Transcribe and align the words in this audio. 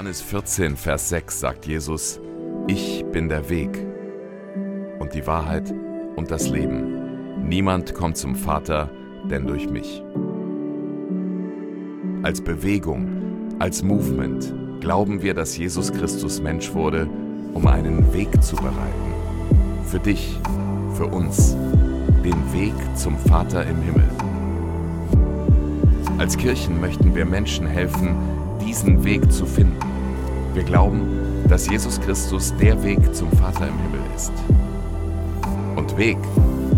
Johannes 0.00 0.22
14, 0.22 0.76
Vers 0.78 1.10
6 1.10 1.40
sagt 1.40 1.66
Jesus, 1.66 2.20
ich 2.66 3.04
bin 3.12 3.28
der 3.28 3.50
Weg 3.50 3.86
und 4.98 5.12
die 5.12 5.26
Wahrheit 5.26 5.74
und 6.16 6.30
das 6.30 6.48
Leben. 6.48 7.46
Niemand 7.46 7.94
kommt 7.94 8.16
zum 8.16 8.34
Vater, 8.34 8.88
denn 9.30 9.46
durch 9.46 9.68
mich. 9.68 10.02
Als 12.22 12.40
Bewegung, 12.40 13.10
als 13.58 13.82
Movement 13.82 14.54
glauben 14.80 15.20
wir, 15.20 15.34
dass 15.34 15.58
Jesus 15.58 15.92
Christus 15.92 16.40
Mensch 16.40 16.72
wurde, 16.72 17.06
um 17.52 17.66
einen 17.66 18.10
Weg 18.14 18.42
zu 18.42 18.56
bereiten. 18.56 19.14
Für 19.84 20.00
dich, 20.00 20.34
für 20.94 21.08
uns, 21.08 21.58
den 22.24 22.52
Weg 22.54 22.72
zum 22.96 23.18
Vater 23.18 23.66
im 23.66 23.82
Himmel. 23.82 24.08
Als 26.16 26.38
Kirchen 26.38 26.80
möchten 26.80 27.14
wir 27.14 27.26
Menschen 27.26 27.66
helfen, 27.66 28.16
diesen 28.62 29.04
Weg 29.04 29.30
zu 29.30 29.44
finden. 29.44 29.89
Wir 30.52 30.64
glauben, 30.64 31.02
dass 31.48 31.68
Jesus 31.68 32.00
Christus 32.00 32.52
der 32.60 32.82
Weg 32.82 33.14
zum 33.14 33.30
Vater 33.32 33.68
im 33.68 33.78
Himmel 33.78 34.00
ist. 34.16 34.32
Und 35.76 35.96
Weg 35.96 36.18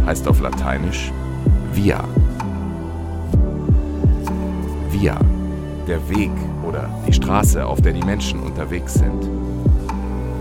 heißt 0.05 0.29
auf 0.29 0.41
Lateinisch 0.41 1.11
Via. 1.73 2.05
Via, 4.91 5.19
der 5.87 6.09
Weg 6.11 6.31
oder 6.69 6.89
die 7.07 7.15
Straße, 7.15 7.65
auf 7.67 7.81
der 7.81 7.95
die 7.95 8.05
Menschen 8.05 8.41
unterwegs 8.41 8.95
sind. 8.95 9.29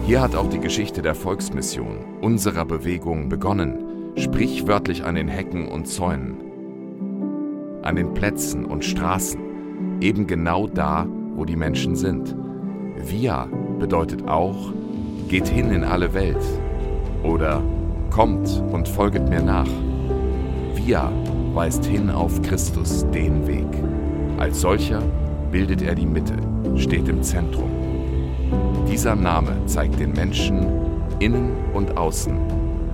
Hier 0.06 0.22
hat 0.22 0.36
auch 0.36 0.50
die 0.50 0.60
Geschichte 0.60 1.02
der 1.02 1.16
Volksmission 1.16 2.00
unserer 2.20 2.66
Bewegung 2.66 3.30
begonnen, 3.30 4.14
sprichwörtlich 4.18 5.06
an 5.06 5.16
den 5.16 5.30
Hecken 5.30 5.70
und 5.70 5.88
Zäunen, 5.88 6.36
an 7.82 7.96
den 7.96 8.14
Plätzen 8.14 8.66
und 8.66 8.84
Straßen, 8.84 9.40
eben 10.02 10.28
genau 10.28 10.68
da, 10.68 11.08
wo 11.36 11.46
die 11.46 11.56
Menschen 11.56 11.96
sind. 11.96 12.36
Via 13.04 13.48
bedeutet 13.80 14.28
auch, 14.28 14.74
geht 15.28 15.48
hin 15.48 15.72
in 15.72 15.84
alle 15.84 16.14
Welt 16.14 16.44
oder 17.24 17.62
kommt 18.10 18.64
und 18.72 18.88
folget 18.88 19.28
mir 19.30 19.42
nach. 19.42 19.68
Via 20.76 21.12
weist 21.54 21.86
hin 21.86 22.10
auf 22.10 22.42
Christus, 22.42 23.06
den 23.12 23.48
Weg. 23.48 23.68
Als 24.38 24.62
solcher 24.62 25.02
bildet 25.52 25.82
er 25.82 25.96
die 25.96 26.06
Mitte, 26.06 26.36
steht 26.76 27.08
im 27.08 27.22
Zentrum. 27.24 27.70
Dieser 28.90 29.16
Name 29.16 29.66
zeigt 29.66 30.00
den 30.00 30.14
Menschen 30.14 30.68
innen 31.20 31.52
und 31.74 31.98
außen. 31.98 32.38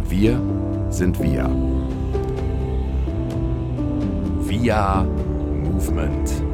Wir 0.08 0.40
sind 0.90 1.22
wir. 1.22 1.50
Via 4.42 5.06
Movement. 5.64 6.47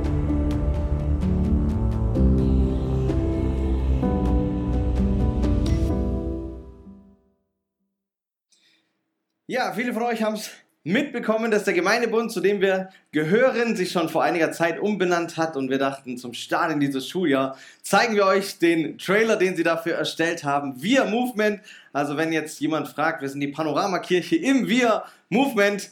Ja, 9.54 9.72
viele 9.72 9.94
von 9.94 10.02
euch 10.02 10.24
haben 10.24 10.34
es 10.34 10.50
mitbekommen, 10.84 11.52
dass 11.52 11.64
der 11.64 11.76
Gemeindebund, 11.76 12.32
zu 12.32 12.42
dem 12.42 12.60
wir 12.60 12.90
gehören, 13.12 13.76
sich 13.76 13.92
schon 13.92 14.10
vor 14.10 14.24
einiger 14.24 14.52
Zeit 14.52 14.80
umbenannt 14.80 15.38
hat 15.38 15.56
und 15.56 15.70
wir 15.70 15.78
dachten, 15.78 16.18
zum 16.18 16.34
Start 16.34 16.72
in 16.72 16.80
dieses 16.80 17.08
Schuljahr 17.08 17.56
zeigen 17.84 18.16
wir 18.16 18.26
euch 18.26 18.58
den 18.58 18.98
Trailer, 18.98 19.36
den 19.36 19.56
sie 19.56 19.62
dafür 19.62 19.94
erstellt 19.94 20.44
haben. 20.44 20.82
Wir 20.82 21.06
Movement. 21.06 21.62
Also 21.92 22.18
wenn 22.18 22.34
jetzt 22.34 22.60
jemand 22.62 22.88
fragt, 22.88 23.22
wir 23.22 23.30
sind 23.30 23.42
die 23.42 23.48
Panoramakirche 23.50 24.38
im 24.38 24.68
Wir 24.68 25.04
Movement. 25.30 25.92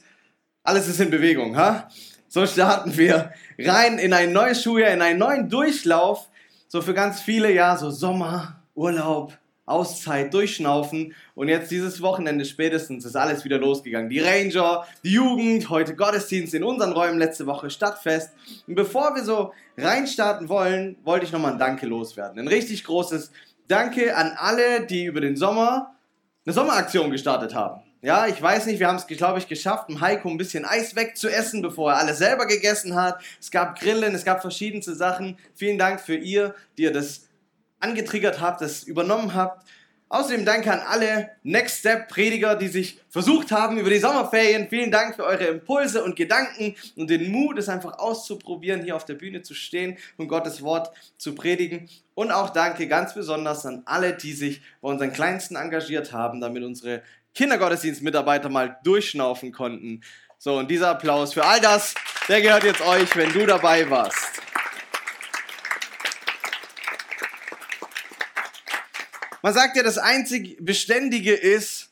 Alles 0.63 0.87
ist 0.87 0.99
in 0.99 1.11
Bewegung, 1.11 1.55
ha? 1.55 1.87
So 2.29 2.47
starten 2.47 2.97
wir 2.97 3.31
rein 3.59 3.99
in 3.99 4.13
ein 4.13 4.33
neues 4.33 4.63
Schuljahr, 4.63 4.89
in 4.89 5.03
einen 5.03 5.19
neuen 5.19 5.49
Durchlauf. 5.49 6.29
So 6.67 6.81
für 6.81 6.95
ganz 6.95 7.21
viele, 7.21 7.53
ja, 7.53 7.77
so 7.77 7.91
Sommer, 7.91 8.59
Urlaub, 8.73 9.37
Auszeit, 9.71 10.33
durchschnaufen 10.33 11.15
und 11.35 11.47
jetzt 11.47 11.71
dieses 11.71 12.01
Wochenende 12.01 12.45
spätestens 12.45 13.05
ist 13.05 13.15
alles 13.15 13.43
wieder 13.45 13.57
losgegangen. 13.57 14.09
Die 14.09 14.19
Ranger, 14.19 14.85
die 15.03 15.13
Jugend, 15.13 15.69
heute 15.69 15.95
Gottesdienst 15.95 16.53
in 16.53 16.63
unseren 16.63 16.91
Räumen, 16.91 17.17
letzte 17.17 17.47
Woche 17.47 17.69
Stadtfest. 17.69 18.31
Und 18.67 18.75
bevor 18.75 19.15
wir 19.15 19.23
so 19.23 19.53
reinstarten 19.77 20.49
wollen, 20.49 20.97
wollte 21.03 21.25
ich 21.25 21.31
nochmal 21.31 21.53
ein 21.53 21.59
Danke 21.59 21.87
loswerden. 21.87 22.39
Ein 22.39 22.47
richtig 22.47 22.83
großes 22.83 23.31
Danke 23.67 24.15
an 24.15 24.33
alle, 24.37 24.85
die 24.85 25.05
über 25.05 25.21
den 25.21 25.35
Sommer 25.35 25.95
eine 26.45 26.53
Sommeraktion 26.53 27.11
gestartet 27.11 27.55
haben. 27.55 27.81
Ja, 28.03 28.25
ich 28.25 28.41
weiß 28.41 28.65
nicht, 28.65 28.79
wir 28.79 28.87
haben 28.87 28.95
es, 28.95 29.05
glaube 29.05 29.37
ich, 29.37 29.47
geschafft, 29.47 29.87
dem 29.87 30.01
Heiko 30.01 30.27
ein 30.27 30.37
bisschen 30.37 30.65
Eis 30.65 30.95
wegzuessen, 30.95 31.61
bevor 31.61 31.91
er 31.91 31.99
alles 31.99 32.17
selber 32.17 32.47
gegessen 32.47 32.95
hat. 32.95 33.21
Es 33.39 33.51
gab 33.51 33.79
Grillen, 33.79 34.15
es 34.15 34.25
gab 34.25 34.41
verschiedenste 34.41 34.95
Sachen. 34.95 35.37
Vielen 35.53 35.77
Dank 35.77 36.01
für 36.01 36.15
ihr, 36.15 36.55
die 36.77 36.83
ihr 36.83 36.93
das 36.93 37.27
angetriggert 37.81 38.39
habt, 38.39 38.61
das 38.61 38.83
übernommen 38.83 39.33
habt. 39.33 39.67
Außerdem 40.11 40.43
danke 40.43 40.69
an 40.73 40.81
alle 40.81 41.29
Next 41.43 41.79
Step 41.79 42.09
Prediger, 42.09 42.57
die 42.57 42.67
sich 42.67 42.99
versucht 43.07 43.51
haben 43.51 43.77
über 43.77 43.89
die 43.89 43.97
Sommerferien. 43.97 44.67
Vielen 44.69 44.91
Dank 44.91 45.15
für 45.15 45.23
eure 45.23 45.45
Impulse 45.45 46.03
und 46.03 46.17
Gedanken 46.17 46.75
und 46.97 47.09
den 47.09 47.31
Mut, 47.31 47.57
es 47.57 47.69
einfach 47.69 47.97
auszuprobieren, 47.97 48.83
hier 48.83 48.97
auf 48.97 49.05
der 49.05 49.13
Bühne 49.13 49.41
zu 49.41 49.53
stehen 49.53 49.97
und 50.17 50.27
Gottes 50.27 50.63
Wort 50.63 50.91
zu 51.17 51.33
predigen. 51.33 51.89
Und 52.13 52.31
auch 52.31 52.49
danke 52.49 52.89
ganz 52.89 53.13
besonders 53.13 53.65
an 53.65 53.83
alle, 53.85 54.11
die 54.11 54.33
sich 54.33 54.61
bei 54.81 54.89
unseren 54.89 55.13
Kleinsten 55.13 55.55
engagiert 55.55 56.11
haben, 56.11 56.41
damit 56.41 56.63
unsere 56.63 57.03
Kindergottesdienstmitarbeiter 57.33 58.49
mal 58.49 58.79
durchschnaufen 58.83 59.53
konnten. 59.53 60.01
So, 60.37 60.57
und 60.57 60.69
dieser 60.69 60.89
Applaus 60.89 61.33
für 61.33 61.45
all 61.45 61.61
das, 61.61 61.93
der 62.27 62.41
gehört 62.41 62.65
jetzt 62.65 62.81
euch, 62.81 63.15
wenn 63.15 63.31
du 63.31 63.45
dabei 63.45 63.89
warst. 63.89 64.41
Man 69.41 69.53
sagt 69.53 69.75
ja, 69.75 69.83
das 69.83 69.97
einzig 69.97 70.57
Beständige 70.59 71.33
ist 71.33 71.89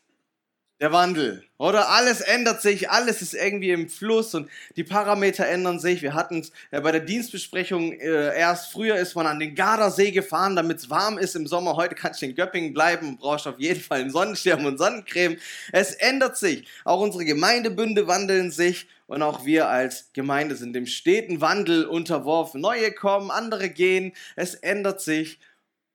der 0.80 0.92
Wandel. 0.92 1.44
Oder 1.58 1.90
alles 1.90 2.22
ändert 2.22 2.62
sich, 2.62 2.90
alles 2.90 3.22
ist 3.22 3.34
irgendwie 3.34 3.72
im 3.72 3.90
Fluss 3.90 4.34
und 4.34 4.50
die 4.78 4.86
Parameter 4.86 5.46
ändern 5.46 5.80
sich. 5.80 6.02
Wir 6.02 6.14
hatten 6.14 6.40
es 6.40 6.54
ja, 6.72 6.80
bei 6.80 6.92
der 6.94 7.02
Dienstbesprechung 7.02 7.92
äh, 7.94 8.38
erst. 8.38 8.72
Früher 8.72 8.96
ist 8.96 9.16
man 9.16 9.28
an 9.28 9.40
den 9.40 9.56
Gardasee 9.56 10.12
gefahren, 10.12 10.56
damit 10.56 10.78
es 10.78 10.90
warm 10.90 11.18
ist 11.18 11.36
im 11.36 11.48
Sommer. 11.48 11.76
Heute 11.76 11.96
kannst 11.96 12.22
du 12.22 12.28
in 12.28 12.36
Göppingen 12.36 12.74
bleiben 12.74 13.18
brauchst 13.18 13.48
auf 13.48 13.60
jeden 13.60 13.82
Fall 13.82 14.02
einen 14.02 14.12
Sonnenschirm 14.12 14.64
und 14.64 14.78
Sonnencreme. 14.78 15.38
Es 15.74 15.96
ändert 15.96 16.38
sich. 16.38 16.66
Auch 16.86 17.02
unsere 17.02 17.26
Gemeindebünde 17.26 18.08
wandeln 18.08 18.52
sich 18.52 18.88
und 19.08 19.22
auch 19.22 19.44
wir 19.44 19.68
als 19.68 20.12
Gemeinde 20.14 20.56
sind 20.56 20.74
dem 20.74 20.86
steten 20.86 21.42
Wandel 21.42 21.86
unterworfen. 21.86 22.62
Neue 22.62 22.92
kommen, 22.92 23.32
andere 23.32 23.70
gehen. 23.70 24.14
Es 24.36 24.54
ändert 24.54 25.02
sich 25.02 25.40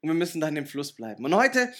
und 0.05 0.09
wir 0.09 0.15
müssen 0.15 0.43
da 0.43 0.49
in 0.49 0.55
dem 0.55 0.67
Fluss 0.67 0.93
bleiben. 0.93 1.25
Und 1.25 1.35
heute 1.35 1.73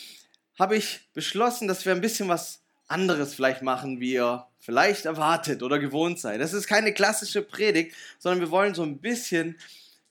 habe 0.59 0.77
ich 0.77 1.11
beschlossen, 1.13 1.69
dass 1.69 1.85
wir 1.85 1.93
ein 1.93 2.01
bisschen 2.01 2.27
was 2.27 2.63
anderes 2.89 3.35
vielleicht 3.35 3.61
machen, 3.61 4.01
wie 4.01 4.15
ihr 4.15 4.47
vielleicht 4.61 5.05
erwartet 5.05 5.63
oder 5.63 5.79
gewohnt 5.79 6.19
seid. 6.19 6.41
Das 6.41 6.55
ist 6.55 6.67
keine 6.67 6.95
klassische 6.95 7.43
Predigt, 7.43 7.95
sondern 8.19 8.41
wir 8.41 8.51
wollen 8.51 8.75
so 8.75 8.83
ein 8.83 8.99
bisschen 8.99 9.59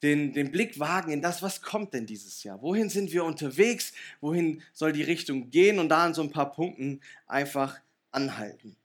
den, 0.04 0.32
den 0.32 0.52
Blick 0.52 0.80
wagen 0.80 1.12
in 1.12 1.24
das, 1.24 1.42
was 1.42 1.64
kommt 1.64 1.96
denn 1.96 2.06
dieses 2.06 2.44
Jahr? 2.44 2.62
Wohin 2.62 2.90
sind 2.90 3.12
wir 3.12 3.24
unterwegs? 3.24 3.94
Wohin 4.22 4.62
soll 4.74 4.94
die 4.94 5.02
Richtung 5.02 5.50
gehen? 5.50 5.80
Und 5.80 5.90
da 5.90 6.06
an 6.06 6.14
so 6.14 6.22
ein 6.22 6.30
paar 6.30 6.52
Punkten 6.52 7.02
einfach 7.26 7.80
anhalten. 8.12 8.76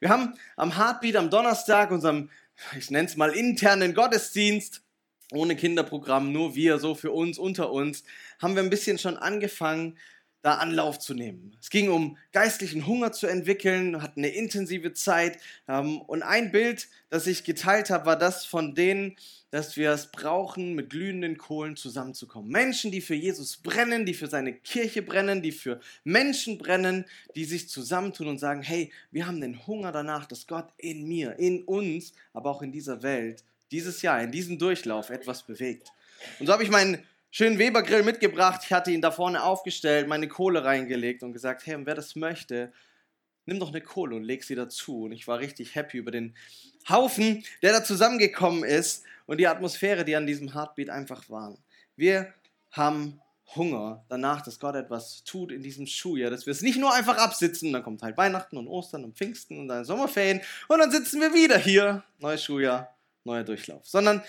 Wir 0.00 0.08
haben 0.08 0.34
am 0.56 0.76
Heartbeat 0.76 1.14
am 1.14 1.30
Donnerstag, 1.30 1.92
unserem, 1.92 2.30
ich 2.76 2.90
nenne 2.90 3.06
es 3.06 3.16
mal 3.16 3.30
internen 3.30 3.94
Gottesdienst, 3.94 4.82
ohne 5.32 5.56
Kinderprogramm, 5.56 6.32
nur 6.32 6.54
wir, 6.54 6.78
so 6.78 6.94
für 6.94 7.10
uns, 7.10 7.38
unter 7.38 7.72
uns, 7.72 8.04
haben 8.40 8.54
wir 8.54 8.62
ein 8.62 8.70
bisschen 8.70 8.98
schon 8.98 9.16
angefangen, 9.16 9.96
da 10.42 10.56
Anlauf 10.56 10.98
zu 10.98 11.14
nehmen. 11.14 11.56
Es 11.60 11.70
ging 11.70 11.88
um 11.88 12.18
geistlichen 12.32 12.86
Hunger 12.86 13.12
zu 13.12 13.28
entwickeln, 13.28 14.02
hatten 14.02 14.20
eine 14.20 14.34
intensive 14.34 14.92
Zeit. 14.92 15.38
Ähm, 15.68 16.00
und 16.00 16.22
ein 16.22 16.50
Bild, 16.50 16.88
das 17.10 17.28
ich 17.28 17.44
geteilt 17.44 17.90
habe, 17.90 18.06
war 18.06 18.18
das 18.18 18.44
von 18.44 18.74
denen, 18.74 19.16
dass 19.50 19.76
wir 19.76 19.92
es 19.92 20.10
brauchen, 20.10 20.74
mit 20.74 20.90
glühenden 20.90 21.38
Kohlen 21.38 21.76
zusammenzukommen. 21.76 22.50
Menschen, 22.50 22.90
die 22.90 23.00
für 23.00 23.14
Jesus 23.14 23.58
brennen, 23.58 24.04
die 24.04 24.14
für 24.14 24.26
seine 24.26 24.52
Kirche 24.52 25.02
brennen, 25.02 25.42
die 25.42 25.52
für 25.52 25.78
Menschen 26.02 26.58
brennen, 26.58 27.04
die 27.36 27.44
sich 27.44 27.68
zusammentun 27.68 28.26
und 28.26 28.38
sagen, 28.38 28.62
hey, 28.62 28.90
wir 29.12 29.26
haben 29.26 29.40
den 29.40 29.64
Hunger 29.66 29.92
danach, 29.92 30.26
dass 30.26 30.46
Gott 30.46 30.72
in 30.76 31.06
mir, 31.06 31.38
in 31.38 31.62
uns, 31.64 32.14
aber 32.32 32.50
auch 32.50 32.62
in 32.62 32.72
dieser 32.72 33.02
Welt 33.02 33.44
dieses 33.72 34.02
Jahr, 34.02 34.22
in 34.22 34.30
diesem 34.30 34.58
Durchlauf 34.58 35.10
etwas 35.10 35.42
bewegt. 35.42 35.88
Und 36.38 36.46
so 36.46 36.52
habe 36.52 36.62
ich 36.62 36.70
meinen 36.70 37.04
schönen 37.30 37.58
Webergrill 37.58 38.02
mitgebracht. 38.02 38.60
Ich 38.64 38.72
hatte 38.72 38.90
ihn 38.90 39.00
da 39.00 39.10
vorne 39.10 39.42
aufgestellt, 39.42 40.06
meine 40.06 40.28
Kohle 40.28 40.64
reingelegt 40.64 41.22
und 41.22 41.32
gesagt, 41.32 41.66
hey, 41.66 41.74
und 41.74 41.86
wer 41.86 41.94
das 41.94 42.14
möchte, 42.14 42.72
nimm 43.46 43.58
doch 43.58 43.70
eine 43.70 43.80
Kohle 43.80 44.14
und 44.14 44.22
leg 44.22 44.44
sie 44.44 44.54
dazu. 44.54 45.04
Und 45.04 45.12
ich 45.12 45.26
war 45.26 45.38
richtig 45.38 45.74
happy 45.74 45.96
über 45.96 46.10
den 46.10 46.36
Haufen, 46.88 47.44
der 47.62 47.72
da 47.72 47.82
zusammengekommen 47.82 48.64
ist 48.64 49.04
und 49.26 49.38
die 49.38 49.48
Atmosphäre, 49.48 50.04
die 50.04 50.14
an 50.14 50.26
diesem 50.26 50.52
Heartbeat 50.54 50.90
einfach 50.90 51.28
war. 51.30 51.56
Wir 51.96 52.32
haben 52.70 53.20
Hunger 53.54 54.04
danach, 54.08 54.42
dass 54.42 54.58
Gott 54.58 54.74
etwas 54.74 55.24
tut 55.24 55.52
in 55.52 55.62
diesem 55.62 55.86
Schuljahr, 55.86 56.30
dass 56.30 56.46
wir 56.46 56.52
es 56.52 56.62
nicht 56.62 56.78
nur 56.78 56.92
einfach 56.92 57.18
absitzen, 57.18 57.72
dann 57.72 57.82
kommt 57.82 58.02
halt 58.02 58.16
Weihnachten 58.16 58.56
und 58.56 58.66
Ostern 58.66 59.04
und 59.04 59.16
Pfingsten 59.16 59.58
und 59.58 59.68
dann 59.68 59.84
Sommerferien 59.84 60.40
und 60.68 60.78
dann 60.78 60.90
sitzen 60.90 61.20
wir 61.20 61.34
wieder 61.34 61.58
hier, 61.58 62.02
neues 62.18 62.42
Schuljahr, 62.42 62.91
neuer 63.24 63.44
Durchlauf, 63.44 63.86
sondern 63.86 64.22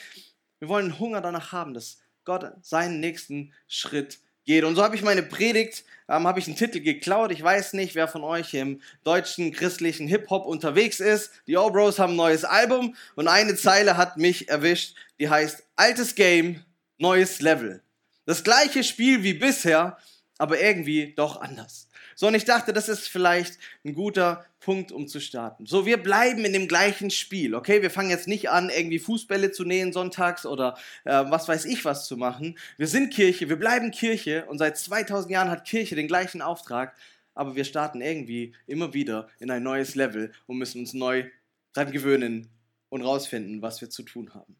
wir 0.59 0.69
wollen 0.69 0.99
Hunger 0.99 1.21
danach 1.21 1.51
haben, 1.51 1.73
dass 1.73 1.99
Gott 2.25 2.51
seinen 2.61 2.99
nächsten 2.99 3.53
Schritt 3.67 4.19
geht. 4.45 4.63
Und 4.63 4.75
so 4.75 4.83
habe 4.83 4.95
ich 4.95 5.01
meine 5.01 5.23
Predigt, 5.23 5.83
ähm, 6.09 6.27
habe 6.27 6.39
ich 6.39 6.47
einen 6.47 6.55
Titel 6.55 6.79
geklaut. 6.79 7.31
Ich 7.31 7.41
weiß 7.41 7.73
nicht, 7.73 7.95
wer 7.95 8.07
von 8.07 8.23
euch 8.23 8.53
im 8.53 8.81
deutschen 9.03 9.51
christlichen 9.51 10.07
Hip-Hop 10.07 10.45
unterwegs 10.45 10.99
ist. 10.99 11.31
Die 11.47 11.57
O-Bros 11.57 11.99
haben 11.99 12.13
ein 12.13 12.17
neues 12.17 12.45
Album 12.45 12.95
und 13.15 13.27
eine 13.27 13.55
Zeile 13.55 13.97
hat 13.97 14.17
mich 14.17 14.49
erwischt, 14.49 14.95
die 15.19 15.29
heißt 15.29 15.63
Altes 15.75 16.15
Game, 16.15 16.63
neues 16.97 17.41
Level. 17.41 17.81
Das 18.25 18.43
gleiche 18.43 18.83
Spiel 18.83 19.23
wie 19.23 19.33
bisher, 19.33 19.97
aber 20.37 20.59
irgendwie 20.59 21.13
doch 21.15 21.41
anders. 21.41 21.89
So, 22.15 22.27
und 22.27 22.35
ich 22.35 22.45
dachte, 22.45 22.73
das 22.73 22.89
ist 22.89 23.07
vielleicht 23.07 23.57
ein 23.83 23.93
guter 23.93 24.45
Punkt, 24.59 24.91
um 24.91 25.07
zu 25.07 25.19
starten. 25.19 25.65
So, 25.65 25.85
wir 25.85 25.97
bleiben 25.97 26.45
in 26.45 26.53
dem 26.53 26.67
gleichen 26.67 27.11
Spiel, 27.11 27.53
okay? 27.55 27.81
Wir 27.81 27.89
fangen 27.89 28.09
jetzt 28.09 28.27
nicht 28.27 28.49
an, 28.49 28.69
irgendwie 28.69 28.99
Fußbälle 28.99 29.51
zu 29.51 29.65
nähen 29.65 29.91
sonntags 29.91 30.45
oder 30.45 30.77
äh, 31.03 31.23
was 31.27 31.47
weiß 31.47 31.65
ich 31.65 31.83
was 31.85 32.07
zu 32.07 32.17
machen. 32.17 32.57
Wir 32.77 32.87
sind 32.87 33.13
Kirche, 33.13 33.49
wir 33.49 33.57
bleiben 33.57 33.91
Kirche 33.91 34.45
und 34.47 34.57
seit 34.57 34.77
2000 34.77 35.31
Jahren 35.31 35.49
hat 35.49 35.65
Kirche 35.65 35.95
den 35.95 36.07
gleichen 36.07 36.41
Auftrag, 36.41 36.95
aber 37.33 37.55
wir 37.55 37.65
starten 37.65 38.01
irgendwie 38.01 38.53
immer 38.67 38.93
wieder 38.93 39.27
in 39.39 39.51
ein 39.51 39.63
neues 39.63 39.95
Level 39.95 40.31
und 40.47 40.57
müssen 40.57 40.79
uns 40.79 40.93
neu 40.93 41.25
dran 41.73 41.91
gewöhnen 41.91 42.49
und 42.89 43.01
rausfinden, 43.01 43.61
was 43.61 43.81
wir 43.81 43.89
zu 43.89 44.03
tun 44.03 44.33
haben. 44.33 44.55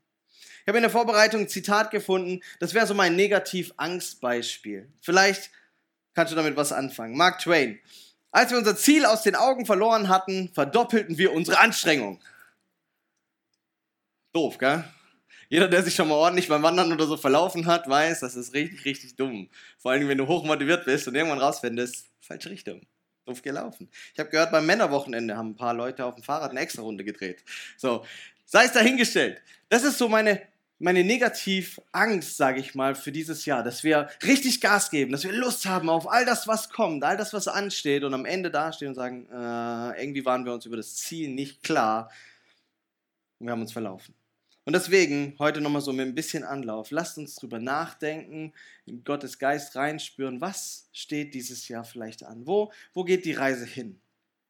Ich 0.63 0.67
habe 0.67 0.77
in 0.77 0.83
der 0.83 0.91
Vorbereitung 0.91 1.41
ein 1.41 1.49
Zitat 1.49 1.91
gefunden, 1.91 2.41
das 2.59 2.73
wäre 2.73 2.87
so 2.87 2.93
mein 2.93 3.15
Negativ-Angst-Beispiel. 3.15 4.89
Vielleicht 5.01 5.51
kannst 6.13 6.31
du 6.31 6.35
damit 6.35 6.55
was 6.55 6.71
anfangen. 6.71 7.17
Mark 7.17 7.39
Twain. 7.39 7.79
Als 8.31 8.51
wir 8.51 8.57
unser 8.57 8.75
Ziel 8.75 9.05
aus 9.05 9.21
den 9.21 9.35
Augen 9.35 9.65
verloren 9.65 10.09
hatten, 10.09 10.49
verdoppelten 10.53 11.17
wir 11.17 11.33
unsere 11.33 11.59
Anstrengung. 11.59 12.19
Doof, 14.33 14.57
gell? 14.57 14.83
Jeder, 15.49 15.67
der 15.67 15.83
sich 15.83 15.93
schon 15.93 16.07
mal 16.07 16.15
ordentlich 16.15 16.47
beim 16.47 16.63
Wandern 16.63 16.91
oder 16.91 17.05
so 17.05 17.15
verlaufen 17.15 17.67
hat, 17.67 17.87
weiß, 17.87 18.21
das 18.21 18.35
ist 18.35 18.55
richtig, 18.55 18.85
richtig 18.85 19.15
dumm. 19.15 19.49
Vor 19.77 19.91
allem, 19.91 20.07
wenn 20.07 20.17
du 20.17 20.25
hochmotiviert 20.25 20.85
bist 20.85 21.07
und 21.07 21.13
irgendwann 21.13 21.37
rausfindest, 21.37 22.07
falsche 22.19 22.49
Richtung. 22.49 22.81
Doof 23.25 23.41
gelaufen. 23.43 23.89
Ich 24.13 24.19
habe 24.19 24.31
gehört, 24.31 24.51
beim 24.51 24.65
Männerwochenende 24.65 25.37
haben 25.37 25.51
ein 25.51 25.55
paar 25.55 25.75
Leute 25.75 26.05
auf 26.05 26.15
dem 26.15 26.23
Fahrrad 26.23 26.51
eine 26.51 26.59
extra 26.59 26.81
Runde 26.81 27.03
gedreht. 27.03 27.43
So, 27.77 28.03
sei 28.45 28.65
es 28.65 28.73
dahingestellt. 28.73 29.41
Das 29.69 29.83
ist 29.83 29.97
so 29.97 30.09
meine 30.09 30.41
meine 30.83 31.05
Negativangst, 31.05 32.35
sage 32.35 32.59
ich 32.59 32.75
mal, 32.75 32.93
für 32.93 33.13
dieses 33.13 33.45
Jahr, 33.45 33.63
dass 33.63 33.85
wir 33.85 34.09
richtig 34.21 34.59
Gas 34.59 34.91
geben, 34.91 35.13
dass 35.13 35.23
wir 35.23 35.31
Lust 35.31 35.65
haben 35.65 35.89
auf 35.89 36.11
all 36.11 36.25
das, 36.25 36.45
was 36.45 36.69
kommt, 36.69 37.05
all 37.05 37.15
das, 37.15 37.31
was 37.31 37.47
ansteht 37.47 38.03
und 38.03 38.13
am 38.13 38.25
Ende 38.25 38.51
dastehen 38.51 38.89
und 38.89 38.95
sagen, 38.95 39.25
äh, 39.31 40.01
irgendwie 40.03 40.25
waren 40.25 40.43
wir 40.43 40.53
uns 40.53 40.65
über 40.65 40.75
das 40.75 40.95
Ziel 40.97 41.29
nicht 41.29 41.63
klar 41.63 42.11
und 43.39 43.47
wir 43.47 43.53
haben 43.53 43.61
uns 43.61 43.71
verlaufen. 43.71 44.13
Und 44.65 44.73
deswegen 44.73 45.35
heute 45.39 45.61
nochmal 45.61 45.81
so 45.81 45.93
mit 45.93 46.05
ein 46.05 46.15
bisschen 46.15 46.43
Anlauf. 46.43 46.91
Lasst 46.91 47.17
uns 47.17 47.35
drüber 47.35 47.59
nachdenken, 47.59 48.51
in 48.85 49.05
Gottes 49.05 49.39
Geist 49.39 49.77
reinspüren, 49.77 50.41
was 50.41 50.89
steht 50.91 51.33
dieses 51.33 51.69
Jahr 51.69 51.85
vielleicht 51.85 52.23
an? 52.23 52.45
Wo, 52.45 52.73
wo 52.93 53.05
geht 53.05 53.23
die 53.23 53.33
Reise 53.33 53.65
hin? 53.65 54.01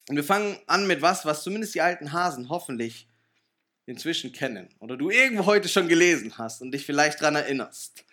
Und 0.10 0.16
wir 0.16 0.24
fangen 0.24 0.58
an 0.66 0.88
mit 0.88 1.04
was, 1.04 1.26
was 1.26 1.44
zumindest 1.44 1.76
die 1.76 1.82
alten 1.82 2.12
Hasen 2.12 2.50
hoffentlich 2.50 3.08
inzwischen 3.86 4.32
kennen 4.32 4.70
oder 4.80 4.98
du 4.98 5.10
irgendwo 5.10 5.46
heute 5.46 5.68
schon 5.68 5.88
gelesen 5.88 6.38
hast 6.38 6.62
und 6.62 6.72
dich 6.72 6.86
vielleicht 6.86 7.22
daran 7.22 7.36
erinnerst. 7.36 8.06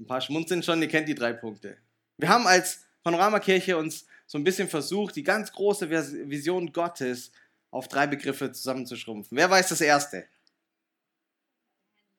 Ein 0.00 0.06
paar 0.06 0.20
schmunzeln 0.20 0.62
schon, 0.62 0.82
ihr 0.82 0.88
kennt 0.88 1.08
die 1.08 1.14
drei 1.14 1.32
Punkte. 1.32 1.76
Wir 2.18 2.28
haben 2.28 2.46
als 2.46 2.84
Panoramakirche 3.02 3.76
uns 3.76 4.06
so 4.26 4.38
ein 4.38 4.44
bisschen 4.44 4.68
versucht, 4.68 5.16
die 5.16 5.22
ganz 5.22 5.52
große 5.52 5.90
Vision 6.28 6.72
Gottes 6.72 7.30
auf 7.70 7.88
drei 7.88 8.06
Begriffe 8.06 8.50
zusammenzuschrumpfen. 8.52 9.36
Wer 9.36 9.50
weiß 9.50 9.68
das 9.68 9.80
erste? 9.80 10.26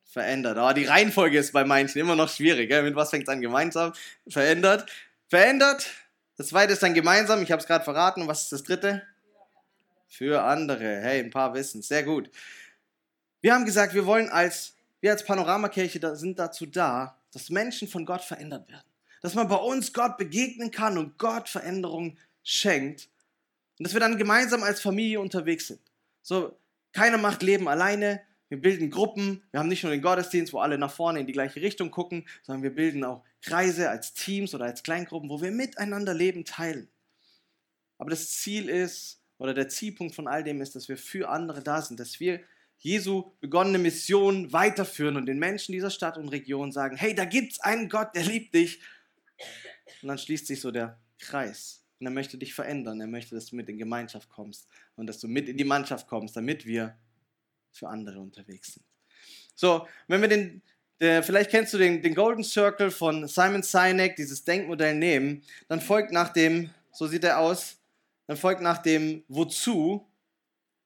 Verändert. 0.03 0.57
Aber 0.57 0.69
oh, 0.69 0.73
die 0.73 0.85
Reihenfolge 0.85 1.37
ist 1.37 1.51
bei 1.51 1.65
manchen 1.65 1.99
immer 1.99 2.15
noch 2.15 2.29
schwierig. 2.29 2.69
Gell? 2.69 2.83
Mit 2.83 2.95
was 2.95 3.09
fängt 3.09 3.23
es 3.23 3.29
an? 3.29 3.41
Gemeinsam? 3.41 3.91
Verändert. 4.27 4.89
Verändert. 5.27 5.89
Das 6.37 6.47
zweite 6.47 6.73
ist 6.73 6.83
dann 6.83 6.93
gemeinsam. 6.93 7.41
Ich 7.41 7.51
habe 7.51 7.61
es 7.61 7.67
gerade 7.67 7.83
verraten. 7.83 8.21
Und 8.21 8.27
was 8.27 8.43
ist 8.43 8.51
das 8.51 8.63
dritte? 8.63 9.01
Für 10.15 10.43
andere. 10.43 11.01
Hey, 11.01 11.19
ein 11.19 11.29
paar 11.29 11.53
wissen. 11.53 11.81
Sehr 11.81 12.03
gut. 12.03 12.29
Wir 13.41 13.53
haben 13.53 13.65
gesagt, 13.65 13.93
wir 13.93 14.05
wollen 14.05 14.29
als, 14.29 14.75
wir 15.01 15.11
als 15.11 15.25
Panoramakirche 15.25 16.15
sind 16.15 16.39
dazu 16.39 16.65
da, 16.65 17.19
dass 17.31 17.49
Menschen 17.49 17.87
von 17.87 18.05
Gott 18.05 18.21
verändert 18.21 18.69
werden. 18.69 18.87
Dass 19.21 19.33
man 19.33 19.47
bei 19.47 19.57
uns 19.57 19.91
Gott 19.91 20.17
begegnen 20.17 20.71
kann 20.71 20.97
und 20.97 21.17
Gott 21.17 21.49
Veränderung 21.49 22.17
schenkt. 22.43 23.09
Und 23.77 23.85
dass 23.85 23.93
wir 23.93 23.99
dann 23.99 24.17
gemeinsam 24.17 24.63
als 24.63 24.81
Familie 24.81 25.19
unterwegs 25.19 25.67
sind. 25.67 25.81
So, 26.21 26.57
keiner 26.93 27.17
macht 27.17 27.43
Leben 27.43 27.67
alleine. 27.67 28.21
Wir 28.47 28.61
bilden 28.61 28.89
Gruppen. 28.89 29.43
Wir 29.51 29.59
haben 29.59 29.67
nicht 29.67 29.83
nur 29.83 29.91
den 29.91 30.01
Gottesdienst, 30.01 30.53
wo 30.53 30.59
alle 30.59 30.77
nach 30.77 30.91
vorne 30.91 31.19
in 31.19 31.27
die 31.27 31.33
gleiche 31.33 31.61
Richtung 31.61 31.91
gucken, 31.91 32.25
sondern 32.43 32.63
wir 32.63 32.73
bilden 32.73 33.03
auch 33.03 33.23
Kreise 33.41 33.89
als 33.89 34.13
Teams 34.13 34.55
oder 34.55 34.65
als 34.65 34.81
Kleingruppen, 34.81 35.29
wo 35.29 35.41
wir 35.41 35.51
miteinander 35.51 36.13
Leben 36.13 36.45
teilen. 36.45 36.87
Aber 37.97 38.11
das 38.11 38.29
Ziel 38.29 38.69
ist, 38.69 39.19
oder 39.37 39.53
der 39.53 39.69
Zielpunkt 39.69 40.15
von 40.15 40.27
all 40.27 40.43
dem 40.43 40.61
ist, 40.61 40.75
dass 40.75 40.87
wir 40.87 40.97
für 40.97 41.29
andere 41.29 41.61
da 41.61 41.81
sind, 41.81 41.99
dass 41.99 42.19
wir 42.19 42.41
Jesu 42.77 43.31
begonnene 43.39 43.77
Mission 43.77 44.51
weiterführen 44.51 45.17
und 45.17 45.25
den 45.25 45.39
Menschen 45.39 45.71
dieser 45.71 45.89
Stadt 45.89 46.17
und 46.17 46.29
Region 46.29 46.71
sagen, 46.71 46.97
hey, 46.97 47.15
da 47.15 47.25
gibt 47.25 47.53
es 47.53 47.59
einen 47.59 47.89
Gott, 47.89 48.15
der 48.15 48.23
liebt 48.23 48.53
dich. 48.53 48.81
Und 50.01 50.09
dann 50.09 50.17
schließt 50.17 50.47
sich 50.47 50.61
so 50.61 50.71
der 50.71 50.99
Kreis. 51.19 51.83
Und 51.99 52.07
er 52.07 52.11
möchte 52.11 52.37
dich 52.37 52.53
verändern. 52.53 52.99
Er 52.99 53.07
möchte, 53.07 53.35
dass 53.35 53.47
du 53.47 53.55
mit 53.55 53.69
in 53.69 53.77
Gemeinschaft 53.77 54.29
kommst 54.29 54.67
und 54.95 55.07
dass 55.07 55.19
du 55.19 55.27
mit 55.27 55.47
in 55.49 55.57
die 55.57 55.63
Mannschaft 55.63 56.07
kommst, 56.07 56.35
damit 56.35 56.65
wir 56.65 56.97
für 57.71 57.87
andere 57.87 58.19
unterwegs 58.19 58.73
sind. 58.73 58.85
So, 59.55 59.87
wenn 60.07 60.21
wir 60.21 60.27
den, 60.27 60.61
der, 60.99 61.23
vielleicht 61.23 61.49
kennst 61.49 61.73
du 61.73 61.77
den, 61.77 62.01
den 62.01 62.13
Golden 62.13 62.43
Circle 62.43 62.91
von 62.91 63.27
Simon 63.27 63.63
Sinek, 63.63 64.15
dieses 64.15 64.43
Denkmodell 64.43 64.95
nehmen, 64.95 65.43
dann 65.67 65.81
folgt 65.81 66.11
nach 66.11 66.31
dem, 66.31 66.69
so 66.91 67.07
sieht 67.07 67.23
er 67.23 67.39
aus, 67.39 67.77
dann 68.27 68.37
folgt 68.37 68.61
nach 68.61 68.79
dem 68.79 69.23
Wozu 69.27 70.07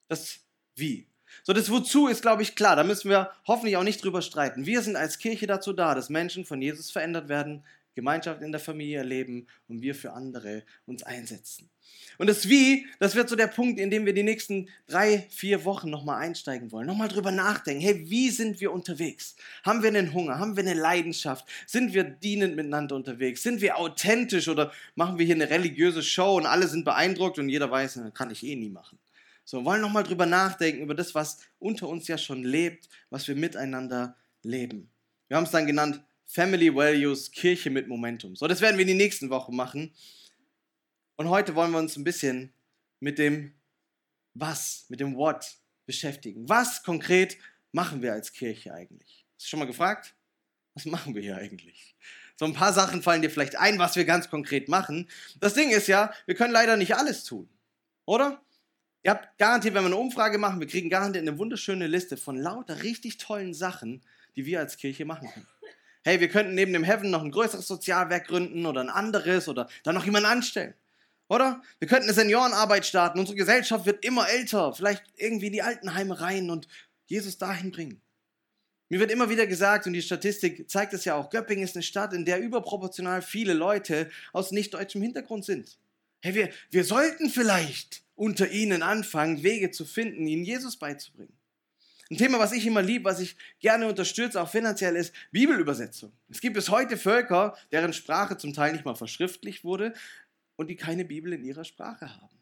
das 0.08 0.39
Wie. 0.75 1.08
So, 1.43 1.53
das 1.53 1.69
Wozu 1.69 2.08
ist, 2.08 2.22
glaube 2.22 2.41
ich, 2.41 2.55
klar. 2.55 2.75
Da 2.75 2.84
müssen 2.84 3.10
wir 3.10 3.31
hoffentlich 3.48 3.77
auch 3.77 3.84
nicht 3.84 4.03
drüber 4.03 4.22
streiten. 4.22 4.65
Wir 4.65 4.81
sind 4.81 4.96
als 4.96 5.19
Kirche 5.19 5.48
dazu 5.48 5.74
da, 5.74 5.96
dass 5.96 6.10
Menschen 6.10 6.46
von 6.46 6.62
Jesus 6.62 6.91
verändert 6.91 7.29
werden, 7.29 7.63
Gemeinschaft 7.99 8.41
in 8.41 8.51
der 8.51 8.61
Familie 8.61 8.99
erleben 8.99 9.45
und 9.67 9.81
wir 9.81 9.93
für 9.93 10.13
andere 10.13 10.63
uns 10.85 11.03
einsetzen. 11.03 11.69
Und 12.17 12.27
das 12.27 12.47
Wie, 12.47 12.87
das 12.99 13.15
wird 13.15 13.29
so 13.29 13.35
der 13.35 13.47
Punkt, 13.47 13.79
in 13.79 13.89
dem 13.89 14.05
wir 14.05 14.13
die 14.13 14.23
nächsten 14.23 14.69
drei, 14.87 15.27
vier 15.29 15.65
Wochen 15.65 15.89
nochmal 15.89 16.21
einsteigen 16.21 16.71
wollen. 16.71 16.87
Nochmal 16.87 17.07
drüber 17.07 17.31
nachdenken. 17.31 17.81
Hey, 17.81 18.09
wie 18.09 18.29
sind 18.29 18.61
wir 18.61 18.71
unterwegs? 18.71 19.35
Haben 19.63 19.83
wir 19.83 19.89
einen 19.89 20.13
Hunger? 20.13 20.39
Haben 20.39 20.55
wir 20.55 20.63
eine 20.63 20.73
Leidenschaft? 20.73 21.45
Sind 21.65 21.93
wir 21.93 22.03
dienend 22.03 22.55
miteinander 22.55 22.95
unterwegs? 22.95 23.43
Sind 23.43 23.61
wir 23.61 23.77
authentisch 23.77 24.47
oder 24.47 24.71
machen 24.95 25.17
wir 25.17 25.25
hier 25.25 25.35
eine 25.35 25.49
religiöse 25.49 26.03
Show 26.03 26.37
und 26.37 26.45
alle 26.45 26.67
sind 26.67 26.85
beeindruckt 26.85 27.37
und 27.37 27.49
jeder 27.49 27.69
weiß, 27.69 27.95
das 27.95 28.13
kann 28.13 28.31
ich 28.31 28.43
eh 28.45 28.55
nie 28.55 28.69
machen. 28.69 28.97
So, 29.43 29.65
wollen 29.65 29.81
nochmal 29.81 30.03
drüber 30.03 30.25
nachdenken, 30.25 30.83
über 30.83 30.95
das, 30.95 31.15
was 31.15 31.39
unter 31.57 31.87
uns 31.87 32.07
ja 32.07 32.17
schon 32.17 32.43
lebt, 32.43 32.87
was 33.09 33.27
wir 33.27 33.35
miteinander 33.35 34.15
leben. 34.43 34.89
Wir 35.27 35.37
haben 35.37 35.45
es 35.45 35.51
dann 35.51 35.65
genannt 35.65 36.01
Family 36.31 36.74
Values, 36.74 37.31
Kirche 37.31 37.71
mit 37.71 37.88
Momentum. 37.88 38.36
So, 38.36 38.48
das 38.48 38.62
werden 38.62 38.77
wir 38.77 38.83
in 38.83 38.89
die 38.89 38.93
nächsten 38.93 39.31
Wochen 39.31 39.55
machen. 39.55 39.91
Und 41.15 41.27
heute 41.27 41.55
wollen 41.55 41.71
wir 41.71 41.79
uns 41.79 41.98
ein 41.98 42.03
bisschen 42.03 42.53
mit 43.00 43.17
dem 43.17 43.55
Was, 44.36 44.86
mit 44.89 45.00
dem 45.00 45.15
What 45.15 45.57
beschäftigen. 45.88 46.48
Was 46.48 46.83
konkret 46.83 47.39
machen 47.71 48.03
wir 48.03 48.13
als 48.13 48.31
Kirche 48.31 48.71
eigentlich? 48.71 49.25
Hast 49.36 49.48
du 49.48 49.50
schon 49.50 49.59
mal 49.59 49.65
gefragt? 49.65 50.13
Was 50.75 50.86
machen 50.86 51.15
wir 51.15 51.24
hier 51.24 51.36
eigentlich? 51.36 51.95
So 52.36 52.45
ein 52.45 52.53
paar 52.53 52.74
Sachen 52.74 53.01
fallen 53.01 53.24
dir 53.24 53.31
vielleicht 53.31 53.55
ein, 53.55 53.79
was 53.79 53.95
wir 53.95 54.05
ganz 54.05 54.29
konkret 54.29 54.69
machen. 54.69 55.09
Das 55.39 55.55
Ding 55.55 55.71
ist 55.71 55.88
ja, 55.88 56.13
wir 56.27 56.36
können 56.36 56.53
leider 56.53 56.77
nicht 56.77 56.95
alles 56.95 57.24
tun. 57.24 57.50
Oder? 58.05 58.39
Ihr 59.01 59.12
habt 59.12 59.36
garantiert, 59.39 59.74
wenn 59.74 59.81
wir 59.81 59.88
eine 59.88 59.98
Umfrage 59.98 60.38
machen, 60.38 60.59
wir 60.59 60.67
kriegen 60.67 60.91
garantiert 60.91 61.27
eine 61.27 61.39
wunderschöne 61.39 61.88
Liste 61.88 62.17
von 62.17 62.38
lauter 62.38 62.83
richtig 62.83 63.17
tollen 63.17 63.55
Sachen, 63.55 64.03
die 64.36 64.45
wir 64.45 64.59
als 64.59 64.77
Kirche 64.77 65.05
machen 65.05 65.27
können. 65.33 65.48
Hey, 66.03 66.19
wir 66.19 66.29
könnten 66.29 66.55
neben 66.55 66.73
dem 66.73 66.83
Heaven 66.83 67.09
noch 67.11 67.23
ein 67.23 67.31
größeres 67.31 67.67
Sozialwerk 67.67 68.27
gründen 68.27 68.65
oder 68.65 68.81
ein 68.81 68.89
anderes 68.89 69.47
oder 69.47 69.69
dann 69.83 69.95
noch 69.95 70.05
jemanden 70.05 70.29
anstellen. 70.29 70.73
Oder? 71.27 71.61
Wir 71.79 71.87
könnten 71.87 72.05
eine 72.05 72.13
Seniorenarbeit 72.13 72.85
starten. 72.85 73.19
Unsere 73.19 73.37
Gesellschaft 73.37 73.85
wird 73.85 74.03
immer 74.03 74.27
älter. 74.29 74.73
Vielleicht 74.73 75.03
irgendwie 75.15 75.47
in 75.47 75.53
die 75.53 75.61
Altenheime 75.61 76.19
rein 76.19 76.49
und 76.49 76.67
Jesus 77.05 77.37
dahin 77.37 77.71
bringen. 77.71 78.01
Mir 78.89 78.99
wird 78.99 79.11
immer 79.11 79.29
wieder 79.29 79.45
gesagt, 79.45 79.85
und 79.85 79.93
die 79.93 80.01
Statistik 80.01 80.69
zeigt 80.69 80.93
es 80.93 81.05
ja 81.05 81.13
auch, 81.13 81.29
Göppingen 81.29 81.63
ist 81.63 81.75
eine 81.75 81.83
Stadt, 81.83 82.11
in 82.13 82.25
der 82.25 82.39
überproportional 82.39 83.21
viele 83.21 83.53
Leute 83.53 84.09
aus 84.33 84.51
nicht 84.51 84.73
deutschem 84.73 85.03
Hintergrund 85.03 85.45
sind. 85.45 85.77
Hey, 86.21 86.33
wir, 86.33 86.49
wir 86.71 86.83
sollten 86.83 87.29
vielleicht 87.29 88.03
unter 88.15 88.49
ihnen 88.49 88.81
anfangen, 88.81 89.43
Wege 89.43 89.69
zu 89.69 89.85
finden, 89.85 90.25
ihnen 90.25 90.43
Jesus 90.43 90.77
beizubringen. 90.77 91.38
Ein 92.11 92.17
Thema, 92.17 92.39
was 92.39 92.53
ich 92.53 92.65
immer 92.65 92.81
liebe, 92.81 93.05
was 93.05 93.19
ich 93.19 93.37
gerne 93.59 93.87
unterstütze, 93.87 94.41
auch 94.41 94.49
finanziell, 94.49 94.95
ist 94.95 95.13
Bibelübersetzung. 95.31 96.11
Es 96.29 96.41
gibt 96.41 96.55
bis 96.55 96.69
heute 96.69 96.97
Völker, 96.97 97.55
deren 97.71 97.93
Sprache 97.93 98.37
zum 98.37 98.53
Teil 98.53 98.73
nicht 98.73 98.85
mal 98.85 98.95
verschriftlicht 98.95 99.63
wurde 99.63 99.93
und 100.55 100.67
die 100.67 100.75
keine 100.75 101.05
Bibel 101.05 101.33
in 101.33 101.43
ihrer 101.43 101.63
Sprache 101.63 102.09
haben. 102.09 102.39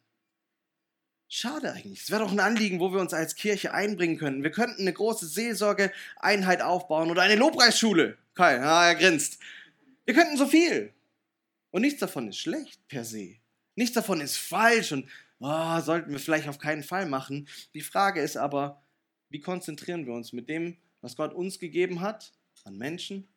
Schade 1.29 1.73
eigentlich. 1.73 2.03
Es 2.03 2.11
wäre 2.11 2.23
doch 2.23 2.31
ein 2.31 2.39
Anliegen, 2.39 2.79
wo 2.79 2.93
wir 2.93 3.01
uns 3.01 3.13
als 3.13 3.35
Kirche 3.35 3.73
einbringen 3.73 4.17
könnten. 4.17 4.43
Wir 4.43 4.51
könnten 4.51 4.81
eine 4.81 4.93
große 4.93 5.27
Seelsorge-Einheit 5.27 6.61
aufbauen 6.61 7.11
oder 7.11 7.23
eine 7.23 7.35
Lobpreisschule. 7.35 8.17
Kai, 8.33 8.61
ah, 8.61 8.87
er 8.87 8.95
grinst. 8.95 9.39
Wir 10.05 10.13
könnten 10.13 10.37
so 10.37 10.47
viel. 10.47 10.93
Und 11.71 11.81
nichts 11.81 11.99
davon 11.99 12.29
ist 12.29 12.37
schlecht 12.37 12.79
per 12.87 13.03
se. 13.03 13.35
Nichts 13.75 13.95
davon 13.95 14.21
ist 14.21 14.37
falsch 14.37 14.93
und 14.93 15.09
oh, 15.39 15.79
sollten 15.81 16.11
wir 16.11 16.19
vielleicht 16.19 16.47
auf 16.47 16.59
keinen 16.59 16.83
Fall 16.83 17.05
machen. 17.05 17.49
Die 17.73 17.81
Frage 17.81 18.21
ist 18.21 18.37
aber, 18.37 18.81
wie 19.29 19.39
konzentrieren 19.39 20.05
wir 20.05 20.13
uns 20.13 20.33
mit 20.33 20.49
dem, 20.49 20.77
was 21.01 21.15
Gott 21.15 21.33
uns 21.33 21.59
gegeben 21.59 22.01
hat, 22.01 22.33
an 22.63 22.77
Menschen, 22.77 23.27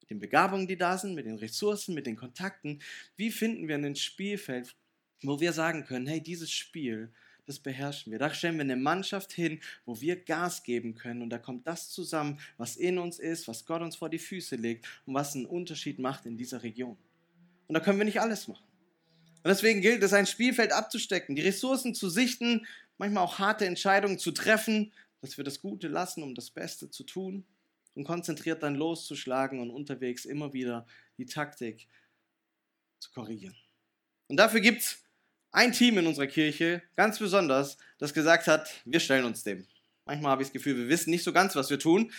mit 0.00 0.10
den 0.10 0.18
Begabungen, 0.18 0.66
die 0.66 0.76
da 0.76 0.96
sind, 0.98 1.14
mit 1.14 1.26
den 1.26 1.36
Ressourcen, 1.36 1.94
mit 1.94 2.06
den 2.06 2.16
Kontakten? 2.16 2.80
Wie 3.16 3.30
finden 3.30 3.68
wir 3.68 3.76
ein 3.76 3.96
Spielfeld, 3.96 4.76
wo 5.22 5.40
wir 5.40 5.52
sagen 5.52 5.84
können, 5.84 6.06
hey, 6.06 6.22
dieses 6.22 6.50
Spiel, 6.50 7.12
das 7.50 7.58
beherrschen 7.58 8.12
wir. 8.12 8.18
Da 8.18 8.32
stellen 8.32 8.56
wir 8.56 8.62
eine 8.62 8.76
Mannschaft 8.76 9.32
hin, 9.32 9.60
wo 9.84 10.00
wir 10.00 10.16
Gas 10.16 10.62
geben 10.62 10.94
können 10.94 11.20
und 11.20 11.30
da 11.30 11.38
kommt 11.38 11.66
das 11.66 11.90
zusammen, 11.90 12.38
was 12.56 12.76
in 12.76 12.98
uns 12.98 13.18
ist, 13.18 13.48
was 13.48 13.66
Gott 13.66 13.82
uns 13.82 13.96
vor 13.96 14.08
die 14.08 14.18
Füße 14.18 14.56
legt 14.56 14.86
und 15.04 15.14
was 15.14 15.34
einen 15.34 15.46
Unterschied 15.46 15.98
macht 15.98 16.26
in 16.26 16.36
dieser 16.36 16.62
Region. 16.62 16.96
Und 17.66 17.74
da 17.74 17.80
können 17.80 17.98
wir 17.98 18.04
nicht 18.04 18.20
alles 18.20 18.46
machen. 18.48 18.64
Und 19.42 19.48
deswegen 19.48 19.80
gilt 19.80 20.02
es, 20.02 20.12
ein 20.12 20.26
Spielfeld 20.26 20.72
abzustecken, 20.72 21.34
die 21.34 21.42
Ressourcen 21.42 21.94
zu 21.94 22.08
sichten, 22.08 22.66
manchmal 23.00 23.24
auch 23.24 23.38
harte 23.38 23.64
Entscheidungen 23.64 24.18
zu 24.18 24.30
treffen, 24.30 24.92
dass 25.22 25.38
wir 25.38 25.44
das 25.44 25.60
Gute 25.60 25.88
lassen, 25.88 26.22
um 26.22 26.34
das 26.34 26.50
Beste 26.50 26.90
zu 26.90 27.02
tun 27.02 27.46
und 27.94 28.04
konzentriert 28.04 28.62
dann 28.62 28.74
loszuschlagen 28.74 29.58
und 29.58 29.70
unterwegs 29.70 30.26
immer 30.26 30.52
wieder 30.52 30.86
die 31.16 31.24
Taktik 31.24 31.88
zu 33.00 33.10
korrigieren. 33.12 33.56
Und 34.28 34.36
dafür 34.36 34.60
gibt 34.60 34.82
es 34.82 35.02
ein 35.50 35.72
Team 35.72 35.96
in 35.96 36.06
unserer 36.06 36.26
Kirche, 36.26 36.82
ganz 36.94 37.18
besonders, 37.18 37.78
das 37.98 38.12
gesagt 38.12 38.46
hat, 38.46 38.70
wir 38.84 39.00
stellen 39.00 39.24
uns 39.24 39.42
dem. 39.44 39.66
Manchmal 40.04 40.32
habe 40.32 40.42
ich 40.42 40.48
das 40.48 40.52
Gefühl, 40.52 40.76
wir 40.76 40.88
wissen 40.88 41.10
nicht 41.10 41.24
so 41.24 41.32
ganz, 41.32 41.56
was 41.56 41.70
wir 41.70 41.78
tun, 41.78 42.12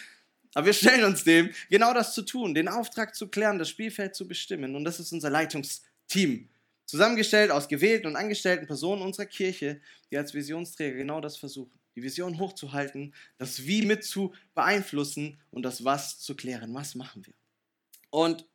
aber 0.55 0.65
wir 0.65 0.73
stellen 0.73 1.03
uns 1.03 1.23
dem, 1.23 1.51
genau 1.69 1.93
das 1.93 2.15
zu 2.15 2.23
tun, 2.23 2.55
den 2.55 2.67
Auftrag 2.67 3.15
zu 3.15 3.27
klären, 3.27 3.59
das 3.59 3.69
Spielfeld 3.69 4.15
zu 4.15 4.27
bestimmen. 4.27 4.75
Und 4.75 4.83
das 4.83 4.99
ist 4.99 5.11
unser 5.11 5.29
Leitungsteam. 5.29 6.49
Zusammengestellt 6.91 7.51
aus 7.51 7.69
gewählten 7.69 8.07
und 8.07 8.17
angestellten 8.17 8.67
Personen 8.67 9.01
unserer 9.01 9.25
Kirche, 9.25 9.79
die 10.11 10.17
als 10.17 10.33
Visionsträger 10.33 10.97
genau 10.97 11.21
das 11.21 11.37
versuchen. 11.37 11.71
Die 11.95 12.03
Vision 12.03 12.37
hochzuhalten, 12.37 13.13
das 13.37 13.65
Wie 13.65 13.85
mit 13.85 14.03
zu 14.03 14.33
beeinflussen 14.55 15.39
und 15.51 15.63
das 15.63 15.85
Was 15.85 16.19
zu 16.19 16.35
klären. 16.35 16.73
Was 16.73 16.95
machen 16.95 17.25
wir? 17.25 17.33
Und 18.09 18.45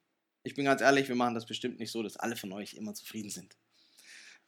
ich 0.43 0.55
bin 0.55 0.66
ganz 0.66 0.83
ehrlich, 0.83 1.09
wir 1.09 1.14
machen 1.14 1.33
das 1.33 1.47
bestimmt 1.47 1.78
nicht 1.78 1.90
so, 1.90 2.02
dass 2.02 2.19
alle 2.19 2.37
von 2.37 2.52
euch 2.52 2.75
immer 2.75 2.93
zufrieden 2.93 3.31
sind. 3.31 3.57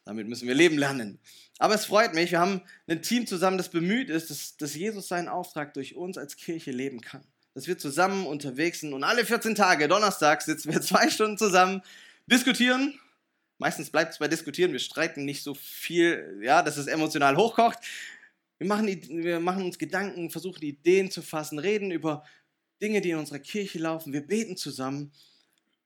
Damit 0.05 0.27
müssen 0.27 0.47
wir 0.47 0.53
leben 0.53 0.77
lernen. 0.77 1.17
Aber 1.57 1.73
es 1.73 1.85
freut 1.85 2.13
mich, 2.13 2.29
wir 2.29 2.39
haben 2.39 2.61
ein 2.85 3.01
Team 3.01 3.25
zusammen, 3.25 3.57
das 3.57 3.69
bemüht 3.69 4.11
ist, 4.11 4.29
dass, 4.29 4.55
dass 4.55 4.75
Jesus 4.75 5.07
seinen 5.07 5.29
Auftrag 5.29 5.73
durch 5.73 5.95
uns 5.95 6.19
als 6.19 6.35
Kirche 6.35 6.69
leben 6.69 7.01
kann. 7.01 7.25
Dass 7.55 7.65
wir 7.65 7.79
zusammen 7.79 8.27
unterwegs 8.27 8.81
sind 8.81 8.93
und 8.93 9.03
alle 9.03 9.25
14 9.25 9.55
Tage, 9.55 9.87
Donnerstag, 9.87 10.43
sitzen 10.43 10.71
wir 10.71 10.79
zwei 10.81 11.09
Stunden 11.09 11.39
zusammen, 11.39 11.81
diskutieren. 12.27 12.99
Meistens 13.59 13.89
bleibt 13.89 14.13
es 14.13 14.19
bei 14.19 14.27
diskutieren, 14.29 14.71
wir 14.71 14.79
streiten 14.79 15.25
nicht 15.25 15.43
so 15.43 15.53
viel, 15.53 16.39
ja, 16.41 16.63
dass 16.63 16.77
es 16.77 16.87
emotional 16.87 17.35
hochkocht. 17.35 17.77
Wir 18.57 18.67
machen, 18.67 18.87
wir 18.87 19.39
machen 19.41 19.65
uns 19.65 19.77
Gedanken, 19.77 20.29
versuchen 20.29 20.63
Ideen 20.63 21.11
zu 21.11 21.21
fassen, 21.21 21.59
reden 21.59 21.91
über 21.91 22.23
Dinge, 22.81 23.01
die 23.01 23.11
in 23.11 23.17
unserer 23.17 23.39
Kirche 23.39 23.77
laufen. 23.79 24.13
Wir 24.13 24.25
beten 24.25 24.55
zusammen. 24.55 25.11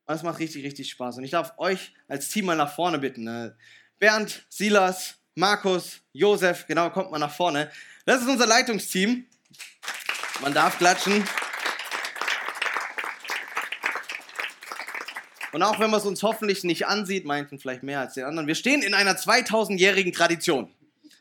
Und 0.05 0.15
es 0.15 0.21
macht 0.21 0.39
richtig, 0.39 0.63
richtig 0.63 0.89
Spaß. 0.91 1.17
Und 1.17 1.23
ich 1.23 1.31
darf 1.31 1.53
euch 1.57 1.93
als 2.07 2.29
Team 2.29 2.45
mal 2.45 2.55
nach 2.55 2.73
vorne 2.73 2.99
bitten. 2.99 3.23
Ne? 3.23 3.55
Bernd, 3.97 4.45
Silas, 4.49 5.15
Markus, 5.33 6.01
Josef, 6.11 6.67
genau, 6.67 6.91
kommt 6.91 7.09
mal 7.09 7.19
nach 7.19 7.33
vorne. 7.33 7.71
Das 8.05 8.21
ist 8.21 8.27
unser 8.27 8.45
Leitungsteam. 8.45 9.25
Man 10.41 10.53
darf 10.53 10.77
klatschen. 10.77 11.23
Und 15.53 15.62
auch 15.62 15.79
wenn 15.79 15.91
man 15.91 16.00
es 16.00 16.05
uns 16.05 16.24
hoffentlich 16.24 16.63
nicht 16.63 16.88
ansieht, 16.88 17.25
meinten 17.25 17.60
vielleicht 17.60 17.83
mehr 17.83 18.00
als 18.00 18.15
den 18.15 18.25
anderen, 18.25 18.48
wir 18.48 18.55
stehen 18.55 18.81
in 18.81 18.93
einer 18.93 19.15
2000-jährigen 19.15 20.12
Tradition. 20.12 20.69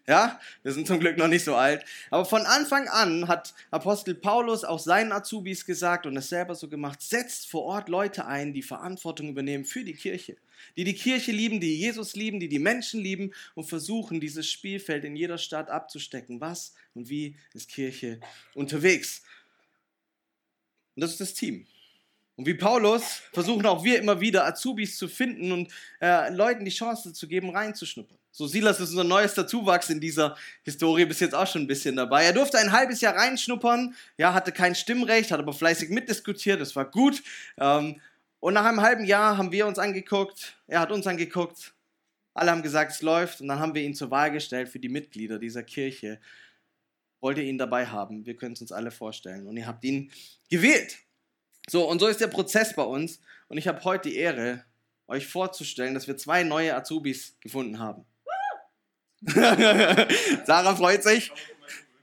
Ja, 0.08 0.40
wir 0.64 0.72
sind 0.72 0.86
zum 0.88 0.98
Glück 0.98 1.16
noch 1.16 1.28
nicht 1.28 1.44
so 1.44 1.54
alt. 1.54 1.84
Aber 2.10 2.24
von 2.24 2.44
Anfang 2.46 2.88
an 2.88 3.28
hat 3.28 3.54
Apostel 3.70 4.14
Paulus 4.14 4.64
auch 4.64 4.80
seinen 4.80 5.12
Azubis 5.12 5.64
gesagt 5.64 6.06
und 6.06 6.16
es 6.16 6.28
selber 6.28 6.56
so 6.56 6.68
gemacht, 6.68 7.00
setzt 7.02 7.48
vor 7.48 7.62
Ort 7.62 7.88
Leute 7.88 8.26
ein, 8.26 8.52
die 8.52 8.62
Verantwortung 8.62 9.28
übernehmen 9.28 9.64
für 9.64 9.84
die 9.84 9.94
Kirche. 9.94 10.36
Die 10.76 10.84
die 10.84 10.94
Kirche 10.94 11.30
lieben, 11.30 11.60
die 11.60 11.78
Jesus 11.78 12.16
lieben, 12.16 12.40
die 12.40 12.48
die 12.48 12.58
Menschen 12.58 13.00
lieben 13.00 13.32
und 13.54 13.64
versuchen, 13.64 14.18
dieses 14.18 14.50
Spielfeld 14.50 15.04
in 15.04 15.14
jeder 15.14 15.38
Stadt 15.38 15.70
abzustecken. 15.70 16.40
Was 16.40 16.74
und 16.94 17.08
wie 17.08 17.36
ist 17.52 17.68
Kirche 17.68 18.18
unterwegs? 18.54 19.22
Und 20.96 21.02
das 21.02 21.12
ist 21.12 21.20
das 21.20 21.34
Team. 21.34 21.66
Und 22.36 22.46
wie 22.46 22.54
Paulus 22.54 23.22
versuchen 23.32 23.66
auch 23.66 23.84
wir 23.84 23.98
immer 23.98 24.20
wieder 24.20 24.46
Azubis 24.46 24.96
zu 24.96 25.06
finden 25.06 25.52
und 25.52 25.72
äh, 26.00 26.30
Leuten 26.30 26.64
die 26.64 26.70
Chance 26.70 27.12
zu 27.12 27.28
geben, 27.28 27.50
reinzuschnuppern. 27.50 28.18
So, 28.34 28.46
Silas 28.46 28.80
ist 28.80 28.90
unser 28.90 29.04
neuester 29.04 29.46
Zuwachs 29.46 29.90
in 29.90 30.00
dieser 30.00 30.36
Historie, 30.62 31.04
bis 31.04 31.20
jetzt 31.20 31.34
auch 31.34 31.46
schon 31.46 31.62
ein 31.62 31.66
bisschen 31.66 31.96
dabei. 31.96 32.24
Er 32.24 32.32
durfte 32.32 32.58
ein 32.58 32.72
halbes 32.72 33.02
Jahr 33.02 33.14
reinschnuppern, 33.14 33.94
ja, 34.16 34.32
hatte 34.32 34.52
kein 34.52 34.74
Stimmrecht, 34.74 35.30
hat 35.30 35.40
aber 35.40 35.52
fleißig 35.52 35.90
mitdiskutiert, 35.90 36.58
das 36.58 36.74
war 36.74 36.90
gut. 36.90 37.22
Ähm, 37.58 38.00
und 38.40 38.54
nach 38.54 38.64
einem 38.64 38.80
halben 38.80 39.04
Jahr 39.04 39.36
haben 39.36 39.52
wir 39.52 39.66
uns 39.66 39.78
angeguckt, 39.78 40.56
er 40.66 40.80
hat 40.80 40.90
uns 40.90 41.06
angeguckt, 41.06 41.74
alle 42.32 42.50
haben 42.50 42.62
gesagt, 42.62 42.92
es 42.92 43.02
läuft 43.02 43.42
und 43.42 43.48
dann 43.48 43.58
haben 43.58 43.74
wir 43.74 43.82
ihn 43.82 43.94
zur 43.94 44.10
Wahl 44.10 44.30
gestellt 44.30 44.70
für 44.70 44.78
die 44.78 44.88
Mitglieder 44.88 45.38
dieser 45.38 45.62
Kirche. 45.62 46.18
Wollt 47.20 47.36
ihr 47.36 47.44
ihn 47.44 47.58
dabei 47.58 47.86
haben? 47.86 48.24
Wir 48.24 48.34
können 48.34 48.54
es 48.54 48.62
uns 48.62 48.72
alle 48.72 48.90
vorstellen. 48.90 49.46
Und 49.46 49.56
ihr 49.56 49.66
habt 49.66 49.84
ihn 49.84 50.10
gewählt. 50.48 50.96
So, 51.72 51.88
und 51.88 52.00
so 52.00 52.06
ist 52.06 52.20
der 52.20 52.26
Prozess 52.26 52.74
bei 52.76 52.82
uns. 52.82 53.18
Und 53.48 53.56
ich 53.56 53.66
habe 53.66 53.82
heute 53.84 54.10
die 54.10 54.16
Ehre, 54.16 54.62
euch 55.08 55.26
vorzustellen, 55.26 55.94
dass 55.94 56.06
wir 56.06 56.18
zwei 56.18 56.42
neue 56.42 56.76
Azubis 56.76 57.38
gefunden 57.40 57.78
haben. 57.78 58.04
Sarah 60.44 60.76
freut 60.76 61.02
sich. 61.02 61.32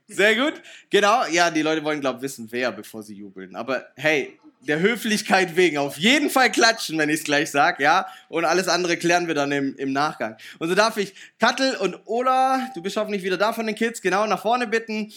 Sehr 0.07 0.35
gut. 0.35 0.59
Genau, 0.89 1.23
ja, 1.27 1.51
die 1.51 1.61
Leute 1.61 1.83
wollen, 1.83 2.01
glaube 2.01 2.17
ich, 2.17 2.23
wissen, 2.23 2.47
wer, 2.49 2.71
bevor 2.71 3.03
sie 3.03 3.13
jubeln. 3.13 3.55
Aber 3.55 3.85
hey, 3.95 4.39
der 4.61 4.79
Höflichkeit 4.79 5.55
wegen, 5.55 5.77
auf 5.77 5.99
jeden 5.99 6.31
Fall 6.31 6.51
klatschen, 6.51 6.97
wenn 6.97 7.09
ich 7.09 7.19
es 7.19 7.23
gleich 7.23 7.51
sage, 7.51 7.83
ja? 7.83 8.07
Und 8.27 8.45
alles 8.45 8.67
andere 8.67 8.97
klären 8.97 9.27
wir 9.27 9.35
dann 9.35 9.51
im, 9.51 9.75
im 9.75 9.93
Nachgang. 9.93 10.35
Und 10.57 10.69
so 10.69 10.73
darf 10.73 10.97
ich 10.97 11.13
Kattel 11.37 11.75
und 11.75 11.95
Ola, 12.07 12.71
du 12.73 12.81
bist 12.81 12.97
hoffentlich 12.97 13.21
wieder 13.21 13.37
da 13.37 13.53
von 13.53 13.67
den 13.67 13.75
Kids, 13.75 14.01
genau, 14.01 14.25
nach 14.25 14.41
vorne 14.41 14.65
bitten. 14.65 15.13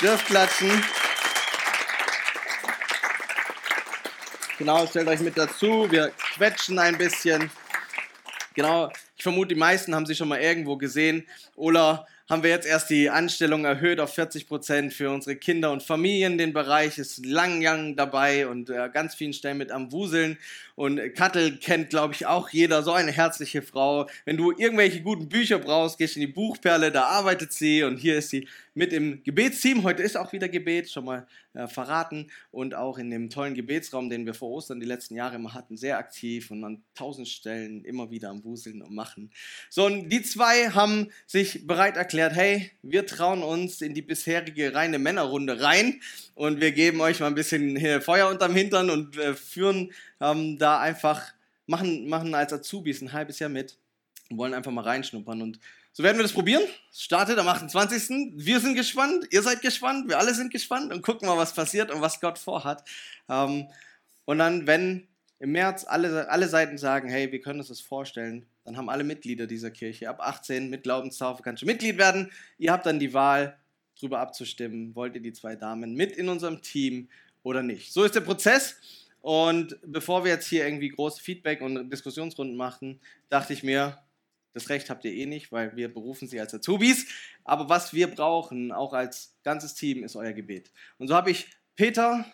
Dürft 0.00 0.24
klatschen. 0.24 0.70
Genau, 4.58 4.84
stellt 4.88 5.06
euch 5.06 5.20
mit 5.20 5.38
dazu. 5.38 5.86
Wir 5.88 6.10
quetschen 6.34 6.80
ein 6.80 6.98
bisschen. 6.98 7.48
Genau, 8.54 8.90
ich 9.16 9.22
vermute, 9.22 9.54
die 9.54 9.60
meisten 9.60 9.94
haben 9.94 10.04
sie 10.04 10.16
schon 10.16 10.26
mal 10.26 10.40
irgendwo 10.40 10.76
gesehen. 10.76 11.24
Ola 11.54 12.08
haben 12.28 12.42
wir 12.42 12.50
jetzt 12.50 12.66
erst 12.66 12.90
die 12.90 13.08
Anstellung 13.08 13.64
erhöht 13.64 14.00
auf 14.00 14.12
40 14.14 14.48
Prozent 14.48 14.92
für 14.92 15.10
unsere 15.10 15.36
Kinder 15.36 15.70
und 15.70 15.84
Familien. 15.84 16.38
Den 16.38 16.52
Bereich 16.52 16.98
ist 16.98 17.24
lang, 17.24 17.62
lang 17.62 17.94
dabei 17.94 18.48
und 18.48 18.68
äh, 18.68 18.90
ganz 18.92 19.14
vielen 19.14 19.32
Stellen 19.32 19.58
mit 19.58 19.70
am 19.70 19.92
Wuseln. 19.92 20.38
Und 20.74 21.00
Kattel 21.14 21.56
kennt, 21.58 21.90
glaube 21.90 22.14
ich, 22.14 22.26
auch 22.26 22.50
jeder. 22.50 22.82
So 22.82 22.92
eine 22.92 23.12
herzliche 23.12 23.62
Frau. 23.62 24.08
Wenn 24.24 24.36
du 24.36 24.50
irgendwelche 24.50 25.02
guten 25.02 25.28
Bücher 25.28 25.58
brauchst, 25.58 25.98
gehst 25.98 26.16
in 26.16 26.20
die 26.20 26.26
Buchperle, 26.26 26.90
da 26.90 27.04
arbeitet 27.04 27.52
sie 27.52 27.84
und 27.84 27.96
hier 27.96 28.18
ist 28.18 28.30
sie 28.30 28.48
mit 28.78 28.92
im 28.92 29.22
Gebetsteam. 29.24 29.82
Heute 29.82 30.04
ist 30.04 30.16
auch 30.16 30.32
wieder 30.32 30.48
Gebet, 30.48 30.88
schon 30.88 31.04
mal 31.04 31.26
äh, 31.52 31.66
verraten. 31.66 32.30
Und 32.52 32.76
auch 32.76 32.96
in 32.96 33.10
dem 33.10 33.28
tollen 33.28 33.54
Gebetsraum, 33.54 34.08
den 34.08 34.24
wir 34.24 34.34
vor 34.34 34.50
Ostern 34.50 34.78
die 34.78 34.86
letzten 34.86 35.16
Jahre 35.16 35.34
immer 35.34 35.52
hatten, 35.52 35.76
sehr 35.76 35.98
aktiv 35.98 36.52
und 36.52 36.62
an 36.64 36.82
tausend 36.94 37.26
Stellen 37.28 37.84
immer 37.84 38.10
wieder 38.10 38.30
am 38.30 38.44
Wuseln 38.44 38.80
und 38.80 38.94
Machen. 38.94 39.32
So, 39.68 39.84
und 39.86 40.08
die 40.10 40.22
zwei 40.22 40.70
haben 40.70 41.10
sich 41.26 41.66
bereit 41.66 41.96
erklärt, 41.96 42.34
hey, 42.34 42.70
wir 42.82 43.04
trauen 43.04 43.42
uns 43.42 43.82
in 43.82 43.94
die 43.94 44.02
bisherige 44.02 44.72
reine 44.72 45.00
Männerrunde 45.00 45.60
rein 45.60 46.00
und 46.34 46.60
wir 46.60 46.70
geben 46.70 47.00
euch 47.00 47.18
mal 47.18 47.26
ein 47.26 47.34
bisschen 47.34 48.00
Feuer 48.00 48.28
unterm 48.30 48.54
Hintern 48.54 48.90
und 48.90 49.18
äh, 49.18 49.34
führen 49.34 49.92
ähm, 50.20 50.56
da 50.56 50.78
einfach, 50.78 51.32
machen, 51.66 52.08
machen 52.08 52.32
als 52.32 52.52
Azubis 52.52 53.02
ein 53.02 53.12
halbes 53.12 53.40
Jahr 53.40 53.50
mit 53.50 53.76
und 54.30 54.38
wollen 54.38 54.54
einfach 54.54 54.70
mal 54.70 54.84
reinschnuppern 54.84 55.42
und 55.42 55.58
So 55.98 56.04
werden 56.04 56.16
wir 56.16 56.22
das 56.22 56.32
probieren. 56.32 56.62
Startet 56.92 57.40
am 57.40 57.48
28. 57.48 58.36
Wir 58.36 58.60
sind 58.60 58.76
gespannt, 58.76 59.26
ihr 59.32 59.42
seid 59.42 59.62
gespannt, 59.62 60.08
wir 60.08 60.20
alle 60.20 60.32
sind 60.32 60.52
gespannt 60.52 60.92
und 60.92 61.02
gucken 61.02 61.26
mal, 61.26 61.36
was 61.36 61.52
passiert 61.52 61.90
und 61.90 62.00
was 62.00 62.20
Gott 62.20 62.38
vorhat. 62.38 62.84
Ähm, 63.28 63.66
und 64.24 64.38
dann, 64.38 64.68
wenn 64.68 65.08
im 65.40 65.50
März 65.50 65.84
alle, 65.88 66.30
alle 66.30 66.46
Seiten 66.46 66.78
sagen, 66.78 67.08
hey, 67.08 67.32
wir 67.32 67.40
können 67.40 67.58
uns 67.58 67.66
das 67.66 67.80
vorstellen, 67.80 68.46
dann 68.62 68.76
haben 68.76 68.88
alle 68.88 69.02
Mitglieder 69.02 69.48
dieser 69.48 69.72
Kirche 69.72 70.08
ab 70.08 70.20
18 70.20 70.70
mit 70.70 70.84
Glaubenstaufe 70.84 71.42
kannst 71.42 71.62
du 71.62 71.66
Mitglied 71.66 71.98
werden. 71.98 72.30
Ihr 72.58 72.70
habt 72.70 72.86
dann 72.86 73.00
die 73.00 73.12
Wahl, 73.12 73.58
darüber 73.96 74.20
abzustimmen, 74.20 74.94
wollt 74.94 75.16
ihr 75.16 75.20
die 75.20 75.32
zwei 75.32 75.56
Damen 75.56 75.94
mit 75.94 76.12
in 76.12 76.28
unserem 76.28 76.62
Team 76.62 77.08
oder 77.42 77.64
nicht. 77.64 77.92
So 77.92 78.04
ist 78.04 78.14
der 78.14 78.20
Prozess. 78.20 78.76
Und 79.20 79.76
bevor 79.84 80.22
wir 80.22 80.30
jetzt 80.30 80.46
hier 80.46 80.64
irgendwie 80.64 80.90
große 80.90 81.20
Feedback- 81.20 81.60
und 81.60 81.90
Diskussionsrunden 81.90 82.56
machen, 82.56 83.00
dachte 83.30 83.52
ich 83.52 83.64
mir, 83.64 83.98
das 84.52 84.68
Recht 84.68 84.90
habt 84.90 85.04
ihr 85.04 85.12
eh 85.12 85.26
nicht, 85.26 85.52
weil 85.52 85.76
wir 85.76 85.92
berufen 85.92 86.28
sie 86.28 86.40
als 86.40 86.54
Azubis. 86.54 87.06
Aber 87.44 87.68
was 87.68 87.92
wir 87.92 88.08
brauchen, 88.08 88.72
auch 88.72 88.92
als 88.92 89.36
ganzes 89.44 89.74
Team, 89.74 90.04
ist 90.04 90.16
euer 90.16 90.32
Gebet. 90.32 90.72
Und 90.98 91.08
so 91.08 91.14
habe 91.14 91.30
ich 91.30 91.48
Peter, 91.76 92.24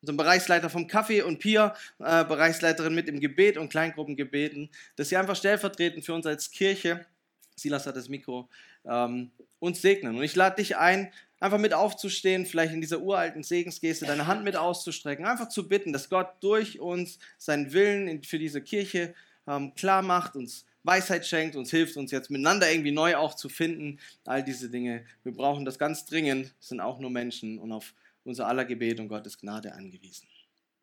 unseren 0.00 0.16
Bereichsleiter 0.16 0.70
vom 0.70 0.86
Kaffee 0.88 1.22
und 1.22 1.38
Pia, 1.38 1.74
äh, 1.98 2.24
Bereichsleiterin 2.24 2.94
mit 2.94 3.08
im 3.08 3.20
Gebet 3.20 3.56
und 3.56 3.68
Kleingruppen 3.68 4.16
gebeten, 4.16 4.70
dass 4.96 5.08
sie 5.08 5.16
einfach 5.16 5.36
stellvertretend 5.36 6.04
für 6.04 6.14
uns 6.14 6.26
als 6.26 6.50
Kirche, 6.50 7.06
Silas 7.54 7.86
hat 7.86 7.96
das 7.96 8.08
Mikro, 8.08 8.48
ähm, 8.84 9.30
uns 9.60 9.80
segnen. 9.80 10.16
Und 10.16 10.24
ich 10.24 10.34
lade 10.34 10.56
dich 10.56 10.76
ein, 10.76 11.12
einfach 11.38 11.58
mit 11.58 11.74
aufzustehen, 11.74 12.46
vielleicht 12.46 12.72
in 12.72 12.80
dieser 12.80 13.00
uralten 13.00 13.42
Segensgeste 13.42 14.06
deine 14.06 14.26
Hand 14.26 14.42
mit 14.42 14.56
auszustrecken, 14.56 15.26
einfach 15.26 15.48
zu 15.48 15.68
bitten, 15.68 15.92
dass 15.92 16.08
Gott 16.08 16.34
durch 16.40 16.80
uns 16.80 17.18
seinen 17.38 17.72
Willen 17.72 18.22
für 18.24 18.38
diese 18.38 18.62
Kirche 18.62 19.14
ähm, 19.46 19.74
klar 19.74 20.02
macht, 20.02 20.34
uns 20.34 20.64
Weisheit 20.84 21.26
schenkt, 21.26 21.56
uns 21.56 21.70
hilft, 21.70 21.96
uns 21.96 22.10
jetzt 22.10 22.30
miteinander 22.30 22.70
irgendwie 22.70 22.90
neu 22.90 23.16
auch 23.16 23.34
zu 23.34 23.48
finden. 23.48 24.00
All 24.24 24.42
diese 24.42 24.68
Dinge. 24.70 25.04
Wir 25.22 25.32
brauchen 25.32 25.64
das 25.64 25.78
ganz 25.78 26.04
dringend, 26.04 26.54
sind 26.58 26.80
auch 26.80 26.98
nur 26.98 27.10
Menschen 27.10 27.58
und 27.58 27.72
auf 27.72 27.94
unser 28.24 28.46
aller 28.46 28.64
Gebet 28.64 29.00
und 29.00 29.08
Gottes 29.08 29.38
Gnade 29.38 29.74
angewiesen. 29.74 30.28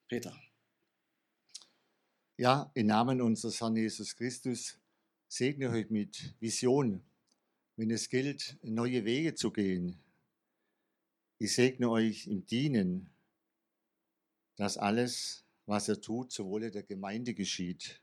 Peter. 0.07 0.35
Ja, 2.37 2.71
im 2.73 2.87
Namen 2.87 3.21
unseres 3.21 3.59
Herrn 3.59 3.75
Jesus 3.75 4.15
Christus 4.15 4.77
segne 5.27 5.69
euch 5.69 5.89
mit 5.89 6.33
Vision, 6.39 7.03
wenn 7.75 7.91
es 7.91 8.09
gilt, 8.09 8.57
neue 8.63 9.05
Wege 9.05 9.35
zu 9.35 9.51
gehen. 9.51 9.99
Ich 11.37 11.53
segne 11.53 11.89
euch 11.89 12.27
im 12.27 12.45
Dienen, 12.45 13.09
dass 14.55 14.77
alles, 14.77 15.45
was 15.65 15.87
er 15.87 16.01
tut, 16.01 16.31
zum 16.31 16.47
Wohle 16.47 16.71
der 16.71 16.83
Gemeinde 16.83 17.33
geschieht. 17.33 18.01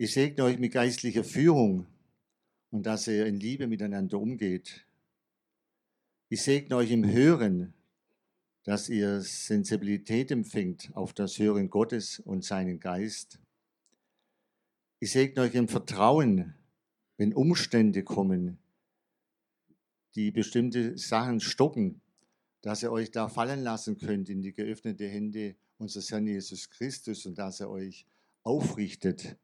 Ich 0.00 0.12
segne 0.12 0.44
euch 0.44 0.60
mit 0.60 0.74
geistlicher 0.74 1.24
Führung 1.24 1.84
und 2.70 2.86
dass 2.86 3.08
ihr 3.08 3.26
in 3.26 3.34
Liebe 3.34 3.66
miteinander 3.66 4.20
umgeht. 4.20 4.86
Ich 6.28 6.42
segne 6.42 6.76
euch 6.76 6.92
im 6.92 7.04
Hören, 7.04 7.74
dass 8.62 8.88
ihr 8.88 9.20
Sensibilität 9.22 10.30
empfängt 10.30 10.94
auf 10.94 11.14
das 11.14 11.40
Hören 11.40 11.68
Gottes 11.68 12.20
und 12.20 12.44
seinen 12.44 12.78
Geist. 12.78 13.40
Ich 15.00 15.10
segne 15.10 15.42
euch 15.42 15.56
im 15.56 15.66
Vertrauen, 15.66 16.54
wenn 17.16 17.34
Umstände 17.34 18.04
kommen, 18.04 18.58
die 20.14 20.30
bestimmte 20.30 20.96
Sachen 20.96 21.40
stoppen, 21.40 22.00
dass 22.60 22.84
ihr 22.84 22.92
euch 22.92 23.10
da 23.10 23.28
fallen 23.28 23.64
lassen 23.64 23.98
könnt 23.98 24.28
in 24.28 24.42
die 24.42 24.52
geöffnete 24.52 25.08
Hände 25.08 25.56
unseres 25.76 26.12
Herrn 26.12 26.28
Jesus 26.28 26.70
Christus 26.70 27.26
und 27.26 27.36
dass 27.36 27.58
er 27.58 27.68
euch 27.68 28.06
aufrichtet 28.44 29.36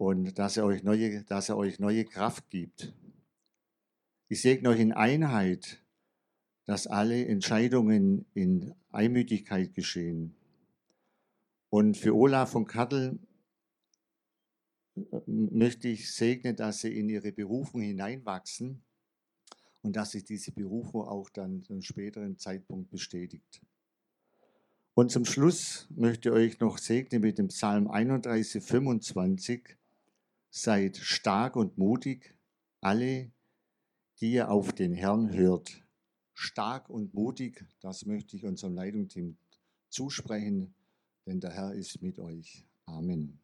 und 0.00 0.38
dass 0.38 0.56
er 0.56 0.64
euch 0.64 0.82
neue, 0.82 1.24
dass 1.24 1.50
er 1.50 1.58
euch 1.58 1.78
neue 1.78 2.06
Kraft 2.06 2.48
gibt. 2.48 2.94
Ich 4.28 4.40
segne 4.40 4.70
euch 4.70 4.80
in 4.80 4.92
Einheit, 4.92 5.84
dass 6.64 6.86
alle 6.86 7.26
Entscheidungen 7.26 8.24
in 8.32 8.74
Einmütigkeit 8.92 9.74
geschehen. 9.74 10.34
Und 11.68 11.98
für 11.98 12.16
Olaf 12.16 12.52
von 12.52 12.66
Kattel 12.66 13.18
äh, 14.96 15.20
möchte 15.26 15.88
ich 15.88 16.10
segnen, 16.14 16.56
dass 16.56 16.80
sie 16.80 16.98
in 16.98 17.10
ihre 17.10 17.30
Berufung 17.30 17.82
hineinwachsen 17.82 18.82
und 19.82 19.96
dass 19.96 20.12
sich 20.12 20.24
diese 20.24 20.52
Berufung 20.52 21.02
auch 21.02 21.28
dann 21.28 21.62
zu 21.62 21.74
einem 21.74 21.82
späteren 21.82 22.38
Zeitpunkt 22.38 22.90
bestätigt. 22.90 23.60
Und 24.94 25.10
zum 25.10 25.26
Schluss 25.26 25.88
möchte 25.90 26.30
ich 26.30 26.34
euch 26.34 26.60
noch 26.60 26.78
segnen 26.78 27.20
mit 27.20 27.36
dem 27.36 27.48
Psalm 27.48 27.86
31, 27.86 28.64
25. 28.64 29.76
Seid 30.50 30.96
stark 30.96 31.56
und 31.56 31.78
mutig, 31.78 32.34
alle, 32.80 33.30
die 34.20 34.32
ihr 34.32 34.50
auf 34.50 34.72
den 34.72 34.92
Herrn 34.92 35.32
hört. 35.32 35.82
Stark 36.34 36.90
und 36.90 37.14
mutig, 37.14 37.64
das 37.80 38.04
möchte 38.06 38.36
ich 38.36 38.44
unserem 38.44 38.74
Leitungsteam 38.74 39.36
zusprechen, 39.88 40.74
denn 41.26 41.40
der 41.40 41.52
Herr 41.52 41.74
ist 41.74 42.02
mit 42.02 42.18
euch. 42.18 42.66
Amen. 42.86 43.38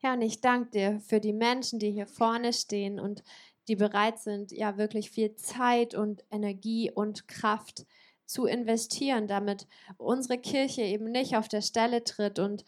Herr, 0.00 0.14
und 0.14 0.22
ich 0.22 0.40
danke 0.40 0.70
dir 0.70 1.00
für 1.00 1.18
die 1.18 1.32
Menschen, 1.32 1.80
die 1.80 1.90
hier 1.90 2.06
vorne 2.06 2.52
stehen 2.52 3.00
und 3.00 3.24
die 3.66 3.76
bereit 3.76 4.18
sind, 4.20 4.52
ja 4.52 4.78
wirklich 4.78 5.10
viel 5.10 5.34
Zeit 5.34 5.94
und 5.94 6.24
Energie 6.30 6.90
und 6.90 7.26
Kraft 7.26 7.84
zu 8.24 8.46
investieren, 8.46 9.26
damit 9.26 9.66
unsere 9.96 10.38
Kirche 10.38 10.82
eben 10.82 11.10
nicht 11.10 11.36
auf 11.36 11.48
der 11.48 11.62
Stelle 11.62 12.04
tritt 12.04 12.38
und 12.38 12.64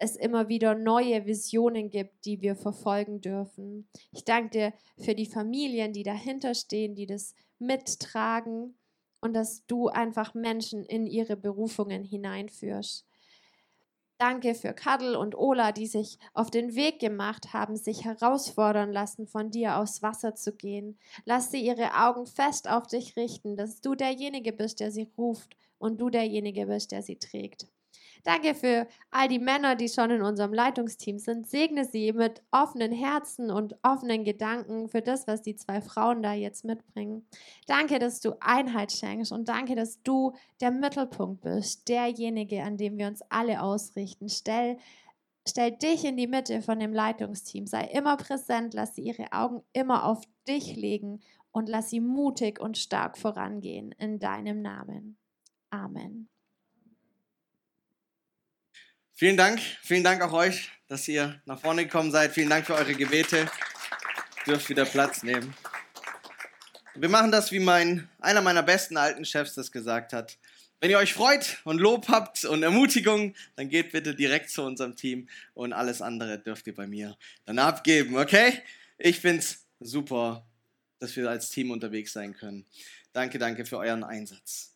es 0.00 0.16
immer 0.16 0.48
wieder 0.48 0.74
neue 0.74 1.26
Visionen 1.26 1.90
gibt, 1.90 2.24
die 2.24 2.40
wir 2.40 2.56
verfolgen 2.56 3.20
dürfen. 3.20 3.86
Ich 4.12 4.24
danke 4.24 4.50
dir 4.50 4.72
für 5.04 5.14
die 5.14 5.26
Familien, 5.26 5.92
die 5.92 6.02
dahinter 6.02 6.54
stehen, 6.54 6.94
die 6.94 7.06
das 7.06 7.34
mittragen 7.58 8.74
und 9.20 9.34
dass 9.34 9.66
du 9.66 9.88
einfach 9.88 10.32
Menschen 10.34 10.84
in 10.84 11.06
ihre 11.06 11.36
Berufungen 11.36 12.02
hineinführst. 12.02 13.06
Danke 14.16 14.54
für 14.54 14.72
Kadel 14.72 15.16
und 15.16 15.34
Ola, 15.34 15.72
die 15.72 15.86
sich 15.86 16.18
auf 16.34 16.50
den 16.50 16.74
Weg 16.74 16.98
gemacht 16.98 17.52
haben, 17.52 17.76
sich 17.76 18.04
herausfordern 18.04 18.92
lassen, 18.92 19.26
von 19.26 19.50
dir 19.50 19.78
aufs 19.78 20.02
Wasser 20.02 20.34
zu 20.34 20.54
gehen. 20.54 20.98
Lass 21.24 21.50
sie 21.50 21.60
ihre 21.60 21.94
Augen 21.94 22.26
fest 22.26 22.68
auf 22.68 22.86
dich 22.86 23.16
richten, 23.16 23.56
dass 23.56 23.80
du 23.80 23.94
derjenige 23.94 24.52
bist, 24.52 24.80
der 24.80 24.92
sie 24.92 25.08
ruft 25.16 25.56
und 25.78 26.00
du 26.00 26.10
derjenige 26.10 26.66
bist, 26.66 26.92
der 26.92 27.02
sie 27.02 27.16
trägt. 27.16 27.68
Danke 28.22 28.54
für 28.54 28.86
all 29.10 29.28
die 29.28 29.38
Männer, 29.38 29.76
die 29.76 29.88
schon 29.88 30.10
in 30.10 30.22
unserem 30.22 30.52
Leitungsteam 30.52 31.18
sind. 31.18 31.46
Segne 31.48 31.84
sie 31.84 32.12
mit 32.12 32.42
offenen 32.50 32.92
Herzen 32.92 33.50
und 33.50 33.76
offenen 33.82 34.24
Gedanken 34.24 34.88
für 34.88 35.02
das, 35.02 35.26
was 35.26 35.42
die 35.42 35.56
zwei 35.56 35.80
Frauen 35.80 36.22
da 36.22 36.32
jetzt 36.32 36.64
mitbringen. 36.64 37.26
Danke, 37.66 37.98
dass 37.98 38.20
du 38.20 38.34
Einheit 38.40 38.92
schenkst 38.92 39.32
und 39.32 39.48
danke, 39.48 39.74
dass 39.74 40.02
du 40.02 40.32
der 40.60 40.70
Mittelpunkt 40.70 41.42
bist, 41.42 41.88
derjenige, 41.88 42.62
an 42.62 42.76
dem 42.76 42.98
wir 42.98 43.06
uns 43.06 43.22
alle 43.30 43.62
ausrichten. 43.62 44.28
Stell 44.28 44.76
Stell 45.48 45.72
dich 45.72 46.04
in 46.04 46.18
die 46.18 46.26
Mitte 46.26 46.60
von 46.60 46.78
dem 46.78 46.92
Leitungsteam. 46.92 47.66
Sei 47.66 47.84
immer 47.84 48.16
präsent, 48.18 48.74
lass 48.74 48.94
sie 48.94 49.02
ihre 49.02 49.32
Augen 49.32 49.62
immer 49.72 50.04
auf 50.04 50.22
dich 50.46 50.76
legen 50.76 51.20
und 51.50 51.68
lass 51.68 51.90
sie 51.90 52.00
mutig 52.00 52.60
und 52.60 52.78
stark 52.78 53.16
vorangehen 53.16 53.92
in 53.92 54.18
deinem 54.18 54.62
Namen. 54.62 55.16
Amen. 55.70 56.28
Vielen 59.20 59.36
Dank, 59.36 59.60
vielen 59.82 60.02
Dank 60.02 60.22
auch 60.22 60.32
euch, 60.32 60.70
dass 60.88 61.06
ihr 61.06 61.42
nach 61.44 61.60
vorne 61.60 61.84
gekommen 61.84 62.10
seid. 62.10 62.32
Vielen 62.32 62.48
Dank 62.48 62.64
für 62.64 62.74
eure 62.74 62.94
Gebete. 62.94 63.40
Ihr 63.40 64.52
dürft 64.54 64.70
wieder 64.70 64.86
Platz 64.86 65.22
nehmen. 65.22 65.54
Wir 66.94 67.10
machen 67.10 67.30
das, 67.30 67.52
wie 67.52 67.58
mein, 67.58 68.08
einer 68.20 68.40
meiner 68.40 68.62
besten 68.62 68.96
alten 68.96 69.26
Chefs 69.26 69.52
das 69.52 69.70
gesagt 69.70 70.14
hat. 70.14 70.38
Wenn 70.80 70.90
ihr 70.90 70.96
euch 70.96 71.12
freut 71.12 71.58
und 71.64 71.80
Lob 71.80 72.08
habt 72.08 72.46
und 72.46 72.62
Ermutigung, 72.62 73.34
dann 73.56 73.68
geht 73.68 73.92
bitte 73.92 74.14
direkt 74.14 74.48
zu 74.48 74.62
unserem 74.62 74.96
Team 74.96 75.28
und 75.52 75.74
alles 75.74 76.00
andere 76.00 76.38
dürft 76.38 76.66
ihr 76.66 76.74
bei 76.74 76.86
mir 76.86 77.14
dann 77.44 77.58
abgeben, 77.58 78.16
okay? 78.16 78.62
Ich 78.96 79.20
finde 79.20 79.40
es 79.40 79.66
super, 79.80 80.46
dass 80.98 81.14
wir 81.14 81.28
als 81.28 81.50
Team 81.50 81.72
unterwegs 81.72 82.14
sein 82.14 82.34
können. 82.34 82.64
Danke, 83.12 83.38
danke 83.38 83.66
für 83.66 83.76
euren 83.76 84.02
Einsatz. 84.02 84.72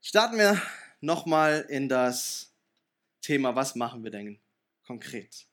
Starten 0.00 0.38
wir 0.38 0.58
nochmal 1.02 1.66
in 1.68 1.90
das 1.90 2.51
Thema, 3.22 3.56
was 3.56 3.74
machen 3.74 4.04
wir 4.04 4.10
denn 4.10 4.38
konkret? 4.86 5.46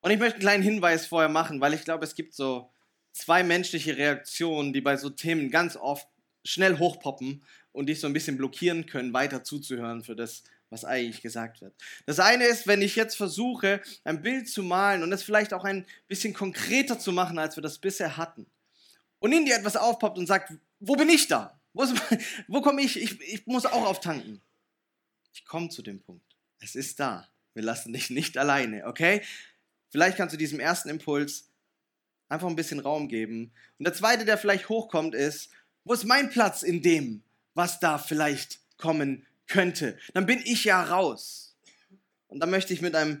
Und 0.00 0.10
ich 0.10 0.18
möchte 0.18 0.34
einen 0.34 0.42
kleinen 0.42 0.62
Hinweis 0.62 1.06
vorher 1.06 1.28
machen, 1.28 1.60
weil 1.60 1.74
ich 1.74 1.84
glaube, 1.84 2.04
es 2.04 2.14
gibt 2.14 2.34
so 2.34 2.70
zwei 3.12 3.42
menschliche 3.42 3.96
Reaktionen, 3.96 4.72
die 4.72 4.80
bei 4.80 4.96
so 4.96 5.10
Themen 5.10 5.50
ganz 5.50 5.76
oft 5.76 6.06
schnell 6.44 6.78
hochpoppen 6.78 7.42
und 7.72 7.86
dich 7.86 8.00
so 8.00 8.06
ein 8.06 8.12
bisschen 8.12 8.36
blockieren 8.36 8.86
können, 8.86 9.12
weiter 9.12 9.44
zuzuhören 9.44 10.02
für 10.02 10.14
das, 10.14 10.44
was 10.70 10.84
eigentlich 10.84 11.22
gesagt 11.22 11.60
wird. 11.60 11.74
Das 12.06 12.20
eine 12.20 12.44
ist, 12.44 12.66
wenn 12.66 12.82
ich 12.82 12.96
jetzt 12.96 13.16
versuche, 13.16 13.80
ein 14.04 14.22
Bild 14.22 14.48
zu 14.48 14.62
malen 14.62 15.02
und 15.02 15.12
es 15.12 15.22
vielleicht 15.22 15.52
auch 15.52 15.64
ein 15.64 15.86
bisschen 16.06 16.34
konkreter 16.34 16.98
zu 16.98 17.12
machen, 17.12 17.38
als 17.38 17.56
wir 17.56 17.62
das 17.62 17.78
bisher 17.78 18.16
hatten. 18.16 18.46
Und 19.18 19.32
in 19.32 19.44
dir 19.44 19.56
etwas 19.56 19.76
aufpoppt 19.76 20.18
und 20.18 20.26
sagt, 20.26 20.52
wo 20.78 20.94
bin 20.94 21.08
ich 21.08 21.26
da? 21.26 21.60
Wo, 21.72 21.84
wo 22.48 22.60
komme 22.60 22.82
ich? 22.82 23.00
ich? 23.00 23.20
Ich 23.20 23.46
muss 23.46 23.66
auch 23.66 23.86
auftanken. 23.86 24.40
Ich 25.32 25.44
komme 25.44 25.68
zu 25.68 25.82
dem 25.82 26.00
Punkt. 26.00 26.24
Es 26.60 26.74
ist 26.74 26.98
da. 27.00 27.28
Wir 27.54 27.62
lassen 27.62 27.92
dich 27.92 28.10
nicht 28.10 28.38
alleine, 28.38 28.86
okay? 28.86 29.22
Vielleicht 29.90 30.16
kannst 30.16 30.34
du 30.34 30.38
diesem 30.38 30.60
ersten 30.60 30.88
Impuls 30.88 31.50
einfach 32.28 32.48
ein 32.48 32.56
bisschen 32.56 32.80
Raum 32.80 33.08
geben. 33.08 33.52
Und 33.78 33.86
der 33.86 33.94
zweite, 33.94 34.24
der 34.24 34.38
vielleicht 34.38 34.68
hochkommt, 34.68 35.14
ist, 35.14 35.50
wo 35.84 35.94
ist 35.94 36.04
mein 36.04 36.30
Platz 36.30 36.62
in 36.62 36.82
dem, 36.82 37.22
was 37.54 37.80
da 37.80 37.98
vielleicht 37.98 38.60
kommen 38.76 39.26
könnte? 39.46 39.98
Dann 40.14 40.26
bin 40.26 40.40
ich 40.44 40.64
ja 40.64 40.82
raus. 40.82 41.56
Und 42.26 42.40
da 42.40 42.46
möchte 42.46 42.74
ich 42.74 42.82
mit 42.82 42.94
einem 42.94 43.20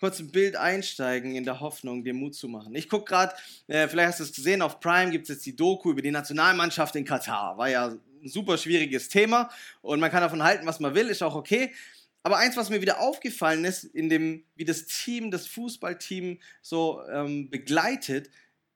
kurzen 0.00 0.30
Bild 0.30 0.56
einsteigen, 0.56 1.34
in 1.34 1.44
der 1.44 1.60
Hoffnung, 1.60 2.04
dir 2.04 2.14
Mut 2.14 2.34
zu 2.34 2.48
machen. 2.48 2.74
Ich 2.74 2.88
gucke 2.88 3.04
gerade, 3.06 3.34
äh, 3.66 3.88
vielleicht 3.88 4.08
hast 4.08 4.20
du 4.20 4.24
es 4.24 4.32
gesehen, 4.32 4.62
auf 4.62 4.80
Prime 4.80 5.10
gibt 5.10 5.24
es 5.24 5.28
jetzt 5.28 5.46
die 5.46 5.56
Doku 5.56 5.90
über 5.90 6.02
die 6.02 6.10
Nationalmannschaft 6.10 6.94
in 6.96 7.04
Katar. 7.04 7.58
War 7.58 7.68
ja 7.68 7.96
ein 8.22 8.28
super 8.28 8.58
schwieriges 8.58 9.08
Thema 9.08 9.50
und 9.80 10.00
man 10.00 10.10
kann 10.10 10.22
davon 10.22 10.42
halten, 10.42 10.66
was 10.66 10.80
man 10.80 10.94
will, 10.94 11.08
ist 11.08 11.22
auch 11.22 11.34
okay. 11.34 11.72
Aber 12.22 12.38
eins, 12.38 12.56
was 12.56 12.68
mir 12.68 12.82
wieder 12.82 13.00
aufgefallen 13.00 13.64
ist, 13.64 13.84
in 13.84 14.08
dem, 14.08 14.44
wie 14.56 14.64
das 14.64 14.86
Team, 14.86 15.30
das 15.30 15.46
Fußballteam 15.46 16.38
so 16.60 17.02
ähm, 17.10 17.48
begleitet, 17.48 18.30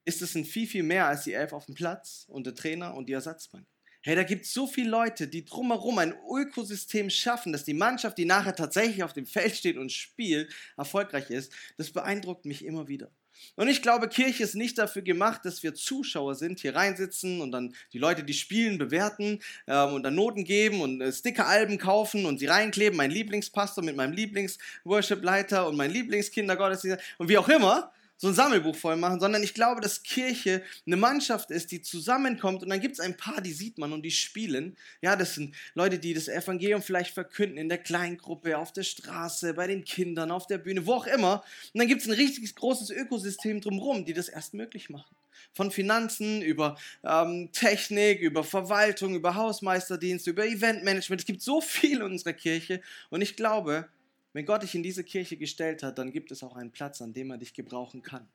ist 0.05 0.23
es 0.23 0.35
ein 0.35 0.45
viel, 0.45 0.67
viel 0.67 0.83
mehr 0.83 1.07
als 1.07 1.25
die 1.25 1.33
Elf 1.33 1.53
auf 1.53 1.67
dem 1.67 1.75
Platz 1.75 2.27
und 2.29 2.47
der 2.47 2.55
Trainer 2.55 2.95
und 2.95 3.09
die 3.09 3.13
Ersatzbank. 3.13 3.67
Hey, 4.05 4.17
da 4.17 4.25
gibt 4.25 4.47
es 4.47 4.53
so 4.53 4.67
viele 4.67 4.91
Leute, 4.91 5.29
die 5.29 5.45
drumherum 5.45 5.99
ein 5.99 6.15
Ökosystem 6.29 7.09
schaffen, 7.09 7.53
dass 7.53 7.65
die 7.65 7.75
Mannschaft, 7.75 8.19
die 8.19 8.25
nachher 8.25 8.57
tatsächlich 8.57 9.05
auf 9.05 9.13
dem 9.13 9.27
Feld 9.27 9.55
steht 9.55 9.77
und 9.77 9.93
spielt, 9.93 10.53
erfolgreich 10.77 11.31
ist. 11.31 11.53
Das 11.77 11.93
beeindruckt 11.93 12.45
mich 12.45 12.65
immer 12.65 12.89
wieder. 12.89 13.13
Und 13.57 13.69
ich 13.69 13.83
glaube, 13.83 14.09
Kirche 14.09 14.43
ist 14.43 14.55
nicht 14.55 14.79
dafür 14.79 15.03
gemacht, 15.03 15.45
dass 15.45 15.63
wir 15.63 15.75
Zuschauer 15.75 16.35
sind, 16.35 16.61
hier 16.61 16.75
reinsitzen 16.75 17.41
und 17.41 17.53
dann 17.53 17.75
die 17.93 17.99
Leute, 17.99 18.25
die 18.25 18.35
spielen, 18.35 18.79
bewerten 18.79 19.41
ähm, 19.67 19.95
und 19.95 20.03
dann 20.03 20.15
Noten 20.15 20.45
geben 20.45 20.81
und 20.81 21.01
äh, 21.01 21.13
Stickeralben 21.13 21.79
kaufen 21.79 22.27
und 22.27 22.39
sie 22.39 22.47
reinkleben. 22.47 22.97
Mein 22.97 23.11
Lieblingspastor 23.11 23.85
mit 23.85 23.97
meinem 23.97 24.13
Lieblings-Worship-Leiter 24.13 25.69
und 25.69 25.77
mein 25.77 25.91
Lieblingskindergottesdienst 25.91 26.99
und 27.19 27.29
wie 27.29 27.39
auch 27.39 27.49
immer 27.49 27.93
so 28.23 28.29
ein 28.29 28.35
Sammelbuch 28.35 28.77
voll 28.77 28.95
machen, 28.95 29.19
sondern 29.19 29.43
ich 29.43 29.53
glaube, 29.53 29.81
dass 29.81 30.05
Kirche 30.05 30.63
eine 30.87 30.97
Mannschaft 30.97 31.51
ist, 31.51 31.73
die 31.73 31.83
zusammenkommt 31.83 32.63
und 32.63 32.69
dann 32.69 32.79
gibt 32.79 32.95
es 32.95 33.01
ein 33.01 33.17
paar, 33.17 33.41
die 33.41 33.53
sieht 33.53 33.79
man 33.79 33.93
und 33.93 34.03
die 34.03 34.13
spielen. 34.13 34.77
Ja, 35.01 35.17
das 35.17 35.35
sind 35.35 35.57
Leute, 35.75 35.99
die 35.99 36.15
das 36.15 36.29
Evangelium 36.29 36.83
vielleicht 36.83 37.15
verkünden 37.15 37.59
in 37.59 37.69
der 37.69 37.79
Kleingruppe, 37.79 38.59
auf 38.59 38.73
der 38.73 38.85
Straße, 38.85 39.55
bei 39.55 39.67
den 39.67 39.83
Kindern, 39.83 40.31
auf 40.31 40.47
der 40.47 40.59
Bühne, 40.59 40.87
wo 40.87 40.93
auch 40.93 41.07
immer. 41.09 41.43
Und 41.75 41.81
dann 41.81 41.89
gibt 41.89 42.03
es 42.03 42.07
ein 42.07 42.15
richtig 42.15 42.55
großes 42.55 42.91
Ökosystem 42.91 43.61
drumherum, 43.61 44.05
die 44.05 44.13
das 44.13 44.29
erst 44.29 44.55
möglich 44.55 44.89
machen. 44.89 45.17
Von 45.53 45.73
Finanzen 45.73 46.43
über 46.43 46.79
ähm, 47.03 47.51
Technik, 47.51 48.21
über 48.21 48.45
Verwaltung, 48.45 49.17
über 49.17 49.35
Hausmeisterdienst, 49.35 50.29
über 50.29 50.47
Eventmanagement. 50.47 51.23
Es 51.23 51.27
gibt 51.27 51.43
so 51.43 51.61
viel 51.61 51.97
in 51.97 52.03
unserer 52.03 52.35
Kirche 52.35 52.83
und 53.11 53.21
ich 53.21 53.35
glaube, 53.35 53.89
wenn 54.33 54.47
Gott 54.47 54.63
dich 54.63 54.75
in 54.75 54.83
diese 54.83 55.05
Kirche 55.05 55.37
gestellt 55.37 55.83
hat, 55.83 55.99
dann 55.99 56.11
gibt 56.11 56.31
es 56.33 56.43
auch 56.43 56.57
einen 56.57 56.73
Platz, 56.73 57.03
an 57.03 57.13
dem 57.13 57.31
er 57.31 57.39
dich 57.39 57.55
gebrauchen 57.55 58.03
kann. 58.03 58.29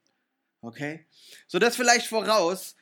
Okay? 0.62 1.06
So, 1.48 1.60
das 1.60 1.76
vielleicht 1.76 2.08
voraus. 2.08 2.76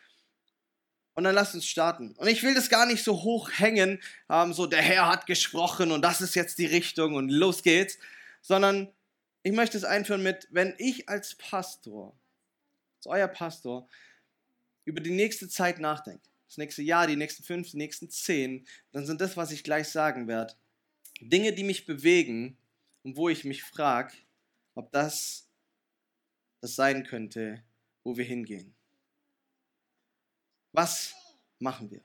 Und 1.13 1.23
dann 1.23 1.33
lasst 1.33 1.55
uns 1.55 1.65
starten. 1.65 2.11
Und 2.17 2.27
ich 2.27 2.43
will 2.43 2.53
das 2.53 2.69
gar 2.69 2.85
nicht 2.85 3.03
so 3.03 3.23
hoch 3.23 3.49
hängen, 3.53 4.01
ähm, 4.29 4.51
so 4.51 4.65
der 4.65 4.81
Herr 4.81 5.07
hat 5.07 5.27
gesprochen 5.27 5.91
und 5.91 6.01
das 6.01 6.19
ist 6.19 6.35
jetzt 6.35 6.57
die 6.57 6.65
Richtung 6.65 7.15
und 7.15 7.29
los 7.29 7.63
geht's, 7.63 7.97
sondern 8.41 8.91
ich 9.43 9.53
möchte 9.53 9.77
es 9.77 9.85
einführen 9.85 10.23
mit, 10.23 10.47
wenn 10.51 10.75
ich 10.77 11.07
als 11.07 11.35
Pastor, 11.35 12.13
als 12.97 13.07
euer 13.07 13.29
Pastor, 13.29 13.87
über 14.83 14.99
die 14.99 15.11
nächste 15.11 15.47
Zeit 15.47 15.79
nachdenke, 15.79 16.21
das 16.47 16.57
nächste 16.57 16.81
Jahr, 16.81 17.07
die 17.07 17.15
nächsten 17.15 17.43
fünf, 17.43 17.71
die 17.71 17.77
nächsten 17.77 18.09
zehn, 18.09 18.67
dann 18.91 19.05
sind 19.05 19.21
das, 19.21 19.37
was 19.37 19.51
ich 19.51 19.63
gleich 19.63 19.87
sagen 19.87 20.27
werde, 20.27 20.53
Dinge, 21.21 21.53
die 21.53 21.63
mich 21.63 21.85
bewegen, 21.85 22.57
und 23.05 23.15
wo 23.15 23.29
ich 23.29 23.45
mich 23.45 23.63
frage, 23.63 24.13
ob 24.73 24.91
das 24.91 25.47
das 26.59 26.75
sein 26.75 27.03
könnte, 27.03 27.63
wo 28.03 28.17
wir 28.17 28.25
hingehen. 28.25 28.73
Was 30.71 31.13
machen 31.59 31.91
wir? 31.91 32.03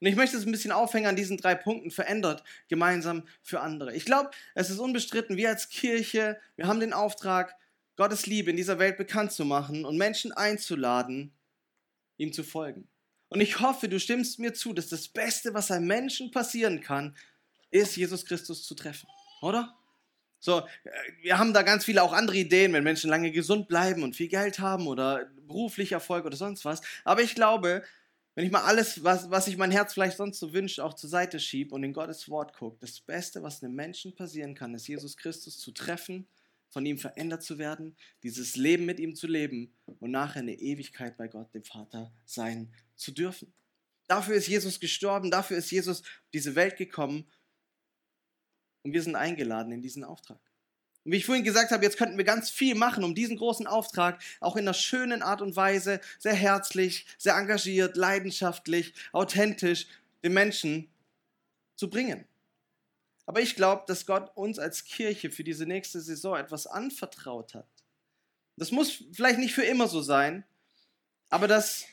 Und 0.00 0.08
ich 0.08 0.16
möchte 0.16 0.36
es 0.36 0.44
ein 0.44 0.50
bisschen 0.50 0.72
aufhängen 0.72 1.06
an 1.06 1.14
diesen 1.14 1.36
drei 1.36 1.54
Punkten, 1.54 1.92
verändert 1.92 2.42
gemeinsam 2.68 3.28
für 3.42 3.60
andere. 3.60 3.94
Ich 3.94 4.04
glaube, 4.04 4.30
es 4.56 4.70
ist 4.70 4.80
unbestritten, 4.80 5.36
wir 5.36 5.50
als 5.50 5.68
Kirche, 5.68 6.40
wir 6.56 6.66
haben 6.66 6.80
den 6.80 6.92
Auftrag, 6.92 7.56
Gottes 7.94 8.26
Liebe 8.26 8.50
in 8.50 8.56
dieser 8.56 8.80
Welt 8.80 8.96
bekannt 8.96 9.30
zu 9.30 9.44
machen 9.44 9.84
und 9.84 9.96
Menschen 9.96 10.32
einzuladen, 10.32 11.32
ihm 12.16 12.32
zu 12.32 12.42
folgen. 12.42 12.88
Und 13.28 13.40
ich 13.40 13.60
hoffe, 13.60 13.88
du 13.88 14.00
stimmst 14.00 14.40
mir 14.40 14.52
zu, 14.52 14.72
dass 14.72 14.88
das 14.88 15.08
Beste, 15.08 15.54
was 15.54 15.70
einem 15.70 15.86
Menschen 15.86 16.32
passieren 16.32 16.80
kann, 16.80 17.16
ist, 17.70 17.96
Jesus 17.96 18.24
Christus 18.24 18.64
zu 18.64 18.74
treffen. 18.74 19.08
Oder? 19.42 19.77
So, 20.40 20.60
äh, 20.60 20.90
wir 21.22 21.38
haben 21.38 21.52
da 21.52 21.62
ganz 21.62 21.84
viele 21.84 22.02
auch 22.02 22.12
andere 22.12 22.36
Ideen, 22.36 22.72
wenn 22.72 22.84
Menschen 22.84 23.10
lange 23.10 23.30
gesund 23.30 23.68
bleiben 23.68 24.02
und 24.02 24.16
viel 24.16 24.28
Geld 24.28 24.58
haben 24.58 24.86
oder 24.86 25.26
beruflich 25.46 25.92
Erfolg 25.92 26.24
oder 26.24 26.36
sonst 26.36 26.64
was. 26.64 26.80
Aber 27.04 27.22
ich 27.22 27.34
glaube, 27.34 27.82
wenn 28.34 28.44
ich 28.44 28.52
mal 28.52 28.62
alles, 28.62 29.02
was, 29.02 29.30
was 29.30 29.46
sich 29.46 29.56
mein 29.56 29.72
Herz 29.72 29.94
vielleicht 29.94 30.16
sonst 30.16 30.38
so 30.38 30.52
wünscht, 30.52 30.78
auch 30.78 30.94
zur 30.94 31.10
Seite 31.10 31.40
schiebe 31.40 31.74
und 31.74 31.82
in 31.82 31.92
Gottes 31.92 32.28
Wort 32.28 32.54
gucke, 32.54 32.76
das 32.80 33.00
Beste, 33.00 33.42
was 33.42 33.62
einem 33.62 33.74
Menschen 33.74 34.14
passieren 34.14 34.54
kann, 34.54 34.74
ist 34.74 34.86
Jesus 34.86 35.16
Christus 35.16 35.58
zu 35.58 35.72
treffen, 35.72 36.28
von 36.68 36.86
ihm 36.86 36.98
verändert 36.98 37.42
zu 37.42 37.58
werden, 37.58 37.96
dieses 38.22 38.54
Leben 38.54 38.86
mit 38.86 39.00
ihm 39.00 39.16
zu 39.16 39.26
leben 39.26 39.72
und 39.86 40.12
nachher 40.12 40.42
eine 40.42 40.54
Ewigkeit 40.54 41.16
bei 41.16 41.26
Gott, 41.26 41.52
dem 41.52 41.64
Vater, 41.64 42.12
sein 42.26 42.72
zu 42.94 43.10
dürfen. 43.10 43.52
Dafür 44.06 44.36
ist 44.36 44.46
Jesus 44.46 44.78
gestorben, 44.78 45.30
dafür 45.30 45.56
ist 45.56 45.72
Jesus 45.72 46.02
auf 46.02 46.22
diese 46.32 46.54
Welt 46.54 46.76
gekommen 46.76 47.26
und 48.82 48.92
wir 48.92 49.02
sind 49.02 49.16
eingeladen 49.16 49.72
in 49.72 49.82
diesen 49.82 50.04
Auftrag. 50.04 50.38
Und 51.04 51.12
wie 51.12 51.16
ich 51.16 51.26
vorhin 51.26 51.44
gesagt 51.44 51.70
habe, 51.70 51.84
jetzt 51.84 51.96
könnten 51.96 52.18
wir 52.18 52.24
ganz 52.24 52.50
viel 52.50 52.74
machen, 52.74 53.04
um 53.04 53.14
diesen 53.14 53.36
großen 53.36 53.66
Auftrag 53.66 54.20
auch 54.40 54.56
in 54.56 54.62
einer 54.62 54.74
schönen 54.74 55.22
Art 55.22 55.40
und 55.40 55.56
Weise, 55.56 56.00
sehr 56.18 56.34
herzlich, 56.34 57.06
sehr 57.16 57.34
engagiert, 57.34 57.96
leidenschaftlich, 57.96 58.92
authentisch 59.12 59.86
den 60.22 60.34
Menschen 60.34 60.88
zu 61.76 61.88
bringen. 61.88 62.26
Aber 63.26 63.40
ich 63.40 63.56
glaube, 63.56 63.84
dass 63.86 64.06
Gott 64.06 64.36
uns 64.36 64.58
als 64.58 64.84
Kirche 64.84 65.30
für 65.30 65.44
diese 65.44 65.66
nächste 65.66 66.00
Saison 66.00 66.36
etwas 66.36 66.66
anvertraut 66.66 67.54
hat. 67.54 67.68
Das 68.56 68.72
muss 68.72 69.04
vielleicht 69.12 69.38
nicht 69.38 69.54
für 69.54 69.64
immer 69.64 69.86
so 69.86 70.02
sein, 70.02 70.44
aber 71.28 71.46
das 71.46 71.84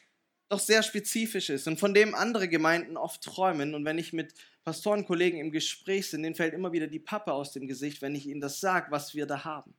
doch 0.50 0.60
sehr 0.60 0.84
spezifisch 0.84 1.50
ist 1.50 1.68
und 1.68 1.80
von 1.80 1.94
dem 1.94 2.16
andere 2.16 2.48
Gemeinden 2.48 2.98
oft 2.98 3.22
träumen. 3.22 3.76
Und 3.76 3.86
wenn 3.86 3.98
ich 3.98 4.14
mit 4.14 4.34
Pastorenkollegen 4.66 5.40
im 5.40 5.52
Gespräch 5.52 6.10
sind, 6.10 6.24
denen 6.24 6.36
fällt 6.36 6.56
immer 6.56 6.72
wieder 6.72 6.88
die 6.88 7.00
Pappe 7.00 7.32
aus 7.32 7.52
dem 7.52 7.68
Gesicht, 7.68 8.02
wenn 8.02 8.16
ich 8.16 8.26
ihnen 8.26 8.42
das 8.42 8.60
sage, 8.60 8.92
was 8.92 9.14
wir 9.14 9.28
da 9.28 9.46
haben. 9.46 9.76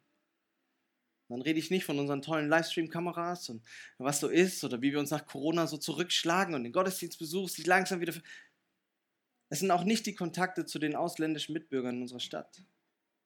Dann 1.28 1.42
rede 1.42 1.58
ich 1.58 1.70
nicht 1.70 1.84
von 1.84 1.98
unseren 1.98 2.22
tollen 2.22 2.48
Livestream-Kameras 2.48 3.48
und 3.48 3.62
was 3.98 4.20
so 4.20 4.28
ist 4.28 4.62
oder 4.62 4.80
wie 4.80 4.92
wir 4.92 5.00
uns 5.00 5.10
nach 5.10 5.26
Corona 5.26 5.66
so 5.66 5.76
zurückschlagen 5.76 6.54
und 6.54 6.62
den 6.62 6.72
Gottesdienstbesuch 6.72 7.48
sich 7.48 7.66
langsam 7.66 8.00
wieder. 8.00 8.14
Es 9.48 9.58
sind 9.58 9.72
auch 9.72 9.82
nicht 9.82 10.06
die 10.06 10.14
Kontakte 10.14 10.66
zu 10.66 10.78
den 10.78 10.94
ausländischen 10.94 11.52
Mitbürgern 11.52 11.96
in 11.96 12.02
unserer 12.02 12.20
Stadt. 12.20 12.62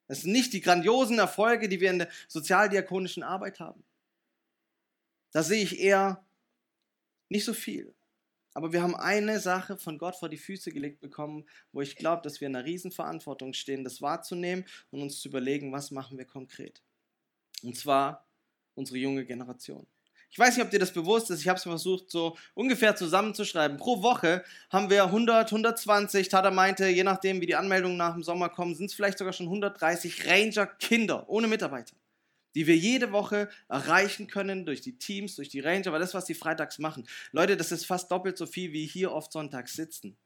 Es 0.07 0.23
sind 0.23 0.33
nicht 0.33 0.55
die 0.55 0.63
grandiosen 0.63 1.19
Erfolge, 1.19 1.69
die 1.69 1.81
wir 1.81 1.91
in 1.91 1.99
der 1.99 2.09
sozialdiakonischen 2.27 3.23
Arbeit 3.23 3.61
haben. 3.61 3.85
Da 5.33 5.43
sehe 5.43 5.63
ich 5.63 5.79
eher 5.79 6.25
nicht 7.29 7.45
so 7.45 7.53
viel. 7.53 7.95
Aber 8.55 8.73
wir 8.73 8.83
haben 8.83 8.97
eine 8.97 9.39
Sache 9.41 9.77
von 9.77 9.99
Gott 9.99 10.17
vor 10.17 10.29
die 10.29 10.39
Füße 10.39 10.73
gelegt 10.73 11.01
bekommen, 11.01 11.45
wo 11.73 11.81
ich 11.81 11.97
glaube, 11.97 12.23
dass 12.23 12.41
wir 12.41 12.49
in 12.49 12.57
einer 12.57 12.65
Riesenverantwortung 12.65 13.53
stehen, 13.53 13.85
das 13.85 14.03
wahrzunehmen 14.03 14.65
und 14.91 15.03
uns 15.03 15.21
zu 15.21 15.29
überlegen, 15.29 15.73
was 15.73 15.91
machen 15.91 16.19
wir 16.19 16.25
konkret. 16.25 16.83
Und 17.63 17.77
zwar 17.77 18.27
unsere 18.75 18.99
junge 18.99 19.25
Generation. 19.25 19.87
Ich 20.33 20.39
weiß 20.39 20.57
nicht, 20.57 20.65
ob 20.65 20.71
dir 20.71 20.79
das 20.79 20.93
bewusst 20.93 21.31
ist. 21.31 21.41
Ich 21.41 21.49
habe 21.49 21.57
es 21.57 21.65
versucht, 21.65 22.11
so 22.11 22.37
ungefähr 22.55 22.95
zusammenzuschreiben. 22.95 23.79
Pro 23.79 24.01
Woche 24.03 24.45
haben 24.71 24.89
wir 24.89 25.05
100, 25.05 25.47
120. 25.47 26.29
Tada 26.29 26.53
meinte, 26.53 26.87
je 26.87 27.03
nachdem, 27.03 27.41
wie 27.41 27.47
die 27.47 27.57
Anmeldungen 27.57 27.97
nach 27.97 28.15
dem 28.15 28.23
Sommer 28.23 28.49
kommen, 28.49 28.77
sind 28.77 28.87
es 28.87 28.95
vielleicht 28.95 29.19
sogar 29.19 29.33
schon 29.33 29.47
130 29.47 30.27
Ranger-Kinder 30.27 31.29
ohne 31.29 31.49
Mitarbeiter 31.49 32.00
die 32.55 32.67
wir 32.67 32.77
jede 32.77 33.13
Woche 33.13 33.49
erreichen 33.69 34.27
können 34.27 34.67
durch 34.67 34.81
die 34.81 34.99
Teams, 34.99 35.37
durch 35.37 35.49
die 35.49 35.61
Ranger, 35.61 35.93
weil 35.93 36.01
das, 36.01 36.15
was 36.15 36.25
die 36.25 36.35
freitags 36.35 36.79
machen. 36.79 37.07
Leute, 37.33 37.57
das 37.57 37.73
ist 37.73 37.87
fast 37.87 38.11
doppelt 38.11 38.37
so 38.37 38.47
viel, 38.47 38.73
wie 38.73 38.87
hier 38.87 39.13
oft 39.13 39.33
sonntags 39.33 39.75
sitzen. 39.75 40.17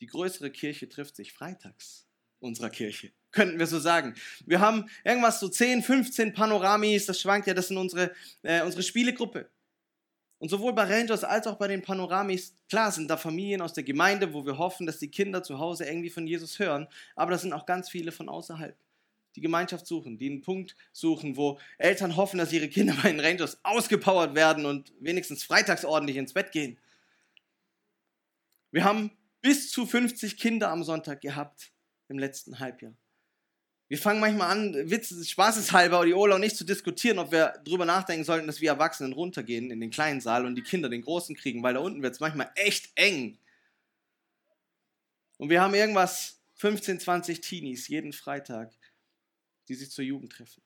Die 0.00 0.06
größere 0.06 0.50
Kirche 0.50 0.88
trifft 0.88 1.16
sich 1.16 1.32
freitags 1.32 2.06
unserer 2.40 2.70
Kirche, 2.70 3.12
könnten 3.30 3.58
wir 3.58 3.66
so 3.66 3.78
sagen. 3.78 4.14
Wir 4.46 4.60
haben 4.60 4.88
irgendwas 5.04 5.40
so 5.40 5.48
10, 5.48 5.82
15 5.82 6.34
Panoramis, 6.34 7.06
das 7.06 7.20
schwankt 7.20 7.46
ja, 7.46 7.54
das 7.54 7.68
sind 7.68 7.76
unsere, 7.76 8.12
äh, 8.42 8.62
unsere 8.62 8.82
Spielegruppe. 8.82 9.48
Und 10.38 10.48
sowohl 10.48 10.72
bei 10.72 10.82
Rangers 10.82 11.22
als 11.22 11.46
auch 11.46 11.56
bei 11.56 11.68
den 11.68 11.82
Panoramis, 11.82 12.56
klar 12.68 12.90
sind 12.90 13.08
da 13.08 13.16
Familien 13.16 13.60
aus 13.60 13.74
der 13.74 13.84
Gemeinde, 13.84 14.34
wo 14.34 14.44
wir 14.44 14.58
hoffen, 14.58 14.86
dass 14.86 14.98
die 14.98 15.10
Kinder 15.10 15.44
zu 15.44 15.60
Hause 15.60 15.84
irgendwie 15.84 16.10
von 16.10 16.26
Jesus 16.26 16.58
hören, 16.58 16.88
aber 17.14 17.30
das 17.30 17.42
sind 17.42 17.52
auch 17.52 17.64
ganz 17.64 17.88
viele 17.88 18.10
von 18.10 18.28
außerhalb 18.28 18.76
die 19.36 19.40
Gemeinschaft 19.40 19.86
suchen, 19.86 20.18
die 20.18 20.30
einen 20.30 20.42
Punkt 20.42 20.76
suchen, 20.92 21.36
wo 21.36 21.58
Eltern 21.78 22.16
hoffen, 22.16 22.38
dass 22.38 22.52
ihre 22.52 22.68
Kinder 22.68 22.94
bei 23.02 23.10
den 23.10 23.20
Rangers 23.20 23.58
ausgepowert 23.62 24.34
werden 24.34 24.66
und 24.66 24.92
wenigstens 25.00 25.44
freitags 25.44 25.84
ordentlich 25.84 26.16
ins 26.16 26.32
Bett 26.32 26.52
gehen. 26.52 26.78
Wir 28.70 28.84
haben 28.84 29.10
bis 29.40 29.70
zu 29.70 29.86
50 29.86 30.36
Kinder 30.36 30.70
am 30.70 30.82
Sonntag 30.84 31.20
gehabt 31.20 31.72
im 32.08 32.18
letzten 32.18 32.58
Halbjahr. 32.58 32.94
Wir 33.88 33.98
fangen 33.98 34.20
manchmal 34.20 34.50
an, 34.50 34.90
Witz, 34.90 35.28
spaßeshalber, 35.28 36.06
die 36.06 36.14
Ola 36.14 36.36
und 36.36 36.42
ich 36.42 36.56
zu 36.56 36.64
diskutieren, 36.64 37.18
ob 37.18 37.30
wir 37.30 37.60
drüber 37.62 37.84
nachdenken 37.84 38.24
sollten, 38.24 38.46
dass 38.46 38.62
wir 38.62 38.70
Erwachsenen 38.70 39.12
runtergehen 39.12 39.70
in 39.70 39.80
den 39.80 39.90
kleinen 39.90 40.22
Saal 40.22 40.46
und 40.46 40.54
die 40.54 40.62
Kinder 40.62 40.88
den 40.88 41.02
großen 41.02 41.36
kriegen, 41.36 41.62
weil 41.62 41.74
da 41.74 41.80
unten 41.80 42.02
wird 42.02 42.14
es 42.14 42.20
manchmal 42.20 42.50
echt 42.54 42.90
eng. 42.94 43.36
Und 45.36 45.50
wir 45.50 45.60
haben 45.60 45.74
irgendwas, 45.74 46.40
15, 46.54 47.00
20 47.00 47.40
Teenies 47.40 47.88
jeden 47.88 48.12
Freitag, 48.14 48.72
die 49.68 49.74
sich 49.74 49.90
zur 49.90 50.04
Jugend 50.04 50.32
treffen. 50.32 50.62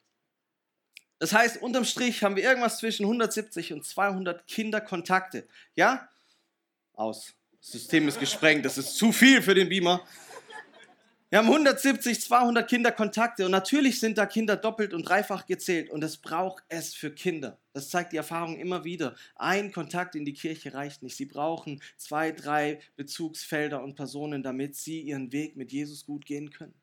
Das 1.19 1.33
heißt, 1.33 1.63
unterm 1.63 1.85
Strich 1.85 2.23
haben 2.23 2.37
wir 2.37 2.43
irgendwas 2.43 2.79
zwischen 2.79 3.05
170 3.05 3.73
und 3.73 3.85
200 3.85 4.47
Kinderkontakte. 4.47 5.47
Ja? 5.75 6.09
Aus. 6.93 7.35
Das 7.61 7.73
System 7.73 8.07
ist 8.07 8.21
gesprengt, 8.21 8.65
das 8.65 8.79
ist 8.79 8.97
zu 8.97 9.13
viel 9.13 9.43
für 9.43 9.55
den 9.55 9.69
Beamer. 9.69 10.07
Wir 11.29 11.41
haben 11.41 11.49
170, 11.49 12.21
200 12.21 12.69
Kinderkontakte 12.69 13.45
und 13.45 13.51
natürlich 13.51 13.99
sind 13.99 14.17
da 14.17 14.27
Kinder 14.27 14.57
doppelt 14.57 14.95
und 14.95 15.03
dreifach 15.03 15.45
gezählt 15.45 15.91
und 15.91 16.05
es 16.05 16.19
braucht 16.19 16.63
es 16.69 16.95
für 16.95 17.11
Kinder. 17.11 17.59
Das 17.73 17.89
zeigt 17.91 18.13
die 18.13 18.17
Erfahrung 18.17 18.57
immer 18.57 18.85
wieder. 18.85 19.17
Ein 19.35 19.73
Kontakt 19.73 20.15
in 20.15 20.25
die 20.25 20.35
Kirche 20.35 20.73
reicht 20.73 21.03
nicht. 21.03 21.17
Sie 21.17 21.27
brauchen 21.27 21.83
zwei, 21.97 22.31
drei 22.31 22.79
Bezugsfelder 22.95 23.83
und 23.83 23.97
Personen, 23.97 24.45
damit 24.45 24.77
sie 24.77 25.01
ihren 25.01 25.33
Weg 25.33 25.57
mit 25.57 25.73
Jesus 25.73 26.07
gut 26.07 26.25
gehen 26.25 26.51
können. 26.51 26.75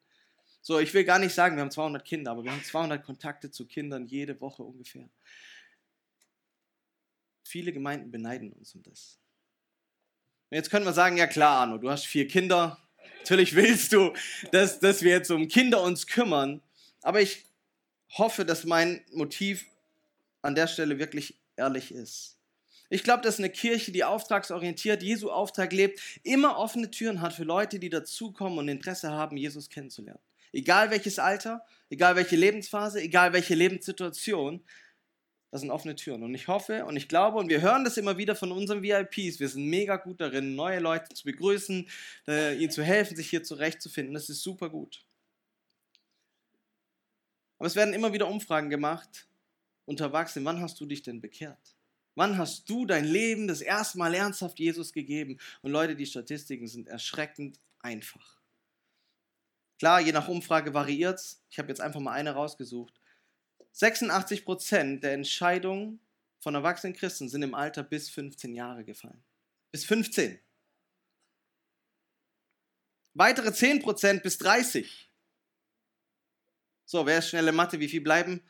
So, 0.65 0.79
ich 0.79 0.93
will 0.93 1.03
gar 1.03 1.19
nicht 1.19 1.35
sagen, 1.35 1.57
wir 1.57 1.61
haben 1.61 1.71
200 1.71 2.05
Kinder, 2.05 2.31
aber 2.31 2.45
wir 2.45 2.51
haben 2.51 2.63
200 2.63 3.03
Kontakte 3.03 3.51
zu 3.51 3.67
Kindern 3.67 4.07
jede 4.07 4.39
Woche 4.39 4.63
ungefähr. 4.63 5.09
Viele 7.43 7.73
Gemeinden 7.73 8.11
beneiden 8.11 8.53
uns 8.53 8.73
um 8.73 8.81
das. 8.81 9.19
Und 10.49 10.55
jetzt 10.55 10.71
können 10.71 10.85
wir 10.85 10.93
sagen, 10.93 11.17
ja 11.17 11.27
klar, 11.27 11.59
Arno, 11.59 11.77
du 11.79 11.89
hast 11.89 12.05
vier 12.05 12.29
Kinder. 12.29 12.79
Natürlich 13.19 13.55
willst 13.55 13.91
du, 13.91 14.13
dass, 14.53 14.79
dass 14.79 15.01
wir 15.01 15.11
jetzt 15.11 15.31
um 15.31 15.49
Kinder 15.49 15.83
uns 15.83 16.07
kümmern. 16.07 16.61
Aber 17.01 17.19
ich 17.19 17.45
hoffe, 18.17 18.45
dass 18.45 18.63
mein 18.63 19.03
Motiv 19.11 19.65
an 20.41 20.55
der 20.55 20.67
Stelle 20.67 20.97
wirklich 20.97 21.35
ehrlich 21.57 21.91
ist. 21.91 22.37
Ich 22.89 23.03
glaube, 23.03 23.23
dass 23.23 23.37
eine 23.37 23.49
Kirche, 23.49 23.91
die 23.91 24.05
auftragsorientiert 24.05 25.03
Jesu 25.03 25.29
Auftrag 25.29 25.73
lebt, 25.73 25.99
immer 26.23 26.57
offene 26.57 26.89
Türen 26.89 27.19
hat 27.19 27.33
für 27.33 27.43
Leute, 27.43 27.79
die 27.79 27.89
dazukommen 27.89 28.59
und 28.59 28.69
Interesse 28.69 29.11
haben, 29.11 29.35
Jesus 29.35 29.69
kennenzulernen. 29.69 30.21
Egal 30.53 30.91
welches 30.91 31.19
Alter, 31.19 31.65
egal 31.89 32.15
welche 32.15 32.35
Lebensphase, 32.35 33.01
egal 33.01 33.33
welche 33.33 33.55
Lebenssituation, 33.55 34.63
das 35.51 35.61
sind 35.61 35.71
offene 35.71 35.95
Türen. 35.95 36.23
Und 36.23 36.33
ich 36.33 36.47
hoffe 36.47 36.85
und 36.85 36.95
ich 36.95 37.07
glaube, 37.07 37.37
und 37.37 37.49
wir 37.49 37.61
hören 37.61 37.83
das 37.83 37.97
immer 37.97 38.17
wieder 38.17 38.35
von 38.35 38.51
unseren 38.51 38.81
VIPs, 38.81 39.39
wir 39.39 39.49
sind 39.49 39.67
mega 39.67 39.97
gut 39.97 40.21
darin, 40.21 40.55
neue 40.55 40.79
Leute 40.79 41.13
zu 41.13 41.25
begrüßen, 41.25 41.87
äh, 42.27 42.57
ihnen 42.57 42.71
zu 42.71 42.83
helfen, 42.83 43.15
sich 43.15 43.29
hier 43.29 43.43
zurechtzufinden. 43.43 44.13
Das 44.13 44.29
ist 44.29 44.41
super 44.41 44.69
gut. 44.69 45.05
Aber 47.57 47.67
es 47.67 47.75
werden 47.75 47.93
immer 47.93 48.13
wieder 48.13 48.27
Umfragen 48.27 48.69
gemacht 48.69 49.27
unter 49.85 50.05
Erwachsenen. 50.05 50.45
Wann 50.45 50.61
hast 50.61 50.79
du 50.79 50.85
dich 50.85 51.01
denn 51.01 51.21
bekehrt? 51.21 51.75
Wann 52.15 52.37
hast 52.37 52.69
du 52.69 52.85
dein 52.85 53.05
Leben 53.05 53.47
das 53.47 53.61
erste 53.61 53.97
Mal 53.97 54.13
ernsthaft 54.13 54.59
Jesus 54.59 54.93
gegeben? 54.93 55.39
Und 55.61 55.71
Leute, 55.71 55.95
die 55.95 56.05
Statistiken 56.05 56.67
sind 56.67 56.87
erschreckend 56.87 57.59
einfach. 57.79 58.42
Klar, 59.83 59.99
je 59.99 60.13
nach 60.13 60.29
Umfrage 60.29 60.73
variiert 60.73 61.19
es. 61.19 61.43
Ich 61.49 61.59
habe 61.59 61.67
jetzt 61.67 61.81
einfach 61.81 61.99
mal 61.99 62.13
eine 62.13 62.31
rausgesucht. 62.31 63.01
86 63.73 64.45
Prozent 64.45 65.03
der 65.03 65.11
Entscheidungen 65.11 65.99
von 66.39 66.55
erwachsenen 66.55 66.93
Christen 66.93 67.27
sind 67.27 67.41
im 67.41 67.53
Alter 67.53 67.83
bis 67.83 68.09
15 68.09 68.53
Jahre 68.53 68.85
gefallen. 68.85 69.21
Bis 69.73 69.83
15. 69.83 70.39
Weitere 73.13 73.53
10 73.53 73.81
Prozent 73.81 74.23
bis 74.23 74.37
30. 74.37 75.11
So, 76.85 77.05
wer 77.05 77.19
ist 77.19 77.27
schnelle 77.27 77.51
Mathe? 77.51 77.81
Wie 77.81 77.89
viel 77.89 77.99
bleiben? 77.99 78.41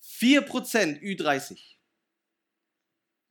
4 0.00 0.42
Prozent 0.42 1.00
Ü30. 1.00 1.76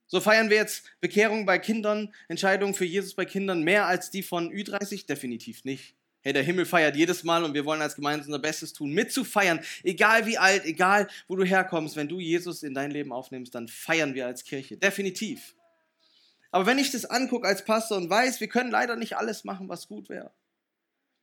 So 0.07 0.21
feiern 0.21 0.49
wir 0.49 0.55
jetzt 0.55 0.85
Bekehrung 1.01 1.45
bei 1.45 1.59
Kindern, 1.59 2.15
Entscheidungen 2.29 2.75
für 2.75 2.85
Jesus 2.85 3.13
bei 3.13 3.25
Kindern 3.25 3.61
mehr 3.63 3.87
als 3.87 4.09
die 4.09 4.23
von 4.23 4.53
Ü30? 4.53 5.05
Definitiv 5.05 5.65
nicht. 5.65 5.97
Hey, 6.23 6.33
der 6.33 6.43
Himmel 6.43 6.65
feiert 6.65 6.95
jedes 6.95 7.23
Mal 7.23 7.43
und 7.43 7.55
wir 7.55 7.65
wollen 7.65 7.81
als 7.81 7.95
Gemeinde 7.95 8.25
unser 8.25 8.37
Bestes 8.37 8.73
tun, 8.73 8.93
mitzufeiern. 8.93 9.59
Egal 9.83 10.27
wie 10.27 10.37
alt, 10.37 10.65
egal 10.65 11.07
wo 11.27 11.35
du 11.35 11.43
herkommst, 11.43 11.95
wenn 11.95 12.07
du 12.07 12.19
Jesus 12.19 12.61
in 12.61 12.75
dein 12.75 12.91
Leben 12.91 13.11
aufnimmst, 13.11 13.55
dann 13.55 13.67
feiern 13.67 14.13
wir 14.13 14.27
als 14.27 14.43
Kirche. 14.43 14.77
Definitiv. 14.77 15.55
Aber 16.51 16.67
wenn 16.67 16.77
ich 16.77 16.91
das 16.91 17.05
angucke 17.05 17.47
als 17.47 17.65
Pastor 17.65 17.97
und 17.97 18.09
weiß, 18.09 18.39
wir 18.39 18.49
können 18.49 18.69
leider 18.69 18.95
nicht 18.95 19.17
alles 19.17 19.45
machen, 19.45 19.67
was 19.67 19.87
gut 19.87 20.09
wäre. 20.09 20.31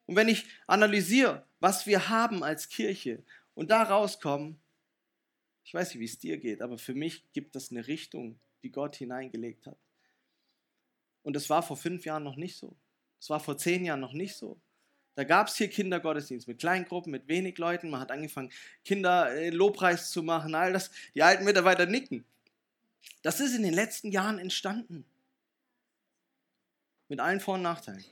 Und 0.07 0.17
wenn 0.17 0.29
ich 0.29 0.47
analysiere, 0.67 1.47
was 1.61 1.87
wir 1.87 2.09
haben 2.09 2.43
als 2.43 2.69
Kirche 2.69 3.23
und 3.55 3.71
da 3.71 3.83
rauskomme, 3.85 4.57
ich 5.63 5.75
weiß 5.75 5.91
nicht, 5.91 6.01
wie 6.01 6.07
es 6.07 6.19
dir 6.19 6.39
geht, 6.39 6.63
aber 6.63 6.79
für 6.79 6.95
mich 6.95 7.31
gibt 7.33 7.55
das 7.55 7.71
eine 7.71 7.87
Richtung, 7.87 8.41
die 8.63 8.73
Gott 8.73 8.97
hineingelegt 8.97 9.67
hat. 9.67 9.77
Und 11.23 11.37
das 11.37 11.51
war 11.51 11.63
vor 11.63 11.77
fünf 11.77 12.07
Jahren 12.07 12.25
noch 12.25 12.37
nicht 12.37 12.57
so. 12.57 12.75
Das 13.21 13.29
war 13.31 13.39
vor 13.39 13.59
zehn 13.59 13.85
Jahren 13.85 14.01
noch 14.01 14.15
nicht 14.15 14.35
so. 14.35 14.59
Da 15.19 15.25
gab 15.25 15.49
es 15.49 15.57
hier 15.57 15.69
Kindergottesdienst 15.69 16.47
mit 16.47 16.61
Kleingruppen, 16.61 17.11
mit 17.11 17.27
wenig 17.27 17.59
Leuten. 17.59 17.91
Man 17.91 17.99
hat 17.99 18.13
angefangen, 18.13 18.53
Kinder 18.85 19.35
äh, 19.35 19.51
Lobpreis 19.51 20.13
zu 20.13 20.23
machen, 20.23 20.55
all 20.55 20.73
das. 20.73 20.93
Die 21.17 21.25
alten 21.25 21.43
Mitarbeiter 21.45 21.87
nicken. 21.87 22.25
Das 23.23 23.41
ist 23.41 23.57
in 23.57 23.65
den 23.65 23.75
letzten 23.75 24.13
Jahren 24.13 24.39
entstanden. 24.39 25.05
Mit 27.09 27.19
allen 27.19 27.41
Vor- 27.41 27.55
und 27.55 27.63
Nachteilen. 27.63 28.05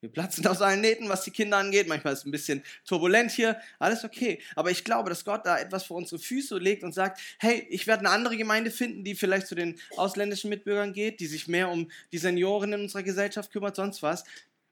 Wir 0.00 0.08
platzen 0.08 0.46
aus 0.46 0.62
allen 0.62 0.82
Nähten, 0.82 1.08
was 1.08 1.24
die 1.24 1.32
Kinder 1.32 1.56
angeht. 1.56 1.88
Manchmal 1.88 2.12
ist 2.12 2.20
es 2.20 2.26
ein 2.26 2.30
bisschen 2.30 2.62
turbulent 2.84 3.32
hier. 3.32 3.60
Alles 3.80 4.04
okay. 4.04 4.40
Aber 4.54 4.70
ich 4.70 4.84
glaube, 4.84 5.10
dass 5.10 5.24
Gott 5.24 5.44
da 5.46 5.58
etwas 5.58 5.82
vor 5.82 5.96
unsere 5.96 6.20
Füße 6.20 6.58
legt 6.58 6.84
und 6.84 6.92
sagt, 6.92 7.18
hey, 7.40 7.66
ich 7.70 7.88
werde 7.88 8.02
eine 8.02 8.10
andere 8.10 8.36
Gemeinde 8.36 8.70
finden, 8.70 9.02
die 9.02 9.16
vielleicht 9.16 9.48
zu 9.48 9.56
den 9.56 9.80
ausländischen 9.96 10.50
Mitbürgern 10.50 10.92
geht, 10.92 11.18
die 11.18 11.26
sich 11.26 11.48
mehr 11.48 11.70
um 11.70 11.90
die 12.12 12.18
Senioren 12.18 12.72
in 12.72 12.82
unserer 12.82 13.02
Gesellschaft 13.02 13.50
kümmert, 13.50 13.74
sonst 13.74 14.00
was. 14.00 14.22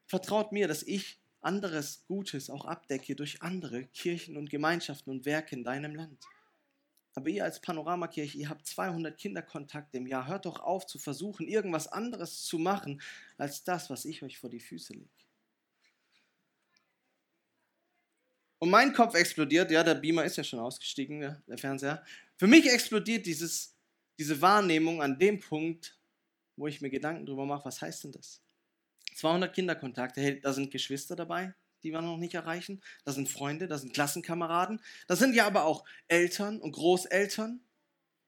Vertraut 0.06 0.52
mir, 0.52 0.68
dass 0.68 0.84
ich 0.84 1.18
anderes 1.44 2.04
Gutes 2.06 2.50
auch 2.50 2.64
abdecke 2.64 3.14
durch 3.14 3.42
andere 3.42 3.84
Kirchen 3.86 4.36
und 4.36 4.50
Gemeinschaften 4.50 5.10
und 5.10 5.24
Werke 5.24 5.56
in 5.56 5.64
deinem 5.64 5.94
Land. 5.94 6.24
Aber 7.14 7.28
ihr 7.28 7.44
als 7.44 7.60
Panoramakirche, 7.60 8.38
ihr 8.38 8.48
habt 8.48 8.66
200 8.66 9.16
Kinderkontakte 9.16 9.98
im 9.98 10.06
Jahr. 10.06 10.26
Hört 10.26 10.46
doch 10.46 10.60
auf 10.60 10.86
zu 10.86 10.98
versuchen, 10.98 11.46
irgendwas 11.46 11.86
anderes 11.86 12.42
zu 12.42 12.58
machen, 12.58 13.00
als 13.38 13.62
das, 13.62 13.88
was 13.88 14.04
ich 14.04 14.22
euch 14.22 14.38
vor 14.38 14.50
die 14.50 14.60
Füße 14.60 14.94
lege. 14.94 15.08
Und 18.58 18.70
mein 18.70 18.92
Kopf 18.92 19.14
explodiert, 19.14 19.70
ja, 19.70 19.84
der 19.84 19.94
Beamer 19.94 20.24
ist 20.24 20.36
ja 20.36 20.44
schon 20.44 20.58
ausgestiegen, 20.58 21.20
der 21.46 21.58
Fernseher. 21.58 22.02
Für 22.36 22.46
mich 22.46 22.66
explodiert 22.66 23.26
dieses, 23.26 23.76
diese 24.18 24.40
Wahrnehmung 24.40 25.02
an 25.02 25.18
dem 25.18 25.38
Punkt, 25.38 25.98
wo 26.56 26.66
ich 26.66 26.80
mir 26.80 26.90
Gedanken 26.90 27.26
darüber 27.26 27.46
mache, 27.46 27.66
was 27.66 27.80
heißt 27.80 28.04
denn 28.04 28.12
das? 28.12 28.43
200 29.14 29.54
Kinderkontakte, 29.54 30.20
hey, 30.20 30.38
da 30.40 30.52
sind 30.52 30.70
Geschwister 30.70 31.16
dabei, 31.16 31.54
die 31.82 31.92
wir 31.92 32.02
noch 32.02 32.18
nicht 32.18 32.34
erreichen, 32.34 32.82
da 33.04 33.12
sind 33.12 33.28
Freunde, 33.28 33.66
da 33.68 33.78
sind 33.78 33.94
Klassenkameraden, 33.94 34.80
da 35.06 35.16
sind 35.16 35.34
ja 35.34 35.46
aber 35.46 35.64
auch 35.64 35.84
Eltern 36.08 36.60
und 36.60 36.72
Großeltern. 36.72 37.60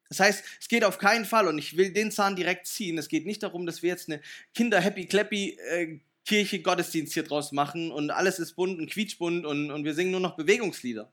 Das 0.08 0.20
heißt, 0.20 0.44
es 0.60 0.68
geht 0.68 0.84
auf 0.84 0.98
keinen 0.98 1.24
Fall, 1.24 1.48
und 1.48 1.58
ich 1.58 1.76
will 1.76 1.92
den 1.92 2.12
Zahn 2.12 2.36
direkt 2.36 2.68
ziehen, 2.68 2.96
es 2.98 3.08
geht 3.08 3.26
nicht 3.26 3.42
darum, 3.42 3.66
dass 3.66 3.82
wir 3.82 3.90
jetzt 3.90 4.08
eine 4.08 4.20
Kinder-Happy-Clappy-Kirche 4.54 6.62
Gottesdienst 6.62 7.14
hier 7.14 7.24
draus 7.24 7.50
machen 7.50 7.90
und 7.90 8.10
alles 8.10 8.38
ist 8.38 8.54
bunt 8.54 8.78
und 8.78 8.88
quietschbunt 8.88 9.44
und, 9.44 9.72
und 9.72 9.84
wir 9.84 9.94
singen 9.94 10.12
nur 10.12 10.20
noch 10.20 10.36
Bewegungslieder. 10.36 11.10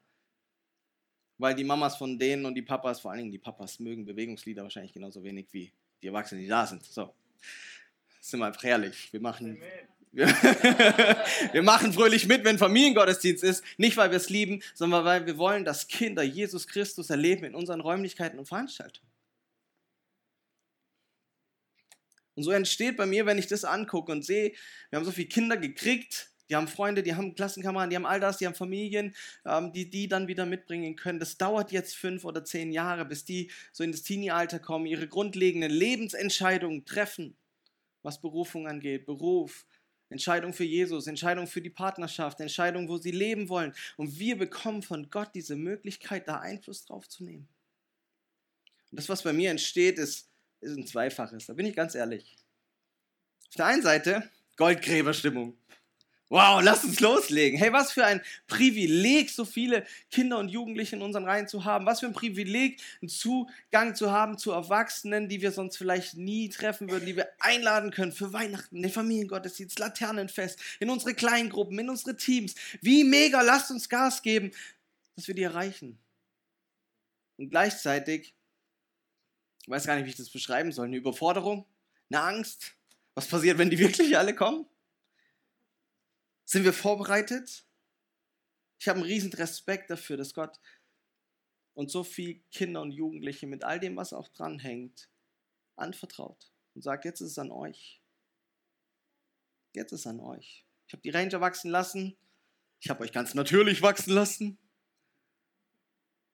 Weil 1.40 1.56
die 1.56 1.64
Mamas 1.64 1.98
von 1.98 2.20
denen 2.20 2.46
und 2.46 2.54
die 2.54 2.62
Papas, 2.62 3.00
vor 3.00 3.10
allen 3.10 3.22
Dingen 3.22 3.32
die 3.32 3.40
Papas, 3.40 3.80
mögen 3.80 4.06
Bewegungslieder 4.06 4.62
wahrscheinlich 4.62 4.94
genauso 4.94 5.24
wenig 5.24 5.48
wie 5.52 5.72
die 6.04 6.08
Erwachsenen, 6.08 6.44
die 6.44 6.48
da 6.48 6.68
sind. 6.68 6.86
So 6.86 7.12
sind 8.24 8.40
wir 8.40 8.48
einfach 8.48 8.64
ehrlich. 8.64 9.12
Wir 9.12 9.20
machen, 9.20 9.60
wir, 10.12 10.28
wir 11.52 11.62
machen 11.62 11.92
fröhlich 11.92 12.26
mit, 12.26 12.46
wenn 12.46 12.58
Familiengottesdienst 12.58 13.44
ist. 13.44 13.64
Nicht, 13.78 13.98
weil 13.98 14.12
wir 14.12 14.18
es 14.18 14.30
lieben, 14.30 14.64
sondern 14.74 15.04
weil 15.04 15.26
wir 15.26 15.38
wollen, 15.38 15.66
dass 15.66 15.88
Kinder 15.88 16.24
Jesus 16.24 16.68
Christus 16.68 17.10
erleben 17.10 17.44
in 17.44 17.54
unseren 17.54 17.82
Räumlichkeiten 17.82 18.40
und 18.40 18.48
Veranstaltungen. 18.48 19.10
Und 22.36 22.44
so 22.44 22.52
entsteht 22.52 22.98
bei 22.98 23.06
mir, 23.06 23.26
wenn 23.26 23.38
ich 23.38 23.48
das 23.48 23.66
angucke 23.66 24.12
und 24.12 24.26
sehe, 24.26 24.54
wir 24.90 24.98
haben 24.98 25.06
so 25.06 25.12
viele 25.12 25.28
Kinder 25.28 25.58
gekriegt, 25.58 26.32
die 26.50 26.56
haben 26.56 26.68
Freunde, 26.68 27.04
die 27.04 27.16
haben 27.16 27.36
Klassenkameraden, 27.36 27.90
die 27.90 27.96
haben 27.96 28.06
all 28.06 28.20
das, 28.20 28.38
die 28.38 28.48
haben 28.48 28.56
Familien, 28.56 29.14
ähm, 29.46 29.72
die 29.74 29.90
die 29.90 30.08
dann 30.08 30.28
wieder 30.28 30.46
mitbringen 30.46 30.96
können. 30.96 31.20
Das 31.20 31.38
dauert 31.38 31.72
jetzt 31.72 31.96
fünf 31.96 32.26
oder 32.26 32.44
zehn 32.44 32.72
Jahre, 32.72 33.06
bis 33.06 33.26
die 33.26 33.52
so 33.72 33.84
in 33.84 33.92
das 33.92 34.02
Teenie-Alter 34.04 34.60
kommen, 34.60 34.86
ihre 34.86 35.08
grundlegenden 35.08 35.72
Lebensentscheidungen 35.72 36.86
treffen 36.86 37.36
was 38.04 38.22
Berufung 38.22 38.68
angeht, 38.68 39.06
Beruf, 39.06 39.66
Entscheidung 40.10 40.54
für 40.54 40.64
Jesus, 40.64 41.08
Entscheidung 41.08 41.48
für 41.48 41.62
die 41.62 41.70
Partnerschaft, 41.70 42.40
Entscheidung, 42.40 42.88
wo 42.88 42.98
sie 42.98 43.12
leben 43.12 43.50
wollen. 43.50 43.74
Und 43.98 44.20
wir 44.20 44.38
bekommen 44.38 44.84
von 44.84 45.10
Gott 45.10 45.32
diese 45.34 45.56
Möglichkeit, 45.56 46.28
da 46.28 46.40
Einfluss 46.40 46.86
drauf 46.86 47.10
zu 47.10 47.24
nehmen. 47.24 47.48
Und 48.92 49.00
das, 49.00 49.10
was 49.10 49.24
bei 49.24 49.34
mir 49.34 49.50
entsteht, 49.50 49.98
ist, 49.98 50.30
ist 50.62 50.78
ein 50.78 50.86
Zweifaches. 50.86 51.48
Da 51.48 51.54
bin 51.54 51.66
ich 51.66 51.76
ganz 51.76 51.96
ehrlich. 51.96 52.38
Auf 53.50 53.56
der 53.56 53.66
einen 53.66 53.82
Seite 53.82 54.30
Goldgräberstimmung. 54.56 55.58
Wow, 56.34 56.64
lass 56.64 56.84
uns 56.84 57.00
loslegen. 57.00 57.60
Hey, 57.60 57.72
was 57.74 57.92
für 57.92 58.04
ein 58.06 58.20
Privileg, 58.48 59.30
so 59.30 59.46
viele 59.46 59.86
Kinder 60.10 60.40
und 60.40 60.50
Jugendliche 60.50 60.96
in 60.96 61.04
unseren 61.04 61.26
Reihen 61.26 61.48
zu 61.48 61.64
haben. 61.64 61.86
Was 61.86 62.00
für 62.00 62.08
ein 62.08 62.14
Privileg, 62.14 62.82
einen 63.04 63.10
Zugang 63.10 63.94
zu 63.94 64.12
haben 64.12 64.40
zu 64.40 64.52
Erwachsenen, 64.52 65.30
die 65.30 65.44
wir 65.44 65.52
sonst 65.52 65.78
vielleicht 65.78 66.18
nie 66.18 66.50
treffen 66.50 66.90
würden, 66.90 67.06
die 67.06 67.16
wir 67.16 67.28
einladen 67.38 67.92
können 67.92 68.14
für 68.14 68.34
Weihnachten, 68.34 68.82
den 68.82 68.90
Familiengottesdienst, 68.90 69.78
Laternenfest, 69.78 70.60
in 70.80 70.90
unsere 70.90 71.14
Kleingruppen, 71.14 71.78
in 71.78 71.88
unsere 71.88 72.18
Teams. 72.18 72.56
Wie 72.82 73.04
mega, 73.04 73.42
lasst 73.44 73.70
uns 73.70 73.88
Gas 73.88 74.24
geben, 74.24 74.50
dass 75.16 75.28
wir 75.28 75.36
die 75.36 75.44
erreichen. 75.44 76.00
Und 77.38 77.52
gleichzeitig, 77.52 78.34
ich 79.62 79.70
weiß 79.70 79.86
gar 79.86 79.98
nicht, 79.98 80.06
wie 80.06 80.10
ich 80.10 80.16
das 80.16 80.32
beschreiben 80.32 80.72
soll, 80.72 80.88
eine 80.88 80.98
Überforderung, 80.98 81.68
eine 82.10 82.24
Angst. 82.24 82.74
Was 83.14 83.28
passiert, 83.28 83.60
wenn 83.60 83.70
die 83.70 83.78
wirklich 83.78 84.18
alle 84.18 84.34
kommen? 84.34 84.66
Sind 86.54 86.66
wir 86.66 86.74
vorbereitet? 86.74 87.66
Ich 88.80 88.88
habe 88.88 89.00
einen 89.00 89.08
riesen 89.08 89.34
Respekt 89.34 89.90
dafür, 89.90 90.18
dass 90.18 90.36
Gott 90.36 90.60
uns 91.74 91.92
so 91.92 92.04
viel 92.04 92.44
Kinder 92.52 92.84
und 92.84 92.92
Jugendliche 92.92 93.48
mit 93.48 93.64
all 93.64 93.80
dem, 93.80 93.96
was 93.96 94.14
auch 94.14 94.28
dranhängt, 94.28 95.10
anvertraut 95.78 96.54
und 96.76 96.84
sagt, 96.84 97.06
jetzt 97.06 97.22
ist 97.22 97.32
es 97.32 97.40
an 97.40 97.50
euch. 97.50 98.04
Jetzt 99.74 99.94
ist 99.94 100.02
es 100.02 100.06
an 100.06 100.20
euch. 100.20 100.68
Ich 100.86 100.94
habe 100.94 101.02
die 101.02 101.10
Ranger 101.10 101.42
wachsen 101.42 101.72
lassen. 101.72 102.16
Ich 102.82 102.92
habe 102.92 103.04
euch 103.04 103.12
ganz 103.12 103.34
natürlich 103.34 103.82
wachsen 103.82 104.14
lassen. 104.14 104.60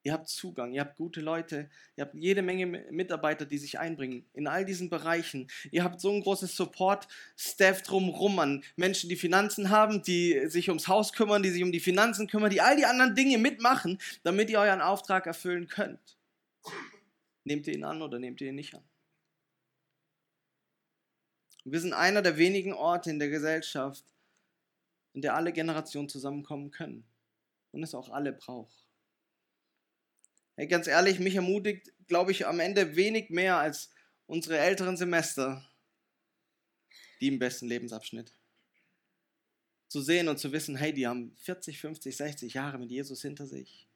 Ihr 0.03 0.13
habt 0.13 0.29
Zugang, 0.29 0.71
ihr 0.73 0.79
habt 0.79 0.95
gute 0.95 1.19
Leute, 1.19 1.69
ihr 1.97 2.05
habt 2.05 2.15
jede 2.15 2.41
Menge 2.41 2.65
Mitarbeiter, 2.65 3.45
die 3.45 3.57
sich 3.57 3.79
einbringen 3.79 4.25
in 4.33 4.47
all 4.47 4.63
diesen 4.63 4.89
Bereichen. 4.89 5.49
Ihr 5.71 5.83
habt 5.83 5.99
so 5.99 6.09
ein 6.09 6.21
großes 6.21 6.55
Support-Staff 6.55 7.81
drumherum 7.81 8.39
an 8.39 8.63
Menschen, 8.77 9.09
die 9.09 9.17
Finanzen 9.17 9.69
haben, 9.69 10.01
die 10.01 10.47
sich 10.47 10.69
ums 10.69 10.87
Haus 10.87 11.11
kümmern, 11.11 11.43
die 11.43 11.49
sich 11.49 11.63
um 11.63 11.73
die 11.73 11.81
Finanzen 11.81 12.27
kümmern, 12.27 12.49
die 12.49 12.61
all 12.61 12.77
die 12.77 12.85
anderen 12.85 13.13
Dinge 13.13 13.37
mitmachen, 13.37 13.99
damit 14.23 14.49
ihr 14.49 14.59
euren 14.59 14.79
Auftrag 14.79 15.27
erfüllen 15.27 15.67
könnt. 15.67 16.17
Nehmt 17.43 17.67
ihr 17.67 17.73
ihn 17.73 17.83
an 17.83 18.01
oder 18.01 18.19
nehmt 18.19 18.39
ihr 18.39 18.49
ihn 18.49 18.55
nicht 18.55 18.75
an? 18.75 18.83
Wir 21.65 21.81
sind 21.81 21.93
einer 21.93 22.21
der 22.21 22.37
wenigen 22.37 22.73
Orte 22.73 23.09
in 23.09 23.19
der 23.19 23.29
Gesellschaft, 23.29 24.05
in 25.13 25.21
der 25.21 25.35
alle 25.35 25.51
Generationen 25.51 26.07
zusammenkommen 26.07 26.71
können 26.71 27.03
und 27.71 27.83
es 27.83 27.93
auch 27.93 28.09
alle 28.09 28.31
braucht. 28.31 28.88
Ganz 30.67 30.87
ehrlich, 30.87 31.19
mich 31.19 31.35
ermutigt, 31.35 31.93
glaube 32.07 32.31
ich, 32.31 32.45
am 32.45 32.59
Ende 32.59 32.97
wenig 32.97 33.29
mehr 33.29 33.57
als 33.57 33.91
unsere 34.25 34.57
älteren 34.57 34.97
Semester, 34.97 35.65
die 37.21 37.29
im 37.29 37.39
besten 37.39 37.67
Lebensabschnitt. 37.67 38.33
Zu 39.87 40.01
sehen 40.01 40.27
und 40.27 40.37
zu 40.37 40.51
wissen, 40.51 40.75
hey, 40.75 40.93
die 40.93 41.07
haben 41.07 41.35
40, 41.37 41.79
50, 41.79 42.17
60 42.17 42.53
Jahre 42.53 42.77
mit 42.77 42.91
Jesus 42.91 43.21
hinter 43.21 43.47
sich. 43.47 43.87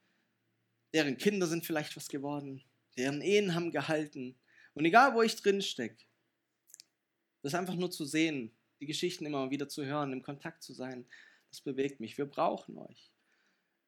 Deren 0.93 1.17
Kinder 1.17 1.47
sind 1.47 1.65
vielleicht 1.65 1.95
was 1.97 2.08
geworden. 2.08 2.63
Deren 2.97 3.21
Ehen 3.21 3.56
haben 3.56 3.71
gehalten. 3.71 4.36
Und 4.73 4.86
egal, 4.86 5.13
wo 5.13 5.21
ich 5.21 5.36
drin 5.36 5.62
stecke, 5.62 6.06
das 7.41 7.56
einfach 7.56 7.76
nur 7.76 7.91
zu 7.91 8.06
sehen, 8.06 8.56
die 8.80 8.86
Geschichten 8.86 9.26
immer 9.26 9.52
wieder 9.52 9.67
zu 9.67 9.86
hören, 9.86 10.13
im 10.13 10.23
Kontakt 10.23 10.63
zu 10.63 10.73
sein, 10.73 11.06
das 11.49 11.62
bewegt 11.62 11.99
mich. 11.99 12.17
Wir 12.17 12.26
brauchen 12.26 12.78
euch. 12.78 13.12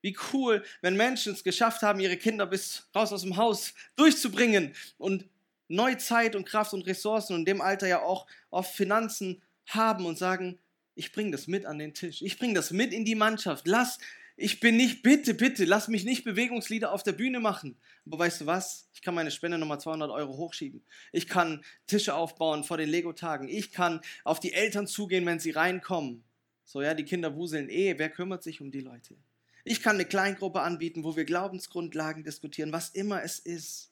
Wie 0.05 0.15
cool, 0.33 0.63
wenn 0.83 0.95
Menschen 0.95 1.33
es 1.33 1.43
geschafft 1.43 1.81
haben, 1.81 1.99
ihre 1.99 2.15
Kinder 2.15 2.45
bis 2.45 2.87
raus 2.95 3.11
aus 3.11 3.23
dem 3.23 3.37
Haus 3.37 3.73
durchzubringen 3.95 4.75
und 4.99 5.27
neue 5.67 5.97
Zeit 5.97 6.35
und 6.35 6.45
Kraft 6.45 6.73
und 6.73 6.85
Ressourcen 6.85 7.33
und 7.33 7.39
in 7.39 7.45
dem 7.45 7.59
Alter 7.59 7.87
ja 7.87 8.03
auch 8.03 8.27
oft 8.51 8.71
Finanzen 8.71 9.41
haben 9.65 10.05
und 10.05 10.19
sagen, 10.19 10.59
ich 10.93 11.11
bringe 11.11 11.31
das 11.31 11.47
mit 11.47 11.65
an 11.65 11.79
den 11.79 11.95
Tisch. 11.95 12.21
Ich 12.21 12.37
bringe 12.37 12.53
das 12.53 12.69
mit 12.69 12.93
in 12.93 13.03
die 13.03 13.15
Mannschaft. 13.15 13.65
Lass, 13.65 13.97
ich 14.37 14.59
bin 14.59 14.77
nicht, 14.77 15.01
bitte, 15.01 15.33
bitte, 15.33 15.65
lass 15.65 15.87
mich 15.87 16.05
nicht 16.05 16.23
Bewegungslieder 16.23 16.91
auf 16.91 17.01
der 17.01 17.13
Bühne 17.13 17.39
machen. 17.39 17.75
Aber 18.05 18.19
weißt 18.19 18.41
du 18.41 18.45
was? 18.45 18.87
Ich 18.93 19.01
kann 19.01 19.15
meine 19.15 19.31
Spende 19.31 19.57
nochmal 19.57 19.79
200 19.79 20.11
Euro 20.11 20.37
hochschieben. 20.37 20.85
Ich 21.13 21.27
kann 21.27 21.65
Tische 21.87 22.13
aufbauen 22.13 22.63
vor 22.63 22.77
den 22.77 22.89
Lego-Tagen. 22.89 23.47
Ich 23.47 23.71
kann 23.71 24.01
auf 24.23 24.39
die 24.39 24.53
Eltern 24.53 24.85
zugehen, 24.85 25.25
wenn 25.25 25.39
sie 25.39 25.49
reinkommen. 25.49 26.23
So, 26.63 26.83
ja, 26.83 26.93
die 26.93 27.05
Kinder 27.05 27.35
wuseln 27.35 27.69
eh. 27.69 27.97
Wer 27.97 28.11
kümmert 28.11 28.43
sich 28.43 28.61
um 28.61 28.69
die 28.69 28.81
Leute? 28.81 29.15
Ich 29.67 29.81
kann 29.81 29.95
eine 29.95 30.05
Kleingruppe 30.05 30.61
anbieten, 30.61 31.03
wo 31.03 31.15
wir 31.15 31.25
Glaubensgrundlagen 31.25 32.23
diskutieren, 32.23 32.71
was 32.71 32.89
immer 32.89 33.23
es 33.23 33.39
ist. 33.39 33.91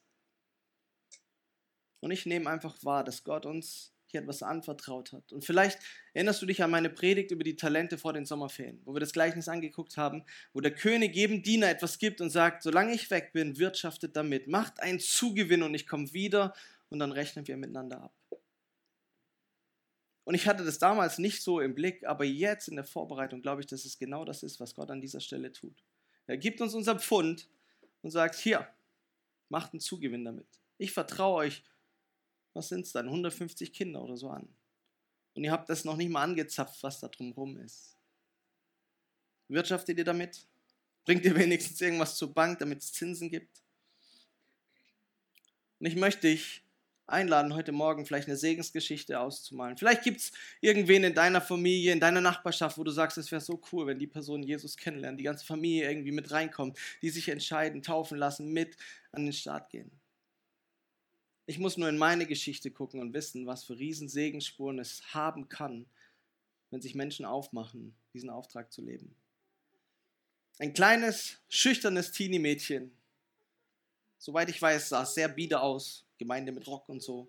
Und 1.99 2.11
ich 2.11 2.27
nehme 2.27 2.47
einfach 2.49 2.75
wahr, 2.83 3.03
dass 3.03 3.23
Gott 3.23 3.47
uns 3.47 3.91
hier 4.05 4.21
etwas 4.21 4.43
anvertraut 4.43 5.11
hat. 5.13 5.33
Und 5.33 5.43
vielleicht 5.43 5.79
erinnerst 6.13 6.43
du 6.43 6.45
dich 6.45 6.61
an 6.61 6.69
meine 6.69 6.91
Predigt 6.91 7.31
über 7.31 7.43
die 7.43 7.55
Talente 7.55 7.97
vor 7.97 8.13
den 8.13 8.25
Sommerferien, 8.25 8.81
wo 8.85 8.93
wir 8.93 8.99
das 8.99 9.13
Gleichnis 9.13 9.47
angeguckt 9.49 9.97
haben, 9.97 10.23
wo 10.53 10.61
der 10.61 10.75
König 10.75 11.15
jedem 11.15 11.41
Diener 11.41 11.69
etwas 11.69 11.97
gibt 11.97 12.21
und 12.21 12.29
sagt, 12.29 12.61
solange 12.61 12.93
ich 12.93 13.09
weg 13.09 13.33
bin, 13.33 13.57
wirtschaftet 13.57 14.15
damit, 14.15 14.47
macht 14.47 14.79
einen 14.79 14.99
Zugewinn 14.99 15.63
und 15.63 15.73
ich 15.73 15.87
komme 15.87 16.13
wieder 16.13 16.53
und 16.89 16.99
dann 16.99 17.11
rechnen 17.11 17.47
wir 17.47 17.57
miteinander 17.57 18.03
ab. 18.03 18.13
Und 20.25 20.35
ich 20.35 20.47
hatte 20.47 20.63
das 20.63 20.79
damals 20.79 21.17
nicht 21.17 21.43
so 21.43 21.59
im 21.59 21.75
Blick, 21.75 22.05
aber 22.05 22.23
jetzt 22.23 22.67
in 22.67 22.75
der 22.75 22.85
Vorbereitung 22.85 23.41
glaube 23.41 23.61
ich, 23.61 23.67
dass 23.67 23.83
es 23.83 23.97
genau 23.97 24.23
das 24.23 24.43
ist, 24.43 24.59
was 24.59 24.73
Gott 24.73 24.89
an 24.89 25.01
dieser 25.01 25.19
Stelle 25.19 25.51
tut. 25.51 25.83
Er 26.27 26.37
gibt 26.37 26.61
uns 26.61 26.73
unser 26.73 26.97
Pfund 26.97 27.49
und 28.01 28.11
sagt, 28.11 28.35
hier, 28.35 28.67
macht 29.49 29.73
einen 29.73 29.81
Zugewinn 29.81 30.23
damit. 30.23 30.47
Ich 30.77 30.93
vertraue 30.93 31.35
euch, 31.35 31.63
was 32.53 32.69
sind 32.69 32.85
es 32.85 32.93
dann, 32.93 33.07
150 33.07 33.73
Kinder 33.73 34.01
oder 34.01 34.15
so 34.15 34.29
an. 34.29 34.47
Und 35.35 35.43
ihr 35.43 35.51
habt 35.51 35.69
das 35.69 35.83
noch 35.83 35.97
nicht 35.97 36.09
mal 36.09 36.23
angezapft, 36.23 36.81
was 36.83 36.99
da 36.99 37.07
drumherum 37.07 37.57
ist. 37.57 37.97
Wirtschaftet 39.47 39.97
ihr 39.97 40.03
damit? 40.05 40.47
Bringt 41.05 41.25
ihr 41.25 41.35
wenigstens 41.35 41.81
irgendwas 41.81 42.15
zur 42.15 42.33
Bank, 42.33 42.59
damit 42.59 42.79
es 42.79 42.93
Zinsen 42.93 43.29
gibt? 43.29 43.61
Und 45.79 45.87
ich 45.87 45.95
möchte 45.95 46.21
dich 46.21 46.62
einladen, 47.07 47.53
heute 47.53 47.71
Morgen 47.71 48.05
vielleicht 48.05 48.27
eine 48.27 48.37
Segensgeschichte 48.37 49.19
auszumalen. 49.19 49.77
Vielleicht 49.77 50.03
gibt 50.03 50.21
es 50.21 50.31
irgendwen 50.61 51.03
in 51.03 51.13
deiner 51.13 51.41
Familie, 51.41 51.91
in 51.91 51.99
deiner 51.99 52.21
Nachbarschaft, 52.21 52.77
wo 52.77 52.83
du 52.83 52.91
sagst, 52.91 53.17
es 53.17 53.31
wäre 53.31 53.41
so 53.41 53.61
cool, 53.71 53.87
wenn 53.87 53.99
die 53.99 54.07
Person 54.07 54.43
Jesus 54.43 54.77
kennenlernt, 54.77 55.19
die 55.19 55.25
ganze 55.25 55.45
Familie 55.45 55.89
irgendwie 55.89 56.11
mit 56.11 56.31
reinkommt, 56.31 56.77
die 57.01 57.09
sich 57.09 57.29
entscheiden, 57.29 57.81
taufen 57.81 58.17
lassen, 58.17 58.51
mit 58.53 58.77
an 59.11 59.25
den 59.25 59.33
Start 59.33 59.69
gehen. 59.69 59.91
Ich 61.45 61.59
muss 61.59 61.77
nur 61.77 61.89
in 61.89 61.97
meine 61.97 62.25
Geschichte 62.25 62.71
gucken 62.71 63.01
und 63.01 63.13
wissen, 63.13 63.45
was 63.45 63.65
für 63.65 63.77
Riesensegenspuren 63.77 64.79
es 64.79 65.13
haben 65.13 65.49
kann, 65.49 65.85
wenn 66.71 66.81
sich 66.81 66.95
Menschen 66.95 67.25
aufmachen, 67.25 67.93
diesen 68.13 68.29
Auftrag 68.29 68.71
zu 68.71 68.81
leben. 68.81 69.13
Ein 70.59 70.73
kleines, 70.73 71.39
schüchternes 71.49 72.11
Teenie-Mädchen, 72.11 72.91
soweit 74.23 74.49
ich 74.49 74.61
weiß, 74.61 74.87
sah 74.87 75.03
es 75.03 75.15
sehr 75.15 75.27
bieder 75.27 75.61
aus, 75.61 76.05
Gemeinde 76.17 76.53
mit 76.53 76.65
Rock 76.65 76.87
und 76.87 77.03
so, 77.03 77.27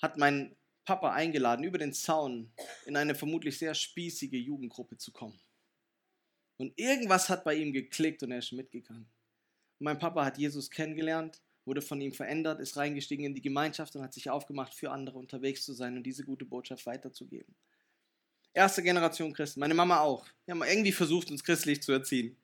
hat 0.00 0.16
mein 0.16 0.56
Papa 0.86 1.12
eingeladen, 1.12 1.62
über 1.62 1.76
den 1.76 1.92
Zaun 1.92 2.50
in 2.86 2.96
eine 2.96 3.14
vermutlich 3.14 3.58
sehr 3.58 3.74
spießige 3.74 4.38
Jugendgruppe 4.38 4.96
zu 4.96 5.12
kommen. 5.12 5.38
Und 6.56 6.72
irgendwas 6.78 7.28
hat 7.28 7.44
bei 7.44 7.54
ihm 7.54 7.74
geklickt 7.74 8.22
und 8.22 8.32
er 8.32 8.38
ist 8.38 8.52
mitgegangen. 8.52 9.10
Und 9.78 9.84
mein 9.84 9.98
Papa 9.98 10.24
hat 10.24 10.38
Jesus 10.38 10.70
kennengelernt, 10.70 11.42
wurde 11.66 11.82
von 11.82 12.00
ihm 12.00 12.14
verändert, 12.14 12.60
ist 12.60 12.78
reingestiegen 12.78 13.26
in 13.26 13.34
die 13.34 13.42
Gemeinschaft 13.42 13.94
und 13.94 14.02
hat 14.02 14.14
sich 14.14 14.30
aufgemacht, 14.30 14.72
für 14.72 14.90
andere 14.90 15.18
unterwegs 15.18 15.66
zu 15.66 15.74
sein 15.74 15.98
und 15.98 16.02
diese 16.04 16.24
gute 16.24 16.46
Botschaft 16.46 16.86
weiterzugeben. 16.86 17.54
Erste 18.54 18.82
Generation 18.82 19.34
Christen, 19.34 19.60
meine 19.60 19.74
Mama 19.74 20.00
auch. 20.00 20.26
Wir 20.46 20.54
haben 20.54 20.62
irgendwie 20.62 20.92
versucht, 20.92 21.30
uns 21.30 21.44
christlich 21.44 21.82
zu 21.82 21.92
erziehen. 21.92 22.38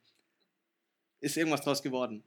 Ist 1.21 1.39
irgendwas 1.39 1.63
draus 1.63 1.83
geworden. 1.83 2.23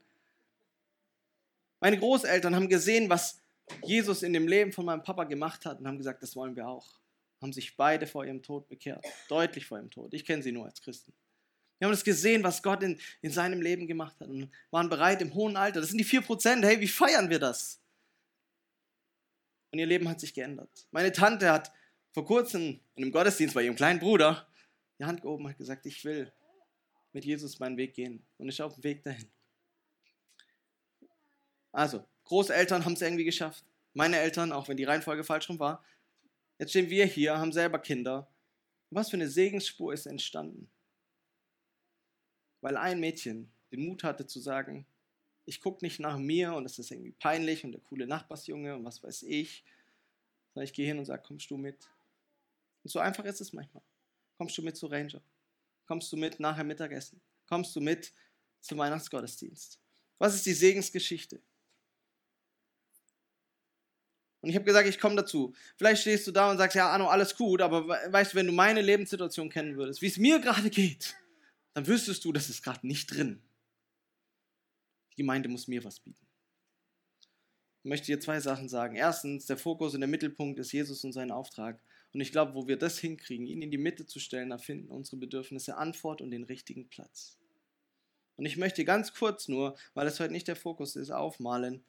Meine 1.79 1.97
Großeltern 1.97 2.55
haben 2.55 2.69
gesehen, 2.69 3.09
was 3.09 3.41
Jesus 3.83 4.23
in 4.23 4.33
dem 4.33 4.47
Leben 4.47 4.71
von 4.71 4.85
meinem 4.85 5.03
Papa 5.03 5.25
gemacht 5.25 5.65
hat 5.65 5.79
und 5.79 5.87
haben 5.87 5.97
gesagt, 5.97 6.23
das 6.23 6.35
wollen 6.35 6.55
wir 6.55 6.67
auch. 6.67 6.99
Haben 7.41 7.53
sich 7.53 7.75
beide 7.75 8.07
vor 8.07 8.25
ihrem 8.25 8.41
Tod 8.41 8.67
bekehrt. 8.67 9.05
Deutlich 9.27 9.65
vor 9.65 9.77
ihrem 9.77 9.91
Tod. 9.91 10.13
Ich 10.13 10.25
kenne 10.25 10.41
sie 10.41 10.51
nur 10.51 10.65
als 10.65 10.81
Christen. 10.81 11.13
Wir 11.77 11.85
haben 11.85 11.93
das 11.93 12.03
gesehen, 12.03 12.43
was 12.43 12.63
Gott 12.63 12.81
in, 12.81 12.99
in 13.21 13.31
seinem 13.31 13.61
Leben 13.61 13.85
gemacht 13.85 14.19
hat 14.19 14.27
und 14.27 14.49
waren 14.71 14.89
bereit 14.89 15.21
im 15.21 15.33
hohen 15.35 15.55
Alter. 15.55 15.79
Das 15.79 15.89
sind 15.89 15.99
die 15.99 16.05
4%. 16.05 16.63
Hey, 16.63 16.79
wie 16.79 16.87
feiern 16.87 17.29
wir 17.29 17.37
das? 17.37 17.79
Und 19.71 19.79
ihr 19.79 19.85
Leben 19.85 20.09
hat 20.09 20.19
sich 20.19 20.33
geändert. 20.33 20.87
Meine 20.91 21.11
Tante 21.11 21.51
hat 21.51 21.71
vor 22.13 22.25
kurzem 22.25 22.79
in 22.95 23.03
einem 23.03 23.11
Gottesdienst 23.11 23.53
bei 23.53 23.61
ihrem 23.61 23.75
kleinen 23.75 23.99
Bruder 23.99 24.47
die 24.97 25.05
Hand 25.05 25.21
gehoben 25.21 25.45
und 25.45 25.51
hat 25.51 25.57
gesagt, 25.57 25.85
ich 25.85 26.03
will 26.03 26.31
mit 27.13 27.25
Jesus 27.25 27.59
meinen 27.59 27.77
Weg 27.77 27.93
gehen 27.93 28.25
und 28.37 28.49
ist 28.49 28.59
auf 28.59 28.73
dem 28.73 28.83
Weg 28.83 29.03
dahin. 29.03 29.29
Also, 31.77 32.03
Großeltern 32.23 32.85
haben 32.85 32.93
es 32.93 33.03
irgendwie 33.03 33.23
geschafft. 33.23 33.63
Meine 33.93 34.17
Eltern, 34.17 34.51
auch 34.51 34.67
wenn 34.67 34.77
die 34.77 34.83
Reihenfolge 34.83 35.23
falsch 35.23 35.47
rum 35.47 35.59
war. 35.59 35.85
Jetzt 36.57 36.71
stehen 36.71 36.89
wir 36.89 37.05
hier, 37.05 37.37
haben 37.37 37.53
selber 37.53 37.77
Kinder. 37.77 38.27
Was 38.89 39.11
für 39.11 39.17
eine 39.17 39.29
Segensspur 39.29 39.93
ist 39.93 40.07
entstanden? 40.07 40.71
Weil 42.61 42.77
ein 42.77 42.99
Mädchen 42.99 43.51
den 43.71 43.85
Mut 43.85 44.03
hatte 44.03 44.25
zu 44.25 44.39
sagen, 44.39 44.87
ich 45.45 45.61
gucke 45.61 45.85
nicht 45.85 45.99
nach 45.99 46.17
mir 46.17 46.55
und 46.55 46.65
es 46.65 46.79
ist 46.79 46.89
irgendwie 46.89 47.11
peinlich 47.11 47.63
und 47.63 47.73
der 47.73 47.81
coole 47.81 48.07
Nachbarsjunge 48.07 48.75
und 48.75 48.83
was 48.83 49.03
weiß 49.03 49.21
ich, 49.21 49.63
sondern 50.55 50.65
ich 50.65 50.73
gehe 50.73 50.87
hin 50.87 50.97
und 50.97 51.05
sage, 51.05 51.21
kommst 51.21 51.51
du 51.51 51.57
mit? 51.57 51.87
Und 52.83 52.89
so 52.89 52.97
einfach 52.97 53.25
ist 53.25 53.39
es 53.39 53.53
manchmal. 53.53 53.83
Kommst 54.39 54.57
du 54.57 54.63
mit 54.63 54.75
zu 54.75 54.87
Ranger? 54.87 55.21
Kommst 55.85 56.11
du 56.11 56.17
mit 56.17 56.39
nachher 56.39 56.63
Mittagessen? 56.63 57.21
Kommst 57.47 57.75
du 57.75 57.81
mit 57.81 58.11
zum 58.61 58.79
Weihnachtsgottesdienst? 58.79 59.79
Was 60.17 60.33
ist 60.33 60.47
die 60.47 60.53
Segensgeschichte? 60.53 61.39
Und 64.47 64.51
ich 64.51 64.55
habe 64.55 64.63
gesagt, 64.63 64.87
ich 64.87 64.97
komme 64.97 65.17
dazu. 65.17 65.53
Vielleicht 65.75 66.03
stehst 66.03 66.25
du 66.25 66.31
da 66.31 66.49
und 66.49 66.57
sagst, 66.57 66.77
ja, 66.77 66.89
Arno, 66.89 67.09
alles 67.09 67.35
gut, 67.35 67.61
aber 67.61 67.85
weißt 67.85 68.31
du, 68.31 68.37
wenn 68.37 68.47
du 68.47 68.53
meine 68.53 68.81
Lebenssituation 68.81 69.49
kennen 69.49 69.75
würdest, 69.75 70.01
wie 70.01 70.07
es 70.07 70.17
mir 70.17 70.39
gerade 70.39 70.69
geht, 70.69 71.17
dann 71.73 71.85
wüsstest 71.85 72.23
du, 72.23 72.31
das 72.31 72.49
ist 72.49 72.63
gerade 72.63 72.87
nicht 72.87 73.07
drin. 73.07 73.41
Die 75.11 75.17
Gemeinde 75.17 75.49
muss 75.49 75.67
mir 75.67 75.83
was 75.83 75.99
bieten. 75.99 76.25
Ich 77.83 77.89
möchte 77.89 78.05
dir 78.05 78.21
zwei 78.21 78.39
Sachen 78.39 78.69
sagen. 78.69 78.95
Erstens, 78.95 79.47
der 79.47 79.57
Fokus 79.57 79.93
und 79.93 79.99
der 79.99 80.07
Mittelpunkt 80.07 80.59
ist 80.59 80.71
Jesus 80.71 81.03
und 81.03 81.11
sein 81.11 81.29
Auftrag. 81.29 81.81
Und 82.13 82.21
ich 82.21 82.31
glaube, 82.31 82.55
wo 82.55 82.69
wir 82.69 82.77
das 82.77 82.99
hinkriegen, 82.99 83.47
ihn 83.47 83.61
in 83.61 83.69
die 83.69 83.77
Mitte 83.77 84.05
zu 84.05 84.21
stellen, 84.21 84.51
da 84.51 84.57
finden 84.57 84.87
unsere 84.87 85.17
Bedürfnisse 85.17 85.75
Antwort 85.75 86.21
und 86.21 86.31
den 86.31 86.45
richtigen 86.45 86.87
Platz. 86.87 87.37
Und 88.37 88.45
ich 88.45 88.55
möchte 88.55 88.85
ganz 88.85 89.13
kurz 89.13 89.49
nur, 89.49 89.77
weil 89.93 90.07
es 90.07 90.21
heute 90.21 90.31
nicht 90.31 90.47
der 90.47 90.55
Fokus 90.55 90.95
ist, 90.95 91.11
aufmalen, 91.11 91.83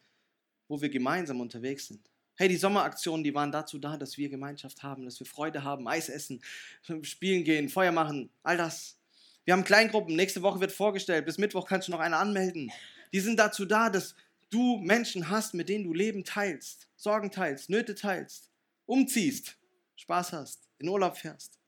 wo 0.67 0.81
wir 0.81 0.89
gemeinsam 0.89 1.39
unterwegs 1.39 1.87
sind. 1.87 2.09
Hey, 2.39 2.47
die 2.47 2.55
Sommeraktionen, 2.55 3.21
die 3.21 3.35
waren 3.35 3.51
dazu 3.51 3.79
da, 3.79 3.97
dass 3.97 4.17
wir 4.17 4.29
Gemeinschaft 4.29 4.81
haben, 4.81 5.03
dass 5.03 5.19
wir 5.19 5.27
Freude 5.27 5.65
haben, 5.65 5.89
Eis 5.89 6.07
essen, 6.07 6.41
spielen 7.01 7.43
gehen, 7.43 7.67
Feuer 7.67 7.91
machen, 7.91 8.29
all 8.43 8.55
das. 8.55 8.97
Wir 9.43 9.53
haben 9.53 9.65
Kleingruppen, 9.65 10.15
nächste 10.15 10.41
Woche 10.41 10.61
wird 10.61 10.71
vorgestellt, 10.71 11.25
bis 11.25 11.37
Mittwoch 11.37 11.67
kannst 11.67 11.89
du 11.89 11.91
noch 11.91 11.99
eine 11.99 12.15
anmelden. 12.15 12.71
Die 13.11 13.19
sind 13.19 13.37
dazu 13.37 13.65
da, 13.65 13.89
dass 13.89 14.15
du 14.51 14.77
Menschen 14.77 15.29
hast, 15.29 15.53
mit 15.53 15.67
denen 15.67 15.83
du 15.83 15.93
Leben 15.93 16.23
teilst, 16.23 16.87
Sorgen 16.95 17.29
teilst, 17.29 17.69
Nöte 17.69 17.93
teilst, 17.93 18.49
umziehst, 18.85 19.57
Spaß 19.97 20.31
hast, 20.31 20.69
in 20.77 20.87
Urlaub 20.87 21.17
fährst. 21.17 21.59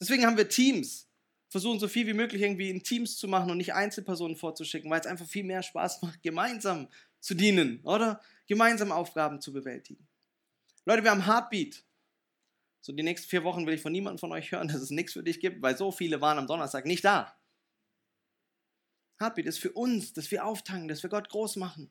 Deswegen 0.00 0.24
haben 0.24 0.36
wir 0.36 0.48
Teams, 0.48 1.08
versuchen 1.48 1.80
so 1.80 1.88
viel 1.88 2.06
wie 2.06 2.14
möglich 2.14 2.42
irgendwie 2.42 2.70
in 2.70 2.80
Teams 2.80 3.16
zu 3.16 3.26
machen 3.26 3.50
und 3.50 3.56
nicht 3.56 3.74
Einzelpersonen 3.74 4.36
vorzuschicken, 4.36 4.88
weil 4.88 5.00
es 5.00 5.06
einfach 5.06 5.26
viel 5.26 5.42
mehr 5.42 5.64
Spaß 5.64 6.02
macht, 6.02 6.22
gemeinsam 6.22 6.86
zu 7.20 7.34
dienen, 7.34 7.80
oder? 7.82 8.20
Gemeinsam 8.46 8.92
Aufgaben 8.92 9.40
zu 9.40 9.52
bewältigen. 9.52 10.06
Leute, 10.84 11.02
wir 11.02 11.10
haben 11.10 11.26
Heartbeat. 11.26 11.84
So 12.80 12.92
die 12.92 13.02
nächsten 13.02 13.28
vier 13.28 13.42
Wochen 13.42 13.66
will 13.66 13.74
ich 13.74 13.82
von 13.82 13.90
niemandem 13.92 14.18
von 14.18 14.32
euch 14.32 14.52
hören, 14.52 14.68
dass 14.72 14.80
es 14.80 14.90
nichts 14.90 15.12
für 15.12 15.22
dich 15.22 15.40
gibt, 15.40 15.60
weil 15.62 15.76
so 15.76 15.90
viele 15.90 16.20
waren 16.20 16.38
am 16.38 16.46
Donnerstag 16.46 16.86
nicht 16.86 17.04
da. 17.04 17.36
Heartbeat 19.18 19.46
ist 19.46 19.58
für 19.58 19.72
uns, 19.72 20.12
dass 20.12 20.30
wir 20.30 20.44
auftanken, 20.44 20.88
dass 20.88 21.02
wir 21.02 21.10
Gott 21.10 21.28
groß 21.28 21.56
machen. 21.56 21.90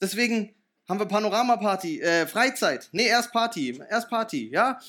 Deswegen 0.00 0.54
haben 0.88 0.98
wir 0.98 1.06
Panorama-Party, 1.06 2.00
äh, 2.00 2.26
Freizeit. 2.26 2.88
Nee, 2.92 3.06
erst 3.06 3.32
Party, 3.32 3.80
erst 3.88 4.08
Party, 4.08 4.50
ja? 4.50 4.80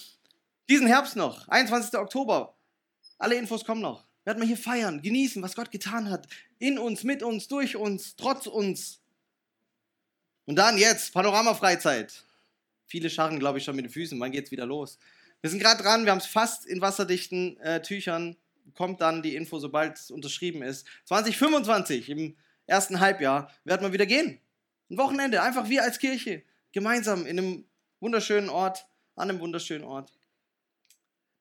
Diesen 0.67 0.87
Herbst 0.87 1.15
noch, 1.15 1.47
21. 1.47 1.99
Oktober. 1.99 2.57
Alle 3.17 3.35
Infos 3.35 3.63
kommen 3.63 3.81
noch. 3.81 4.07
Werden 4.23 4.39
wir 4.39 4.47
hier 4.47 4.57
feiern, 4.57 5.01
genießen, 5.01 5.41
was 5.41 5.55
Gott 5.55 5.71
getan 5.71 6.09
hat. 6.09 6.27
In 6.59 6.77
uns, 6.77 7.03
mit 7.03 7.23
uns, 7.23 7.47
durch 7.47 7.75
uns, 7.75 8.15
trotz 8.15 8.45
uns. 8.47 9.01
Und 10.45 10.55
dann 10.55 10.77
jetzt, 10.77 11.13
Panorama-Freizeit. 11.13 12.23
Viele 12.85 13.09
scharren, 13.09 13.39
glaube 13.39 13.57
ich, 13.57 13.63
schon 13.63 13.75
mit 13.75 13.85
den 13.85 13.91
Füßen. 13.91 14.19
Wann 14.19 14.31
geht's 14.31 14.51
wieder 14.51 14.65
los? 14.65 14.99
Wir 15.41 15.49
sind 15.49 15.59
gerade 15.59 15.81
dran, 15.81 16.05
wir 16.05 16.11
haben 16.11 16.19
es 16.19 16.27
fast 16.27 16.67
in 16.67 16.81
wasserdichten 16.81 17.57
äh, 17.61 17.81
Tüchern. 17.81 18.37
Kommt 18.75 19.01
dann 19.01 19.23
die 19.23 19.35
Info, 19.35 19.57
sobald 19.59 19.97
es 19.97 20.11
unterschrieben 20.11 20.61
ist. 20.61 20.85
2025, 21.05 22.09
im 22.09 22.35
ersten 22.67 22.99
Halbjahr, 22.99 23.51
werden 23.63 23.81
wir 23.87 23.93
wieder 23.93 24.05
gehen. 24.05 24.39
Ein 24.89 24.97
Wochenende, 24.97 25.41
einfach 25.41 25.67
wir 25.67 25.83
als 25.83 25.97
Kirche. 25.97 26.43
Gemeinsam 26.73 27.25
in 27.25 27.39
einem 27.39 27.65
wunderschönen 27.99 28.49
Ort, 28.49 28.85
an 29.15 29.29
einem 29.29 29.39
wunderschönen 29.39 29.83
Ort. 29.83 30.11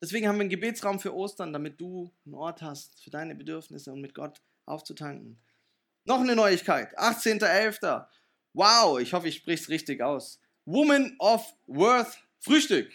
Deswegen 0.00 0.26
haben 0.26 0.36
wir 0.36 0.42
einen 0.42 0.50
Gebetsraum 0.50 0.98
für 0.98 1.14
Ostern, 1.14 1.52
damit 1.52 1.80
du 1.80 2.10
einen 2.24 2.34
Ort 2.34 2.62
hast 2.62 3.02
für 3.02 3.10
deine 3.10 3.34
Bedürfnisse 3.34 3.92
und 3.92 4.00
mit 4.00 4.14
Gott 4.14 4.40
aufzutanken. 4.64 5.38
Noch 6.04 6.20
eine 6.20 6.34
Neuigkeit, 6.34 6.98
18.11. 6.98 8.06
Wow, 8.54 8.98
ich 8.98 9.12
hoffe, 9.12 9.28
ich 9.28 9.36
spreche 9.36 9.62
es 9.62 9.68
richtig 9.68 10.02
aus. 10.02 10.40
Woman 10.64 11.14
of 11.18 11.54
Worth 11.66 12.18
Frühstück. 12.38 12.90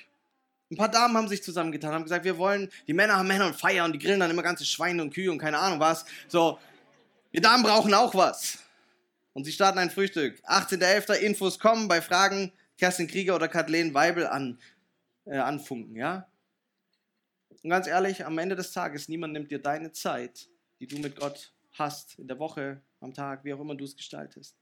Ein 0.71 0.77
paar 0.77 0.89
Damen 0.89 1.15
haben 1.15 1.27
sich 1.27 1.43
zusammengetan, 1.43 1.93
haben 1.93 2.03
gesagt, 2.03 2.25
wir 2.25 2.39
wollen, 2.39 2.71
die 2.87 2.93
Männer 2.93 3.17
haben 3.17 3.27
Männer 3.27 3.45
und 3.45 3.55
Feier 3.55 3.85
und 3.85 3.93
die 3.93 3.99
grillen 3.99 4.19
dann 4.19 4.31
immer 4.31 4.41
ganze 4.41 4.65
Schweine 4.65 5.03
und 5.03 5.13
Kühe 5.13 5.31
und 5.31 5.37
keine 5.37 5.59
Ahnung 5.59 5.79
was. 5.79 6.05
So, 6.27 6.57
wir 7.31 7.41
Damen 7.41 7.63
brauchen 7.63 7.93
auch 7.93 8.15
was. 8.15 8.59
Und 9.33 9.43
sie 9.43 9.51
starten 9.51 9.77
ein 9.77 9.91
Frühstück. 9.91 10.41
18.11. 10.47 11.13
Infos 11.15 11.59
kommen 11.59 11.87
bei 11.87 12.01
Fragen 12.01 12.51
Kerstin 12.77 13.07
Krieger 13.07 13.35
oder 13.35 13.47
Kathleen 13.47 13.93
Weibel 13.93 14.25
an, 14.25 14.59
äh, 15.25 15.37
anfunken, 15.37 15.95
ja? 15.95 16.27
Und 17.65 17.71
ganz 17.71 17.87
ehrlich, 17.87 18.23
am 18.23 18.37
Ende 18.37 18.55
des 18.55 18.73
Tages, 18.73 19.09
niemand 19.09 19.33
nimmt 19.33 19.49
dir 19.49 19.57
deine 19.57 19.91
Zeit, 19.91 20.47
die 20.79 20.85
du 20.85 20.99
mit 20.99 21.15
Gott 21.15 21.51
hast, 21.71 22.19
in 22.19 22.27
der 22.27 22.37
Woche, 22.37 22.83
am 22.99 23.11
Tag, 23.11 23.43
wie 23.43 23.55
auch 23.55 23.59
immer 23.59 23.73
du 23.73 23.83
es 23.85 23.97
gestaltest. 23.97 24.55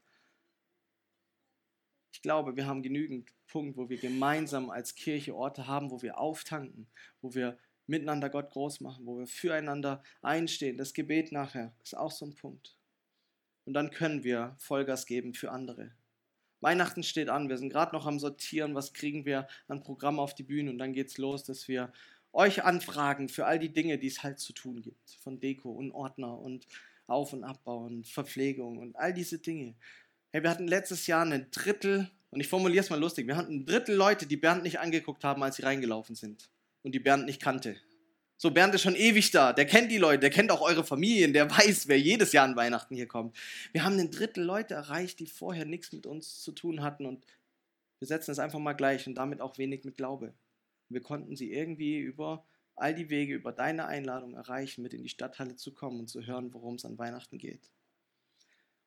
Ich 2.14 2.22
glaube, 2.22 2.56
wir 2.56 2.64
haben 2.64 2.82
genügend 2.82 3.30
Punkte, 3.46 3.76
wo 3.76 3.90
wir 3.90 3.98
gemeinsam 3.98 4.70
als 4.70 4.94
Kirche 4.94 5.36
Orte 5.36 5.66
haben, 5.66 5.90
wo 5.90 6.00
wir 6.00 6.16
auftanken, 6.16 6.86
wo 7.20 7.34
wir 7.34 7.58
miteinander 7.86 8.30
Gott 8.30 8.50
groß 8.52 8.80
machen, 8.80 9.04
wo 9.04 9.18
wir 9.18 9.26
füreinander 9.26 10.02
einstehen. 10.22 10.78
Das 10.78 10.94
Gebet 10.94 11.30
nachher 11.30 11.74
ist 11.82 11.94
auch 11.94 12.10
so 12.10 12.24
ein 12.24 12.34
Punkt. 12.34 12.78
Und 13.66 13.74
dann 13.74 13.90
können 13.90 14.24
wir 14.24 14.56
Vollgas 14.58 15.04
geben 15.04 15.34
für 15.34 15.50
andere. 15.50 15.92
Weihnachten 16.64 17.02
steht 17.02 17.28
an, 17.28 17.50
wir 17.50 17.58
sind 17.58 17.68
gerade 17.68 17.94
noch 17.94 18.06
am 18.06 18.18
Sortieren, 18.18 18.74
was 18.74 18.94
kriegen 18.94 19.26
wir 19.26 19.46
an 19.68 19.82
Programm 19.82 20.18
auf 20.18 20.34
die 20.34 20.44
Bühne 20.44 20.70
und 20.70 20.78
dann 20.78 20.94
geht 20.94 21.08
es 21.08 21.18
los, 21.18 21.44
dass 21.44 21.68
wir 21.68 21.92
euch 22.34 22.64
anfragen 22.64 23.28
für 23.28 23.46
all 23.46 23.58
die 23.58 23.72
Dinge, 23.72 23.98
die 23.98 24.08
es 24.08 24.22
halt 24.22 24.38
zu 24.38 24.52
tun 24.52 24.82
gibt. 24.82 25.10
Von 25.22 25.40
Deko 25.40 25.70
und 25.70 25.92
Ordner 25.92 26.38
und 26.38 26.66
Auf- 27.06 27.32
und 27.32 27.44
Abbau 27.44 27.84
und 27.84 28.06
Verpflegung 28.06 28.78
und 28.78 28.96
all 28.96 29.12
diese 29.12 29.38
Dinge. 29.38 29.74
Hey, 30.32 30.42
wir 30.42 30.50
hatten 30.50 30.66
letztes 30.66 31.06
Jahr 31.06 31.24
ein 31.24 31.46
Drittel, 31.50 32.10
und 32.30 32.40
ich 32.40 32.48
formuliere 32.48 32.82
es 32.82 32.90
mal 32.90 32.98
lustig, 32.98 33.26
wir 33.26 33.36
hatten 33.36 33.54
ein 33.54 33.66
Drittel 33.66 33.94
Leute, 33.94 34.26
die 34.26 34.36
Bernd 34.36 34.64
nicht 34.64 34.80
angeguckt 34.80 35.22
haben, 35.22 35.42
als 35.42 35.56
sie 35.56 35.62
reingelaufen 35.62 36.16
sind. 36.16 36.50
Und 36.82 36.94
die 36.94 36.98
Bernd 37.00 37.24
nicht 37.26 37.40
kannte. 37.40 37.76
So, 38.36 38.50
Bernd 38.50 38.74
ist 38.74 38.82
schon 38.82 38.96
ewig 38.96 39.30
da, 39.30 39.52
der 39.52 39.64
kennt 39.64 39.92
die 39.92 39.98
Leute, 39.98 40.20
der 40.20 40.30
kennt 40.30 40.50
auch 40.50 40.60
eure 40.60 40.84
Familien, 40.84 41.32
der 41.32 41.50
weiß, 41.50 41.86
wer 41.88 41.98
jedes 41.98 42.32
Jahr 42.32 42.44
an 42.44 42.56
Weihnachten 42.56 42.96
hier 42.96 43.06
kommt. 43.06 43.36
Wir 43.72 43.84
haben 43.84 43.98
ein 43.98 44.10
Drittel 44.10 44.44
Leute 44.44 44.74
erreicht, 44.74 45.20
die 45.20 45.26
vorher 45.26 45.64
nichts 45.64 45.92
mit 45.92 46.04
uns 46.04 46.42
zu 46.42 46.52
tun 46.52 46.82
hatten 46.82 47.06
und 47.06 47.24
wir 48.00 48.08
setzen 48.08 48.32
es 48.32 48.38
einfach 48.38 48.58
mal 48.58 48.72
gleich 48.72 49.06
und 49.06 49.14
damit 49.14 49.40
auch 49.40 49.56
wenig 49.56 49.84
mit 49.84 49.96
Glaube. 49.96 50.34
Wir 50.94 51.02
konnten 51.02 51.36
sie 51.36 51.52
irgendwie 51.52 51.98
über 51.98 52.44
all 52.76 52.94
die 52.94 53.10
Wege, 53.10 53.34
über 53.34 53.52
deine 53.52 53.86
Einladung 53.86 54.34
erreichen, 54.34 54.82
mit 54.82 54.94
in 54.94 55.02
die 55.02 55.08
Stadthalle 55.08 55.56
zu 55.56 55.72
kommen 55.72 56.00
und 56.00 56.08
zu 56.08 56.26
hören, 56.26 56.52
worum 56.54 56.74
es 56.76 56.84
an 56.84 56.98
Weihnachten 56.98 57.38
geht. 57.38 57.70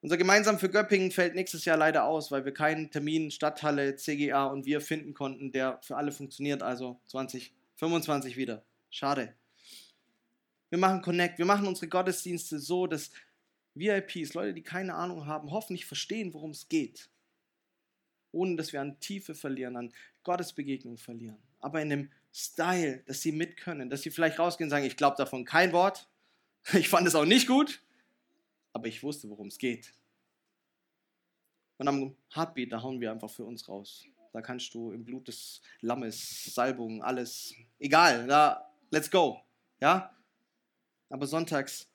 Unser 0.02 0.18
Gemeinsam 0.18 0.60
für 0.60 0.70
Göppingen 0.70 1.12
fällt 1.12 1.36
nächstes 1.36 1.66
Jahr 1.66 1.78
leider 1.78 2.06
aus, 2.06 2.32
weil 2.32 2.46
wir 2.46 2.54
keinen 2.54 2.92
Termin 2.92 3.32
Stadthalle, 3.32 3.96
CGA 3.96 4.46
und 4.46 4.66
wir 4.66 4.80
finden 4.80 5.14
konnten, 5.14 5.52
der 5.52 5.80
für 5.82 5.98
alle 5.98 6.12
funktioniert, 6.12 6.62
also 6.62 7.00
2025 7.08 8.38
wieder. 8.38 8.64
Schade. 8.90 9.34
Wir 10.70 10.78
machen 10.78 11.02
Connect, 11.02 11.40
wir 11.40 11.46
machen 11.46 11.66
unsere 11.66 11.88
Gottesdienste 11.88 12.60
so, 12.60 12.88
dass 12.88 13.12
VIPs, 13.74 14.34
Leute, 14.34 14.54
die 14.54 14.64
keine 14.64 14.94
Ahnung 14.96 15.26
haben, 15.26 15.52
hoffentlich 15.52 15.86
verstehen, 15.86 16.34
worum 16.34 16.52
es 16.52 16.68
geht. 16.68 17.10
Ohne 18.32 18.56
dass 18.56 18.74
wir 18.74 18.82
an 18.82 19.00
Tiefe 19.00 19.34
verlieren, 19.34 19.78
an 19.78 19.94
Gottesbegegnung 20.24 20.98
verlieren. 20.98 21.38
Aber 21.60 21.82
in 21.82 21.92
einem 21.92 22.12
Style, 22.34 23.04
dass 23.08 23.22
sie 23.22 23.32
mit 23.32 23.58
können, 23.58 23.90
dass 23.90 24.02
sie 24.02 24.12
vielleicht 24.12 24.40
rausgehen 24.40 24.68
und 24.68 24.72
sagen, 24.72 24.86
ich 24.86 24.98
glaube 24.98 25.18
davon 25.18 25.46
kein 25.46 25.72
Wort, 25.72 26.08
ich 26.74 26.90
fand 26.90 27.08
es 27.08 27.16
auch 27.16 27.26
nicht 27.26 27.48
gut, 27.48 27.82
aber 28.74 28.88
ich 28.88 29.02
wusste, 29.04 29.30
worum 29.30 29.48
es 29.48 29.58
geht. 29.58 29.94
Und 31.78 31.88
am 31.88 32.16
Heartbeat, 32.34 32.72
da 32.72 32.82
hauen 32.82 33.00
wir 33.00 33.12
einfach 33.12 33.30
für 33.30 33.44
uns 33.44 33.68
raus. 33.68 34.06
Da 34.34 34.42
kannst 34.42 34.74
du 34.74 34.92
im 34.92 35.06
Blut 35.06 35.28
des 35.28 35.62
Lammes, 35.82 36.54
Salbung, 36.54 37.02
alles, 37.02 37.54
egal, 37.80 38.28
da, 38.28 38.72
let's 38.90 39.10
go. 39.10 39.42
Ja? 39.80 40.16
Aber 41.10 41.26
sonntags 41.28 41.88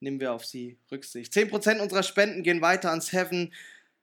nehmen 0.00 0.20
wir 0.20 0.32
auf 0.32 0.44
sie 0.44 0.78
Rücksicht. 0.90 1.32
10% 1.32 1.80
unserer 1.80 2.02
Spenden 2.02 2.42
gehen 2.42 2.60
weiter 2.60 2.90
ans 2.90 3.12
Heaven 3.12 3.52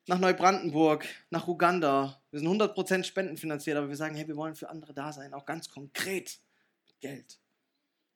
nach 0.08 0.20
Neubrandenburg, 0.20 1.06
nach 1.30 1.48
Uganda. 1.48 2.22
Wir 2.32 2.40
sind 2.40 2.50
100% 2.50 3.04
spendenfinanziert, 3.04 3.78
aber 3.78 3.90
wir 3.90 3.96
sagen, 3.96 4.16
hey, 4.16 4.28
wir 4.28 4.38
wollen 4.38 4.56
für 4.56 4.70
andere 4.70 4.94
da 4.94 5.12
sein, 5.12 5.34
auch 5.34 5.46
ganz 5.46 5.70
konkret 5.70 6.40
mit 6.88 7.00
Geld. 7.02 7.40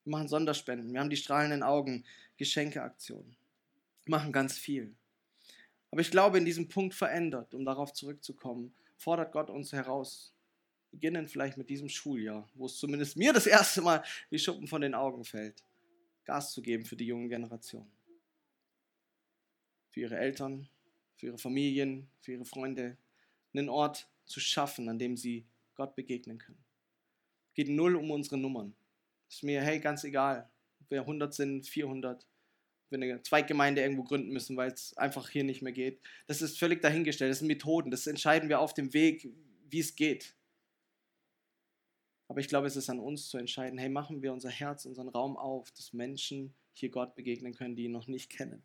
Wir 0.03 0.11
machen 0.11 0.27
Sonderspenden, 0.27 0.91
wir 0.91 0.99
haben 0.99 1.09
die 1.09 1.17
strahlenden 1.17 1.63
Augen, 1.63 2.05
Geschenkeaktionen, 2.37 3.35
wir 4.05 4.17
machen 4.17 4.31
ganz 4.31 4.57
viel. 4.57 4.95
Aber 5.91 6.01
ich 6.01 6.09
glaube, 6.09 6.37
in 6.37 6.45
diesem 6.45 6.69
Punkt 6.69 6.95
verändert, 6.95 7.53
um 7.53 7.65
darauf 7.65 7.93
zurückzukommen, 7.93 8.73
fordert 8.97 9.33
Gott 9.33 9.49
uns 9.49 9.73
heraus. 9.73 10.33
Beginnen 10.91 11.27
vielleicht 11.27 11.57
mit 11.57 11.69
diesem 11.69 11.87
Schuljahr, 11.87 12.49
wo 12.53 12.65
es 12.65 12.77
zumindest 12.77 13.15
mir 13.15 13.31
das 13.31 13.47
erste 13.47 13.81
Mal 13.81 14.03
wie 14.29 14.39
Schuppen 14.39 14.67
von 14.67 14.81
den 14.81 14.93
Augen 14.93 15.23
fällt, 15.23 15.63
Gas 16.25 16.51
zu 16.51 16.61
geben 16.61 16.85
für 16.85 16.95
die 16.95 17.05
junge 17.05 17.29
Generation. 17.29 17.89
Für 19.89 20.01
ihre 20.01 20.17
Eltern, 20.17 20.69
für 21.21 21.27
ihre 21.27 21.37
Familien, 21.37 22.09
für 22.19 22.31
ihre 22.31 22.45
Freunde, 22.45 22.97
einen 23.53 23.69
Ort 23.69 24.09
zu 24.25 24.39
schaffen, 24.39 24.89
an 24.89 24.97
dem 24.97 25.15
sie 25.15 25.45
Gott 25.75 25.95
begegnen 25.95 26.39
können. 26.39 26.57
Es 27.49 27.53
geht 27.53 27.69
null 27.69 27.95
um 27.95 28.09
unsere 28.09 28.39
Nummern. 28.39 28.73
Ist 29.29 29.43
mir, 29.43 29.61
hey, 29.61 29.79
ganz 29.79 30.03
egal, 30.03 30.49
ob 30.79 30.89
wir 30.89 31.01
100 31.01 31.31
sind, 31.31 31.67
400, 31.67 32.27
wenn 32.89 33.01
wir 33.01 33.13
eine 33.13 33.21
Zweiggemeinde 33.21 33.83
irgendwo 33.83 34.03
gründen 34.03 34.31
müssen, 34.31 34.57
weil 34.57 34.71
es 34.71 34.97
einfach 34.97 35.29
hier 35.29 35.43
nicht 35.43 35.61
mehr 35.61 35.71
geht. 35.71 36.01
Das 36.25 36.41
ist 36.41 36.57
völlig 36.57 36.81
dahingestellt. 36.81 37.29
Das 37.29 37.37
sind 37.37 37.47
Methoden. 37.47 37.91
Das 37.91 38.07
entscheiden 38.07 38.49
wir 38.49 38.59
auf 38.59 38.73
dem 38.73 38.91
Weg, 38.91 39.29
wie 39.69 39.79
es 39.79 39.95
geht. 39.95 40.35
Aber 42.29 42.39
ich 42.39 42.47
glaube, 42.47 42.65
es 42.65 42.75
ist 42.75 42.89
an 42.89 42.99
uns 42.99 43.29
zu 43.29 43.37
entscheiden, 43.37 43.77
hey, 43.77 43.89
machen 43.89 44.23
wir 44.23 44.33
unser 44.33 44.49
Herz, 44.49 44.85
unseren 44.85 45.09
Raum 45.09 45.37
auf, 45.37 45.71
dass 45.73 45.93
Menschen 45.93 46.55
hier 46.73 46.89
Gott 46.89 47.13
begegnen 47.13 47.53
können, 47.53 47.75
die 47.75 47.83
ihn 47.83 47.91
noch 47.91 48.07
nicht 48.07 48.31
kennen. 48.31 48.63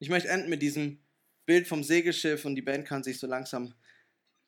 Ich 0.00 0.08
möchte 0.08 0.28
enden 0.28 0.50
mit 0.50 0.62
diesem 0.62 0.98
Bild 1.46 1.68
vom 1.68 1.84
Segelschiff 1.84 2.44
und 2.44 2.56
die 2.56 2.62
Band 2.62 2.86
kann 2.86 3.04
sich 3.04 3.20
so 3.20 3.28
langsam 3.28 3.74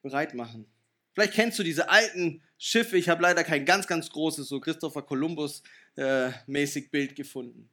bereit 0.02 0.34
machen. 0.34 0.66
Vielleicht 1.14 1.34
kennst 1.34 1.58
du 1.58 1.62
diese 1.62 1.88
alten 1.88 2.42
Schiffe. 2.58 2.96
Ich 2.96 3.08
habe 3.08 3.22
leider 3.22 3.44
kein 3.44 3.64
ganz, 3.64 3.86
ganz 3.86 4.10
großes, 4.10 4.48
so 4.48 4.58
Christopher 4.60 5.02
Columbus-mäßig 5.02 6.84
äh, 6.86 6.88
Bild 6.88 7.14
gefunden. 7.14 7.70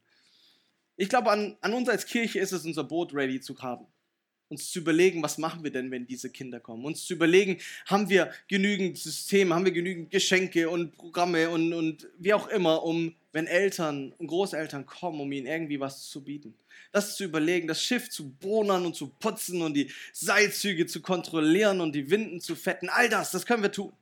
Ich 0.96 1.08
glaube, 1.08 1.30
an, 1.30 1.56
an 1.62 1.72
uns 1.72 1.88
als 1.88 2.06
Kirche 2.06 2.38
ist 2.38 2.52
es, 2.52 2.64
unser 2.64 2.84
Boot 2.84 3.14
ready 3.14 3.40
zu 3.40 3.58
haben 3.60 3.86
uns 4.50 4.70
zu 4.70 4.80
überlegen, 4.80 5.22
was 5.22 5.38
machen 5.38 5.62
wir 5.62 5.70
denn, 5.70 5.90
wenn 5.92 6.06
diese 6.06 6.28
Kinder 6.28 6.58
kommen. 6.58 6.84
Uns 6.84 7.06
zu 7.06 7.14
überlegen, 7.14 7.58
haben 7.86 8.10
wir 8.10 8.32
genügend 8.48 8.98
Systeme, 8.98 9.54
haben 9.54 9.64
wir 9.64 9.72
genügend 9.72 10.10
Geschenke 10.10 10.68
und 10.68 10.96
Programme 10.96 11.50
und, 11.50 11.72
und 11.72 12.08
wie 12.18 12.34
auch 12.34 12.48
immer, 12.48 12.82
um, 12.82 13.14
wenn 13.32 13.46
Eltern 13.46 14.12
und 14.18 14.26
Großeltern 14.26 14.86
kommen, 14.86 15.20
um 15.20 15.30
ihnen 15.30 15.46
irgendwie 15.46 15.78
was 15.78 16.08
zu 16.08 16.24
bieten. 16.24 16.54
Das 16.90 17.16
zu 17.16 17.22
überlegen, 17.22 17.68
das 17.68 17.80
Schiff 17.80 18.10
zu 18.10 18.30
bohnern 18.30 18.84
und 18.84 18.96
zu 18.96 19.08
putzen 19.08 19.62
und 19.62 19.74
die 19.74 19.92
Seilzüge 20.12 20.86
zu 20.86 21.00
kontrollieren 21.00 21.80
und 21.80 21.94
die 21.94 22.10
Winden 22.10 22.40
zu 22.40 22.56
fetten, 22.56 22.88
all 22.88 23.08
das, 23.08 23.30
das 23.30 23.46
können 23.46 23.62
wir 23.62 23.70
tun. 23.70 23.92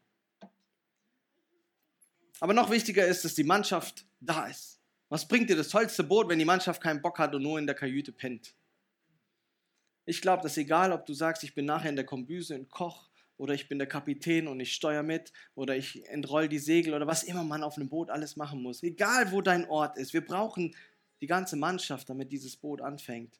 Aber 2.40 2.54
noch 2.54 2.70
wichtiger 2.70 3.06
ist, 3.06 3.22
dass 3.24 3.34
die 3.34 3.44
Mannschaft 3.44 4.06
da 4.20 4.46
ist. 4.46 4.80
Was 5.10 5.28
bringt 5.28 5.50
dir 5.50 5.56
das 5.56 5.68
tollste 5.68 6.04
Boot, 6.04 6.30
wenn 6.30 6.38
die 6.38 6.44
Mannschaft 6.46 6.82
keinen 6.82 7.02
Bock 7.02 7.18
hat 7.18 7.34
und 7.34 7.42
nur 7.42 7.58
in 7.58 7.66
der 7.66 7.74
Kajüte 7.74 8.12
pennt? 8.12 8.54
Ich 10.08 10.22
glaube, 10.22 10.42
dass 10.42 10.56
egal, 10.56 10.92
ob 10.92 11.04
du 11.04 11.12
sagst, 11.12 11.44
ich 11.44 11.54
bin 11.54 11.66
nachher 11.66 11.90
in 11.90 11.96
der 11.96 12.06
Kombüse 12.06 12.54
und 12.54 12.70
Koch 12.70 13.10
oder 13.36 13.52
ich 13.52 13.68
bin 13.68 13.76
der 13.76 13.86
Kapitän 13.86 14.48
und 14.48 14.58
ich 14.58 14.72
steuere 14.72 15.02
mit 15.02 15.34
oder 15.54 15.76
ich 15.76 16.02
entroll 16.08 16.48
die 16.48 16.58
Segel 16.58 16.94
oder 16.94 17.06
was 17.06 17.24
immer 17.24 17.44
man 17.44 17.62
auf 17.62 17.76
einem 17.76 17.90
Boot 17.90 18.08
alles 18.08 18.34
machen 18.34 18.62
muss, 18.62 18.82
egal 18.82 19.32
wo 19.32 19.42
dein 19.42 19.68
Ort 19.68 19.98
ist, 19.98 20.14
wir 20.14 20.24
brauchen 20.24 20.74
die 21.20 21.26
ganze 21.26 21.56
Mannschaft, 21.56 22.08
damit 22.08 22.32
dieses 22.32 22.56
Boot 22.56 22.80
anfängt 22.80 23.38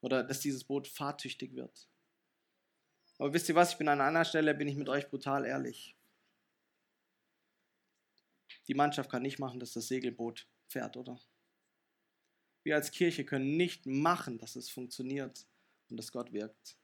oder 0.00 0.24
dass 0.24 0.40
dieses 0.40 0.64
Boot 0.64 0.88
fahrtüchtig 0.88 1.54
wird. 1.54 1.86
Aber 3.18 3.34
wisst 3.34 3.50
ihr 3.50 3.54
was, 3.54 3.72
ich 3.72 3.76
bin 3.76 3.88
an 3.88 4.00
einer 4.00 4.24
Stelle, 4.24 4.54
bin 4.54 4.68
ich 4.68 4.76
mit 4.76 4.88
euch 4.88 5.10
brutal 5.10 5.44
ehrlich. 5.44 5.98
Die 8.68 8.74
Mannschaft 8.74 9.10
kann 9.10 9.20
nicht 9.20 9.38
machen, 9.38 9.60
dass 9.60 9.74
das 9.74 9.88
Segelboot 9.88 10.48
fährt, 10.66 10.96
oder? 10.96 11.20
Wir 12.62 12.76
als 12.76 12.90
Kirche 12.90 13.26
können 13.26 13.58
nicht 13.58 13.84
machen, 13.84 14.38
dass 14.38 14.56
es 14.56 14.70
funktioniert 14.70 15.46
und 15.88 15.96
dass 15.96 16.12
Gott 16.12 16.32
wirkt. 16.32 16.76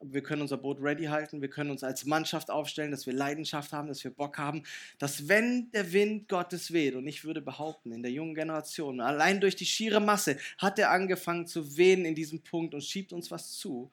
Aber 0.00 0.14
wir 0.14 0.22
können 0.22 0.42
unser 0.42 0.56
Boot 0.56 0.78
ready 0.80 1.04
halten, 1.04 1.42
wir 1.42 1.50
können 1.50 1.70
uns 1.70 1.84
als 1.84 2.06
Mannschaft 2.06 2.50
aufstellen, 2.50 2.90
dass 2.90 3.06
wir 3.06 3.12
Leidenschaft 3.12 3.72
haben, 3.72 3.88
dass 3.88 4.02
wir 4.02 4.10
Bock 4.10 4.38
haben, 4.38 4.62
dass 4.98 5.28
wenn 5.28 5.70
der 5.72 5.92
Wind 5.92 6.28
Gottes 6.28 6.72
weht, 6.72 6.94
und 6.94 7.06
ich 7.06 7.24
würde 7.24 7.42
behaupten, 7.42 7.92
in 7.92 8.02
der 8.02 8.10
jungen 8.10 8.34
Generation, 8.34 9.00
allein 9.00 9.40
durch 9.40 9.56
die 9.56 9.66
schiere 9.66 10.00
Masse 10.00 10.38
hat 10.56 10.78
er 10.78 10.90
angefangen 10.90 11.46
zu 11.46 11.76
wehen 11.76 12.06
in 12.06 12.14
diesem 12.14 12.42
Punkt 12.42 12.72
und 12.72 12.82
schiebt 12.82 13.12
uns 13.12 13.30
was 13.30 13.52
zu, 13.52 13.90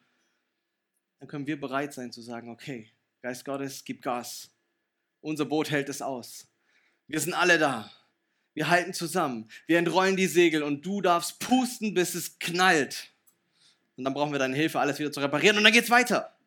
dann 1.20 1.28
können 1.28 1.48
wir 1.48 1.60
bereit 1.60 1.94
sein 1.94 2.12
zu 2.12 2.22
sagen, 2.22 2.50
okay, 2.50 2.90
Geist 3.22 3.44
Gottes, 3.44 3.84
gib 3.84 4.02
Gas. 4.02 4.50
Unser 5.20 5.46
Boot 5.46 5.72
hält 5.72 5.90
es 5.90 6.02
aus. 6.02 6.48
Wir 7.08 7.20
sind 7.20 7.34
alle 7.34 7.58
da. 7.58 7.92
Wir 8.54 8.70
halten 8.70 8.94
zusammen. 8.94 9.50
Wir 9.66 9.80
entrollen 9.80 10.16
die 10.16 10.28
Segel 10.28 10.64
und 10.64 10.86
du 10.86 11.02
darfst 11.02 11.40
pusten, 11.40 11.94
bis 11.94 12.16
es 12.16 12.40
knallt. 12.40 13.12
Und 13.98 14.04
dann 14.04 14.14
brauchen 14.14 14.32
wir 14.32 14.40
deine 14.40 14.56
Hilfe, 14.56 14.80
alles 14.80 15.00
wieder 15.00 15.12
zu 15.12 15.20
reparieren 15.20 15.58
und 15.58 15.64
dann 15.64 15.74
geht's 15.74 15.90
weiter. 15.90 16.38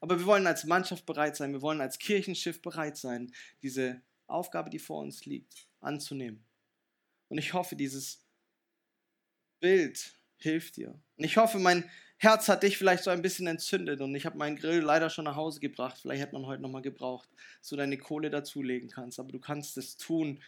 Aber 0.00 0.18
wir 0.18 0.26
wollen 0.26 0.46
als 0.46 0.64
Mannschaft 0.64 1.06
bereit 1.06 1.34
sein, 1.34 1.52
wir 1.52 1.62
wollen 1.62 1.80
als 1.80 1.98
Kirchenschiff 1.98 2.60
bereit 2.60 2.96
sein, 2.96 3.32
diese 3.62 4.02
Aufgabe, 4.26 4.70
die 4.70 4.78
vor 4.78 5.00
uns 5.00 5.24
liegt, 5.24 5.66
anzunehmen. 5.80 6.44
Und 7.28 7.38
ich 7.38 7.54
hoffe, 7.54 7.74
dieses 7.74 8.22
Bild 9.60 10.12
hilft 10.36 10.76
dir. 10.76 11.00
Und 11.16 11.24
ich 11.24 11.38
hoffe, 11.38 11.58
mein 11.58 11.90
Herz 12.18 12.48
hat 12.48 12.62
dich 12.62 12.78
vielleicht 12.78 13.02
so 13.02 13.10
ein 13.10 13.22
bisschen 13.22 13.46
entzündet 13.46 14.00
und 14.00 14.14
ich 14.14 14.26
habe 14.26 14.36
meinen 14.36 14.56
Grill 14.56 14.80
leider 14.80 15.10
schon 15.10 15.24
nach 15.24 15.36
Hause 15.36 15.60
gebracht. 15.60 15.98
Vielleicht 16.00 16.22
hätte 16.22 16.34
man 16.34 16.46
heute 16.46 16.62
nochmal 16.62 16.82
gebraucht, 16.82 17.28
dass 17.60 17.70
du 17.70 17.76
deine 17.76 17.98
Kohle 17.98 18.30
dazulegen 18.30 18.88
kannst. 18.88 19.18
Aber 19.18 19.32
du 19.32 19.38
kannst 19.38 19.76
es 19.78 19.96
tun 19.96 20.42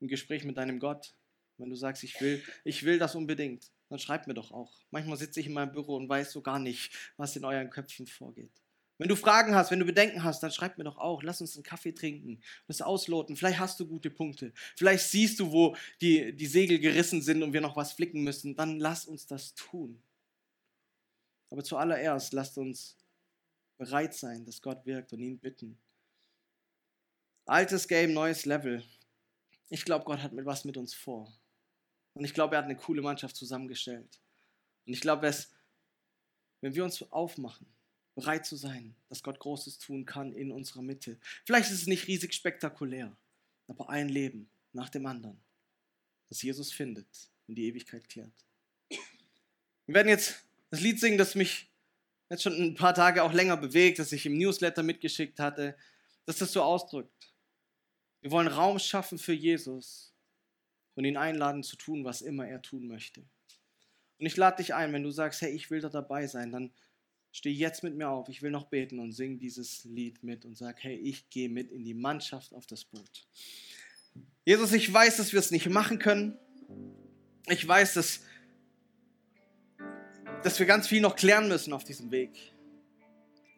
im 0.00 0.08
Gespräch 0.08 0.44
mit 0.44 0.56
deinem 0.56 0.78
Gott. 0.78 1.14
Wenn 1.58 1.70
du 1.70 1.76
sagst, 1.76 2.04
ich 2.04 2.20
will, 2.20 2.42
ich 2.64 2.84
will 2.84 2.98
das 2.98 3.14
unbedingt 3.14 3.70
dann 3.92 4.00
schreibt 4.00 4.26
mir 4.26 4.34
doch 4.34 4.50
auch. 4.52 4.72
Manchmal 4.90 5.18
sitze 5.18 5.40
ich 5.40 5.46
in 5.46 5.52
meinem 5.52 5.72
Büro 5.72 5.96
und 5.96 6.08
weiß 6.08 6.32
so 6.32 6.40
gar 6.40 6.58
nicht, 6.58 6.92
was 7.16 7.36
in 7.36 7.44
euren 7.44 7.70
Köpfen 7.70 8.06
vorgeht. 8.06 8.50
Wenn 8.98 9.08
du 9.08 9.16
Fragen 9.16 9.54
hast, 9.54 9.70
wenn 9.70 9.80
du 9.80 9.84
Bedenken 9.84 10.22
hast, 10.22 10.42
dann 10.42 10.50
schreib 10.50 10.78
mir 10.78 10.84
doch 10.84 10.96
auch. 10.96 11.22
Lass 11.22 11.40
uns 11.40 11.56
einen 11.56 11.64
Kaffee 11.64 11.92
trinken, 11.92 12.40
das 12.68 12.80
ausloten. 12.80 13.36
Vielleicht 13.36 13.58
hast 13.58 13.80
du 13.80 13.86
gute 13.86 14.10
Punkte. 14.10 14.52
Vielleicht 14.76 15.08
siehst 15.08 15.40
du, 15.40 15.52
wo 15.52 15.76
die, 16.00 16.34
die 16.34 16.46
Segel 16.46 16.78
gerissen 16.78 17.20
sind 17.20 17.42
und 17.42 17.52
wir 17.52 17.60
noch 17.60 17.76
was 17.76 17.92
flicken 17.92 18.22
müssen. 18.22 18.54
Dann 18.54 18.78
lass 18.78 19.06
uns 19.06 19.26
das 19.26 19.54
tun. 19.54 20.00
Aber 21.50 21.64
zuallererst 21.64 22.32
lasst 22.32 22.56
uns 22.58 22.96
bereit 23.76 24.14
sein, 24.14 24.44
dass 24.46 24.62
Gott 24.62 24.86
wirkt 24.86 25.12
und 25.12 25.20
ihn 25.20 25.38
bitten. 25.38 25.76
Altes 27.44 27.88
Game, 27.88 28.14
neues 28.14 28.46
Level. 28.46 28.84
Ich 29.68 29.84
glaube, 29.84 30.04
Gott 30.04 30.22
hat 30.22 30.32
mit 30.32 30.46
was 30.46 30.64
mit 30.64 30.76
uns 30.76 30.94
vor. 30.94 31.30
Und 32.14 32.24
ich 32.24 32.34
glaube, 32.34 32.54
er 32.54 32.58
hat 32.58 32.66
eine 32.66 32.76
coole 32.76 33.02
Mannschaft 33.02 33.36
zusammengestellt. 33.36 34.20
Und 34.86 34.92
ich 34.92 35.00
glaube, 35.00 35.32
wenn 36.60 36.74
wir 36.74 36.84
uns 36.84 37.02
aufmachen, 37.10 37.66
bereit 38.14 38.46
zu 38.46 38.56
sein, 38.56 38.94
dass 39.08 39.22
Gott 39.22 39.38
Großes 39.38 39.78
tun 39.78 40.04
kann 40.04 40.32
in 40.32 40.52
unserer 40.52 40.82
Mitte. 40.82 41.18
Vielleicht 41.44 41.70
ist 41.70 41.82
es 41.82 41.86
nicht 41.86 42.06
riesig 42.08 42.34
spektakulär, 42.34 43.16
aber 43.68 43.88
ein 43.88 44.08
Leben 44.08 44.50
nach 44.72 44.90
dem 44.90 45.06
anderen, 45.06 45.40
das 46.28 46.42
Jesus 46.42 46.72
findet 46.72 47.06
und 47.46 47.54
die 47.54 47.66
Ewigkeit 47.66 48.08
klärt. 48.08 48.32
Wir 49.86 49.94
werden 49.94 50.08
jetzt 50.08 50.44
das 50.70 50.80
Lied 50.80 51.00
singen, 51.00 51.18
das 51.18 51.34
mich 51.34 51.70
jetzt 52.30 52.42
schon 52.42 52.54
ein 52.54 52.74
paar 52.74 52.94
Tage 52.94 53.22
auch 53.22 53.32
länger 53.32 53.56
bewegt, 53.56 53.98
das 53.98 54.12
ich 54.12 54.26
im 54.26 54.36
Newsletter 54.38 54.82
mitgeschickt 54.82 55.38
hatte, 55.38 55.76
dass 56.24 56.36
das 56.36 56.52
so 56.52 56.62
ausdrückt. 56.62 57.32
Wir 58.20 58.30
wollen 58.30 58.48
Raum 58.48 58.78
schaffen 58.78 59.18
für 59.18 59.32
Jesus 59.32 60.11
und 60.94 61.04
ihn 61.04 61.16
einladen 61.16 61.62
zu 61.62 61.76
tun, 61.76 62.04
was 62.04 62.22
immer 62.22 62.46
er 62.46 62.62
tun 62.62 62.86
möchte. 62.86 63.22
Und 64.18 64.26
ich 64.26 64.36
lade 64.36 64.58
dich 64.58 64.74
ein, 64.74 64.92
wenn 64.92 65.02
du 65.02 65.10
sagst, 65.10 65.42
hey, 65.42 65.50
ich 65.50 65.70
will 65.70 65.80
da 65.80 65.88
dabei 65.88 66.26
sein, 66.26 66.52
dann 66.52 66.70
steh 67.32 67.50
jetzt 67.50 67.82
mit 67.82 67.96
mir 67.96 68.08
auf, 68.08 68.28
ich 68.28 68.42
will 68.42 68.50
noch 68.50 68.66
beten 68.66 68.98
und 68.98 69.12
sing 69.12 69.38
dieses 69.38 69.84
Lied 69.84 70.22
mit 70.22 70.44
und 70.44 70.56
sag, 70.56 70.82
hey, 70.84 70.96
ich 70.96 71.28
gehe 71.30 71.48
mit 71.48 71.70
in 71.70 71.82
die 71.82 71.94
Mannschaft 71.94 72.52
auf 72.54 72.66
das 72.66 72.84
Boot. 72.84 73.26
Jesus, 74.44 74.72
ich 74.72 74.92
weiß, 74.92 75.16
dass 75.16 75.32
wir 75.32 75.40
es 75.40 75.50
nicht 75.50 75.68
machen 75.68 75.98
können. 75.98 76.38
Ich 77.46 77.66
weiß, 77.66 77.94
dass, 77.94 78.20
dass 80.42 80.58
wir 80.58 80.66
ganz 80.66 80.88
viel 80.88 81.00
noch 81.00 81.16
klären 81.16 81.48
müssen 81.48 81.72
auf 81.72 81.84
diesem 81.84 82.10
Weg. 82.10 82.52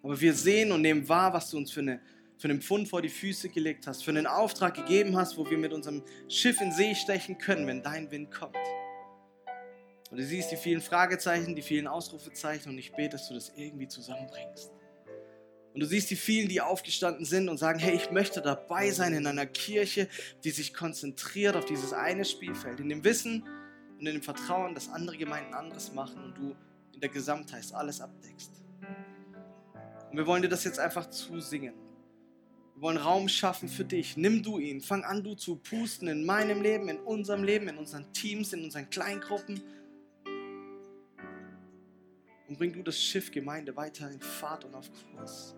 Aber 0.03 0.20
wir 0.20 0.35
sehen 0.35 0.70
und 0.70 0.82
nehmen 0.82 1.09
wahr, 1.09 1.32
was 1.32 1.51
du 1.51 1.57
uns 1.57 1.72
für 1.72 1.80
eine 1.80 2.01
für 2.39 2.49
den 2.49 2.61
Pfund 2.61 2.89
vor 2.89 3.03
die 3.03 3.09
Füße 3.09 3.49
gelegt 3.49 3.87
hast, 3.87 4.05
für 4.05 4.11
einen 4.11 4.26
Auftrag 4.26 4.74
gegeben 4.74 5.16
hast, 5.16 5.37
wo 5.37 5.49
wir 5.49 5.59
mit 5.59 5.72
unserem 5.72 6.03
Schiff 6.28 6.61
in 6.61 6.72
See 6.72 6.95
stechen 6.95 7.39
können, 7.39 7.66
wenn 7.66 7.82
dein 7.82 8.11
Wind 8.11 8.30
kommt. 8.30 8.57
Und 10.11 10.18
du 10.18 10.24
siehst 10.24 10.53
die 10.53 10.57
vielen 10.57 10.80
Fragezeichen, 10.80 11.57
die 11.57 11.62
vielen 11.62 11.87
Ausrufezeichen 11.87 12.70
und 12.70 12.78
ich 12.78 12.93
bete, 12.93 13.11
dass 13.11 13.28
du 13.28 13.35
das 13.35 13.53
irgendwie 13.57 13.89
zusammenbringst. 13.89 14.70
Und 15.74 15.80
du 15.80 15.87
siehst 15.87 16.09
die 16.11 16.16
vielen, 16.16 16.49
die 16.49 16.61
aufgestanden 16.61 17.24
sind 17.24 17.49
und 17.49 17.59
sagen, 17.59 17.80
hey, 17.80 17.97
ich 17.97 18.12
möchte 18.12 18.41
dabei 18.41 18.93
sein 18.93 19.12
in 19.12 19.26
einer 19.26 19.47
Kirche, 19.47 20.09
die 20.45 20.51
sich 20.51 20.72
konzentriert 20.72 21.57
auf 21.57 21.64
dieses 21.64 21.93
eine 21.93 22.24
Spielfeld, 22.24 22.78
in 22.78 22.89
dem 22.89 23.03
Wissen 23.03 23.43
und 23.99 24.07
in 24.07 24.14
dem 24.14 24.22
Vertrauen, 24.22 24.74
dass 24.74 24.89
andere 24.89 25.16
Gemeinden 25.16 25.53
anderes 25.53 25.93
machen 25.93 26.22
und 26.22 26.39
du 26.39 26.55
in 26.93 27.01
der 27.01 27.09
Gesamtheit 27.09 27.64
alles 27.72 28.01
abdeckst. 28.01 28.53
Und 30.12 30.16
wir 30.16 30.26
wollen 30.28 30.43
dir 30.43 30.49
das 30.49 30.62
jetzt 30.62 30.78
einfach 30.78 31.11
zusingen. 31.11 31.74
Wir 32.75 32.83
wollen 32.83 32.97
Raum 32.97 33.29
schaffen 33.29 33.68
für 33.68 33.85
dich. 33.85 34.16
Nimm 34.16 34.43
du 34.43 34.59
ihn. 34.59 34.81
Fang 34.81 35.05
an, 35.05 35.22
du 35.22 35.35
zu 35.35 35.57
pusten 35.57 36.09
in 36.09 36.27
meinem 36.27 36.61
Leben, 36.61 36.89
in 36.89 36.99
unserem 36.99 37.45
Leben, 37.45 37.68
in 37.68 37.79
unseren 37.79 38.12
Teams, 38.12 38.53
in 38.53 38.64
unseren 38.64 38.91
Kleingruppen. 38.91 39.62
Und 42.49 42.59
bring 42.59 42.72
du 42.72 42.83
das 42.83 43.01
Schiff 43.01 43.31
Gemeinde 43.31 43.77
weiter 43.77 44.11
in 44.11 44.20
Fahrt 44.20 44.64
und 44.64 44.75
auf 44.75 44.91
Kurs. 44.91 45.55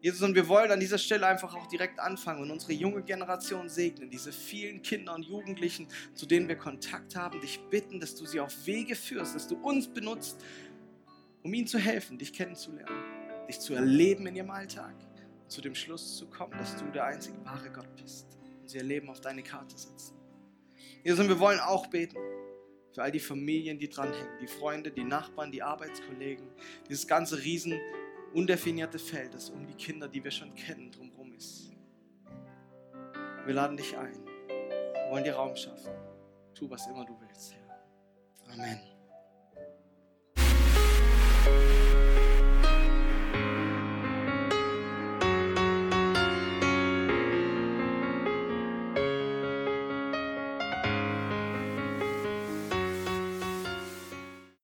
Jesus, 0.00 0.22
und 0.22 0.34
wir 0.34 0.46
wollen 0.48 0.70
an 0.70 0.80
dieser 0.80 0.98
Stelle 0.98 1.26
einfach 1.26 1.54
auch 1.54 1.66
direkt 1.68 1.98
anfangen 2.00 2.42
und 2.42 2.50
unsere 2.50 2.72
junge 2.72 3.02
Generation 3.02 3.68
segnen, 3.68 4.10
diese 4.10 4.30
vielen 4.30 4.82
Kinder 4.82 5.14
und 5.14 5.24
Jugendlichen, 5.24 5.88
zu 6.14 6.26
denen 6.26 6.48
wir 6.48 6.56
Kontakt 6.56 7.16
haben, 7.16 7.40
dich 7.40 7.60
bitten, 7.70 7.98
dass 7.98 8.14
du 8.14 8.26
sie 8.26 8.38
auf 8.38 8.66
Wege 8.66 8.94
führst, 8.94 9.34
dass 9.34 9.48
du 9.48 9.56
uns 9.56 9.88
benutzt, 9.88 10.44
um 11.42 11.54
ihnen 11.54 11.66
zu 11.66 11.78
helfen, 11.78 12.18
dich 12.18 12.32
kennenzulernen, 12.32 13.04
dich 13.48 13.58
zu 13.58 13.74
erleben 13.74 14.26
in 14.26 14.36
ihrem 14.36 14.50
Alltag 14.50 14.94
zu 15.48 15.60
dem 15.60 15.74
Schluss 15.74 16.16
zu 16.16 16.26
kommen, 16.26 16.52
dass 16.58 16.76
du 16.76 16.84
der 16.90 17.04
einzige 17.04 17.44
wahre 17.44 17.70
Gott 17.70 17.94
bist 17.96 18.38
und 18.60 18.68
sie 18.68 18.78
ihr 18.78 18.84
Leben 18.84 19.08
auf 19.08 19.20
deine 19.20 19.42
Karte 19.42 19.76
setzen. 19.76 20.16
Jesus, 21.04 21.20
und 21.20 21.28
wir 21.28 21.38
wollen 21.38 21.60
auch 21.60 21.86
beten 21.86 22.18
für 22.92 23.02
all 23.02 23.12
die 23.12 23.20
Familien, 23.20 23.78
die 23.78 23.88
dranhängen, 23.88 24.38
die 24.40 24.46
Freunde, 24.46 24.90
die 24.90 25.04
Nachbarn, 25.04 25.52
die 25.52 25.62
Arbeitskollegen, 25.62 26.48
dieses 26.88 27.06
ganze 27.06 27.42
riesen 27.42 27.78
undefinierte 28.34 28.98
Feld, 28.98 29.34
das 29.34 29.50
um 29.50 29.66
die 29.66 29.74
Kinder, 29.74 30.08
die 30.08 30.22
wir 30.22 30.30
schon 30.30 30.54
kennen, 30.54 30.90
drumherum 30.90 31.32
ist. 31.34 31.70
Wir 33.44 33.54
laden 33.54 33.76
dich 33.76 33.96
ein. 33.96 34.24
Wir 34.48 35.10
wollen 35.10 35.24
dir 35.24 35.34
Raum 35.34 35.54
schaffen. 35.54 35.92
Tu, 36.54 36.68
was 36.68 36.86
immer 36.86 37.04
du 37.04 37.16
willst, 37.20 37.54
Herr. 37.54 38.52
Amen. 38.52 38.80